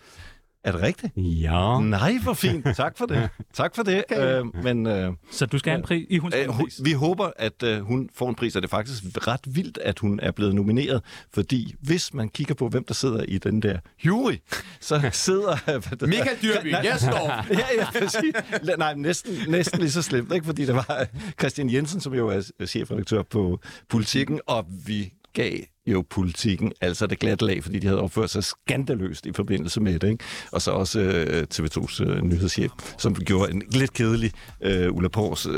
Er 0.67 0.71
det 0.71 0.81
rigtigt? 0.81 1.13
Ja. 1.17 1.79
Nej, 1.79 2.17
hvor 2.23 2.33
fint. 2.33 2.65
Tak 2.75 2.97
for 2.97 3.05
det. 3.05 3.29
Tak 3.53 3.75
for 3.75 3.83
det. 3.83 4.03
Okay. 4.11 4.39
Øh, 4.39 4.63
men 4.63 4.85
øh, 4.87 5.11
Så 5.31 5.45
du 5.45 5.57
skal 5.59 5.71
have 5.71 5.77
en 5.77 5.83
pris? 5.83 6.05
I 6.09 6.17
hun 6.17 6.31
skal 6.31 6.49
øh, 6.49 6.53
pris. 6.55 6.79
vi 6.83 6.91
håber, 6.91 7.29
at 7.35 7.63
øh, 7.63 7.81
hun 7.81 8.09
får 8.15 8.29
en 8.29 8.35
pris, 8.35 8.55
og 8.55 8.61
det 8.61 8.67
er 8.67 8.69
faktisk 8.69 9.03
ret 9.27 9.39
vildt, 9.45 9.77
at 9.77 9.99
hun 9.99 10.19
er 10.23 10.31
blevet 10.31 10.55
nomineret, 10.55 11.01
fordi 11.33 11.75
hvis 11.81 12.13
man 12.13 12.29
kigger 12.29 12.55
på, 12.55 12.67
hvem 12.69 12.83
der 12.83 12.93
sidder 12.93 13.23
i 13.23 13.37
den 13.37 13.61
der 13.61 13.77
jury, 14.05 14.33
så 14.79 15.09
sidder... 15.13 15.55
hvad 15.87 15.97
det 15.97 16.09
Michael 16.09 16.37
Dyrby, 16.41 16.71
jeg 16.71 16.95
står. 17.09 17.45
ja, 17.53 17.59
ja, 17.77 17.99
præcis. 17.99 18.33
Nej, 18.77 18.93
næsten, 18.95 19.37
næsten 19.47 19.79
lige 19.79 19.91
så 19.91 20.01
slemt, 20.01 20.33
ikke? 20.33 20.45
fordi 20.45 20.65
det 20.65 20.75
var 20.75 21.05
Christian 21.39 21.69
Jensen, 21.73 22.01
som 22.01 22.13
jo 22.13 22.27
er 22.27 22.65
chefredaktør 22.65 23.21
på 23.23 23.59
Politikken, 23.89 24.39
og 24.47 24.65
vi 24.85 25.13
gav 25.37 25.59
jo 25.87 26.03
politikken, 26.09 26.71
altså 26.81 27.07
det 27.07 27.19
glatte 27.19 27.45
lag, 27.45 27.63
fordi 27.63 27.79
de 27.79 27.87
havde 27.87 28.01
opført 28.01 28.29
sig 28.29 28.43
skandaløst 28.43 29.25
i 29.25 29.33
forbindelse 29.33 29.81
med 29.81 29.99
det. 29.99 30.09
Ikke? 30.09 30.23
Og 30.51 30.61
så 30.61 30.71
også 30.71 30.99
øh, 30.99 31.47
TV2's 31.53 32.03
øh, 32.03 32.21
nyhedschef, 32.21 32.71
som 32.97 33.15
gjorde 33.15 33.51
en 33.51 33.63
lidt 33.71 33.93
kedelig 33.93 34.31
øh, 34.61 34.91
Ulla 34.91 35.09
Pors 35.09 35.45
øh, 35.45 35.53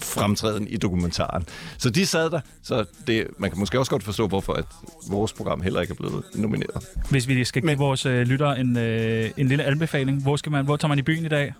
fremtræden 0.00 0.68
i 0.68 0.76
dokumentaren. 0.76 1.44
Så 1.78 1.90
de 1.90 2.06
sad 2.06 2.30
der, 2.30 2.40
så 2.62 2.84
det, 3.06 3.26
man 3.38 3.50
kan 3.50 3.58
måske 3.58 3.78
også 3.78 3.90
godt 3.90 4.02
forstå, 4.02 4.26
hvorfor 4.28 4.52
at 4.52 4.64
vores 5.10 5.32
program 5.32 5.60
heller 5.60 5.80
ikke 5.80 5.92
er 5.92 6.08
blevet 6.08 6.24
nomineret. 6.34 6.84
Hvis 7.10 7.28
vi 7.28 7.44
skal 7.44 7.62
give 7.62 7.78
vores 7.78 8.06
øh, 8.06 8.22
lyttere 8.22 8.60
en, 8.60 8.76
øh, 8.76 9.30
en 9.36 9.48
lille 9.48 9.64
anbefaling, 9.64 10.22
hvor, 10.22 10.36
skal 10.36 10.52
man, 10.52 10.64
hvor 10.64 10.76
tager 10.76 10.88
man 10.88 10.98
i 10.98 11.02
byen 11.02 11.24
i 11.24 11.28
dag? 11.28 11.52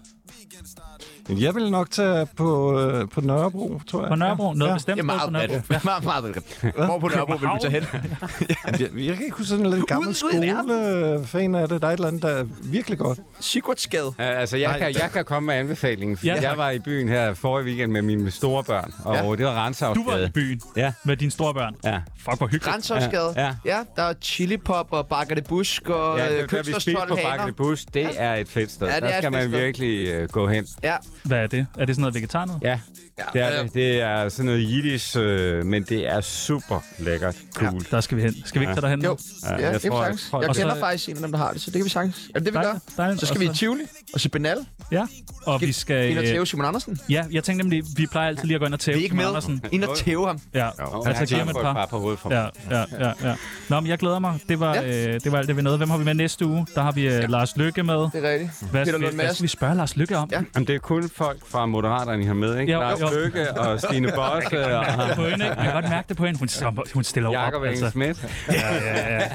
Jeg 1.29 1.55
vil 1.55 1.71
nok 1.71 1.91
tage 1.91 2.27
på, 2.37 2.81
øh, 2.81 3.09
på 3.09 3.21
Nørrebro, 3.21 3.81
tror 3.87 4.01
jeg. 4.01 4.09
På 4.09 4.15
Nørrebro? 4.15 4.53
Noget 4.53 4.71
Ja. 4.71 4.75
bestemt 4.75 4.97
Det 4.97 5.05
er 5.05 5.19
sted 5.19 5.25
på 5.25 5.31
meget 5.31 5.51
Nørrebro? 5.51 5.67
bredt. 5.69 5.85
Meget, 5.85 6.05
meget 6.05 6.35
bredt. 6.63 6.75
Hvor 6.87 6.99
på 6.99 7.09
Nørrebro 7.09 7.33
vil 7.33 7.49
du 7.49 7.59
tage 7.61 7.73
hen? 7.73 7.83
Jeg, 8.81 8.81
jeg 8.81 9.15
kan 9.17 9.25
ikke 9.25 9.37
huske 9.37 9.45
sådan 9.49 9.67
en 9.67 9.73
lidt 9.73 9.87
gammel 9.87 10.15
skole-fan 10.15 11.55
af 11.55 11.69
det. 11.69 11.83
Der 11.83 11.89
er 11.89 11.93
et 11.93 11.97
eller 11.97 12.09
andet, 12.09 12.23
der 12.23 12.29
er 12.29 12.45
virkelig 12.63 12.99
godt. 12.99 13.19
Sigurdsgade. 13.41 14.07
Uh, 14.07 14.15
altså, 14.19 14.57
jeg 14.57 14.69
Nej. 14.71 14.79
kan, 14.93 15.03
jeg 15.03 15.11
kan 15.13 15.25
komme 15.25 15.47
med 15.47 15.55
anbefalingen. 15.55 16.19
Ja, 16.25 16.35
Ja, 16.35 16.49
jeg 16.51 16.59
var 16.59 16.71
i 16.71 16.79
byen 16.79 17.09
her 17.09 17.35
forrige 17.35 17.67
weekend 17.67 17.93
med 17.93 18.03
mine 18.03 18.31
store 18.31 18.65
børn, 18.65 18.95
og 19.05 19.15
Ja. 19.17 19.25
ja. 19.25 19.37
det 19.37 19.47
var 19.47 19.67
Renshavsgade. 19.67 20.05
Du 20.07 20.11
var 20.11 20.19
i 20.27 20.31
byen 20.31 20.61
Ja, 20.77 20.93
med 21.05 21.17
dine 21.17 21.31
store 21.31 21.55
børn. 21.55 21.75
ja. 21.85 22.01
Fuck, 22.19 22.39
hvor 22.39 22.47
hyggeligt. 22.47 22.65
Grænsehavsgade. 22.65 23.33
Ja, 23.37 23.43
ja. 23.43 23.53
ja. 23.65 23.79
der 23.97 24.03
er 24.03 24.15
chili 24.23 24.57
pop 24.57 24.87
og 24.91 25.07
bakker 25.07 25.35
det 25.35 25.45
busk 25.47 25.89
og 25.89 26.19
Ja, 26.19 26.25
ja, 26.35 26.43
det, 26.43 26.51
der 26.51 26.63
vi 26.63 26.73
spiste 26.73 26.97
på 27.09 27.19
Bakkele 27.25 27.53
Bus, 27.53 27.85
det 27.85 28.09
er 28.17 28.35
et 28.35 28.49
fedt 28.49 28.71
sted. 28.73 28.87
Ja, 28.87 28.95
det 28.95 29.03
der 29.03 29.09
er 29.09 29.21
skal 29.21 29.33
man 29.33 29.53
virkelig 29.53 30.23
uh, 30.23 30.29
gå 30.29 30.49
hen. 30.49 30.67
Ja, 30.83 30.97
Hvad 31.25 31.39
er 31.39 31.47
det? 31.47 31.67
Er 31.79 31.85
det 31.85 31.95
sådan 31.95 32.01
noget 32.01 32.15
vegetar 32.15 32.45
noget? 32.45 32.63
Ja, 32.63 32.79
ja. 33.19 33.25
det 33.33 33.43
er, 33.59 33.63
det. 33.63 33.75
det 33.75 34.01
er 34.01 34.29
sådan 34.29 34.45
noget 34.47 34.71
jiddisch, 34.71 35.17
øh, 35.19 35.67
men 35.67 35.83
det 35.83 36.09
er 36.09 36.21
super 36.21 36.81
lækkert. 36.99 37.37
Cool. 37.55 37.87
Der 37.91 38.01
skal 38.01 38.17
vi 38.17 38.23
hen. 38.23 38.35
Skal 38.45 38.61
vi 38.61 38.65
ikke 38.65 38.75
tage 38.75 38.81
derhen? 38.83 39.03
Jo, 39.05 39.19
Ja, 39.43 39.51
ja, 39.51 39.57
jeg 39.63 39.73
kan 39.73 39.81
vi 39.83 39.89
tror, 39.89 40.05
jeg- 40.05 40.17
Jeg 40.41 40.49
og 40.49 40.55
så- 40.55 40.61
kender 40.61 40.79
faktisk 40.81 41.09
en 41.09 41.17
af 41.17 41.23
dem, 41.23 41.33
der 41.33 41.39
har 41.39 41.53
det, 41.53 41.61
så 41.63 41.71
det 41.71 41.79
kan 41.79 41.85
vi 41.85 41.91
sagtens. 41.91 42.31
Er 42.35 42.39
det 42.39 42.47
det, 42.47 42.55
vi 42.55 42.59
gør? 42.59 42.63
Dejligt, 42.63 42.97
dejligt. 42.97 43.21
Så 43.21 43.27
skal 43.27 43.41
vi 43.41 43.45
i 43.45 43.49
Tivoli 43.55 43.83
og 44.15 44.21
se 44.21 44.29
Benal. 44.29 44.57
Ja, 44.93 45.07
og 45.47 45.61
vi 45.61 45.73
skal... 45.73 46.11
Ind 46.11 46.19
og 46.19 46.25
øh, 46.25 46.31
tæve 46.31 46.47
Simon 46.47 46.67
Andersen. 46.67 46.99
Ja, 47.09 47.25
jeg 47.31 47.45
tænkte 47.45 47.65
nemlig, 47.65 47.85
vi 47.97 48.07
plejer 48.07 48.29
altid 48.29 48.45
lige 48.45 48.55
at 48.55 48.61
gå 48.61 48.67
ind 48.67 48.75
og 48.75 48.81
tæve 48.81 48.95
Vi 48.95 49.01
er 49.01 49.05
ikke 49.05 49.13
Simon 49.13 49.23
med. 49.25 49.29
Andersen. 49.29 49.63
Ind 49.73 49.85
og 49.85 49.97
tæve 49.97 50.27
ham. 50.27 50.41
Ja, 50.55 50.67
Jo, 50.81 51.03
altså 51.07 51.27
giver 51.27 51.39
ham 51.39 51.49
et 51.49 51.57
par. 51.63 51.87
på 51.87 51.99
hovedet 51.99 52.19
for 52.21 52.29
mig. 52.29 52.51
Ja, 52.71 52.77
ja, 52.79 52.85
ja, 53.07 53.13
ja. 53.29 53.35
Nå, 53.69 53.81
men 53.81 53.91
jeg 53.91 53.99
glæder 53.99 54.19
mig. 54.19 54.41
Det 54.49 54.61
var, 54.61 54.75
Ja. 54.75 55.07
øh, 55.15 55.21
det 55.25 55.33
var 55.33 55.39
alt 55.39 55.49
det, 55.49 55.57
vi 55.57 55.63
nåede. 55.63 55.79
Hvem 55.79 55.91
har 55.91 55.99
vi 55.99 56.05
med 56.05 56.15
næste 56.15 56.47
uge? 56.47 56.67
Der 56.75 56.83
har 56.83 56.93
vi 56.93 57.09
øh, 57.09 57.29
Lars 57.29 57.57
Lykke 57.57 57.83
med. 57.83 57.95
Det 57.95 58.25
er 58.25 58.33
rigtigt. 58.33 58.51
Hvad, 58.71 58.85
Peter 58.85 58.93
Lund 58.93 59.03
hvad, 59.03 59.13
hvad 59.13 59.25
Madsen. 59.25 59.35
skal 59.35 59.43
vi 59.43 59.49
spørge 59.49 59.75
Lars 59.75 59.97
Lykke 59.97 60.17
om? 60.17 60.29
Ja. 60.33 60.41
Jamen, 60.55 60.67
det 60.67 60.75
er 60.75 60.79
kun 60.79 61.02
folk 61.09 61.39
fra 61.47 61.67
Moderaterne, 61.67 62.23
I 62.23 62.27
har 62.27 62.35
med, 62.35 62.59
ikke? 62.59 62.73
Jo, 62.73 62.81
Lars 62.81 63.01
jo. 63.01 63.07
Løkke 63.15 63.51
og 63.61 63.81
Stine 63.81 64.09
Bosse 64.19 64.77
og 64.77 64.85
på 65.17 65.23
hende, 65.23 65.33
ikke? 65.33 65.45
Jeg 65.47 65.57
kan 65.65 65.73
godt 65.73 65.89
mærke 65.89 66.09
det 66.09 66.17
på 66.17 66.27
hende. 66.27 66.39
Hun, 66.39 66.49
stopper- 66.49 66.93
hun 66.95 67.05
stiller 67.05 67.31
jo 67.31 67.33
Jakob 67.33 67.55
op, 67.55 67.63
Engel 67.67 67.85
altså. 67.85 67.91
Schmidt. 67.91 68.25
Ja, 68.49 68.75
ja, 68.75 69.15
ja. 69.19 69.29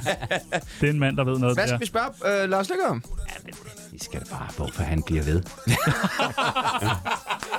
Det 0.82 0.88
er 0.90 0.94
en 0.94 1.00
mand, 1.00 1.18
der 1.18 1.24
ved 1.24 1.40
noget. 1.40 1.56
Hvad 1.56 1.64
der. 1.64 1.70
skal 1.70 1.80
vi 1.80 1.86
spørge 1.86 2.44
øh, 2.44 2.50
Lars 2.50 2.70
Lykke 2.70 2.84
om? 2.90 3.04
I 4.02 4.04
skal 4.04 4.22
bare, 4.32 4.48
hvorfor 4.58 4.84
han 4.84 5.04
bliver 5.04 5.24
ved. 5.24 5.42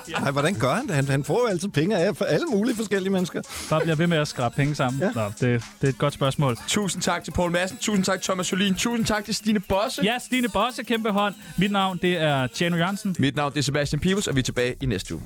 Nej, 0.21 0.31
hvordan 0.31 0.55
gør 0.55 0.75
han 0.75 0.87
det? 0.87 0.95
Han, 0.95 1.09
han 1.09 1.25
får 1.25 1.41
jo 1.41 1.47
altid 1.47 1.69
penge 1.69 1.97
af 1.97 2.17
for 2.17 2.25
alle 2.25 2.47
mulige 2.47 2.77
forskellige 2.77 3.13
mennesker. 3.13 3.43
Bare 3.71 3.81
bliver 3.81 3.97
ved 3.97 4.07
med 4.07 4.19
at 4.19 4.29
skrabe 4.29 4.55
penge 4.57 4.75
sammen. 4.75 5.03
Ja. 5.03 5.11
Nå, 5.15 5.25
det, 5.27 5.41
det 5.41 5.63
er 5.83 5.89
et 5.89 5.99
godt 5.99 6.15
spørgsmål. 6.15 6.57
Tusind 6.69 7.03
tak 7.03 7.25
til 7.25 7.31
Poul 7.31 7.51
Madsen. 7.51 7.79
Tusind 7.79 8.05
tak 8.05 8.21
til 8.21 8.25
Thomas 8.25 8.53
Jolin. 8.53 8.75
Tusind 8.75 9.07
tak 9.07 9.25
til 9.25 9.35
Stine 9.35 9.61
Bosse. 9.61 10.03
Ja, 10.05 10.19
Stine 10.19 10.49
Bosse, 10.49 10.83
kæmpe 10.83 11.11
hånd. 11.11 11.35
Mit 11.57 11.73
navn, 11.73 11.99
det 12.03 12.17
er 12.19 12.47
Tjano 12.47 12.77
Jørgensen. 12.77 13.17
Mit 13.19 13.37
navn 13.37 13.53
det 13.53 13.59
er 13.59 13.63
Sebastian 13.63 14.01
Pibels, 14.01 14.27
og 14.27 14.35
vi 14.35 14.41
er 14.41 14.45
tilbage 14.45 14.75
i 14.81 14.87
næste 14.87 15.15
uge. 15.15 15.23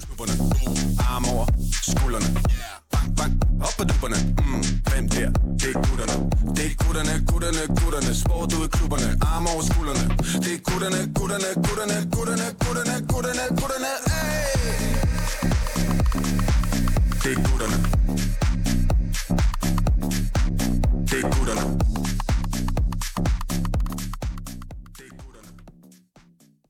Arm 0.98 1.24
over 1.34 1.46
skuldrene 1.82 2.26
Bang, 2.32 2.81
pak, 3.18 3.30
hoppadoepene. 3.64 4.18
Mmm, 4.47 4.64
vem 4.90 5.05
der, 5.14 5.28
det 5.61 5.68
er 5.74 5.78
gutterne. 5.86 6.16
Det 6.57 6.64
er 6.70 6.74
gutterne, 6.84 7.14
gutterne, 7.30 7.62
gutterne. 7.80 8.11
Sport 8.22 8.53
ud 8.59 8.64
i 8.66 8.70
klubberne, 8.76 9.09
arme 9.30 9.49
over 9.55 9.62
skuldrene. 9.70 10.05
Det 10.45 10.53
er 10.57 10.61
gutterne, 10.68 11.01
gutterne, 11.18 11.49
gutterne, 11.66 11.97
gutterne, 12.14 12.47
gutterne, 12.64 12.95
gutterne, 13.12 13.45
gutterne, 13.61 13.93
hey! 14.12 14.53
Det 17.22 17.30
er 17.32 17.40
gutterne. 17.49 17.76
Det. 21.11 21.91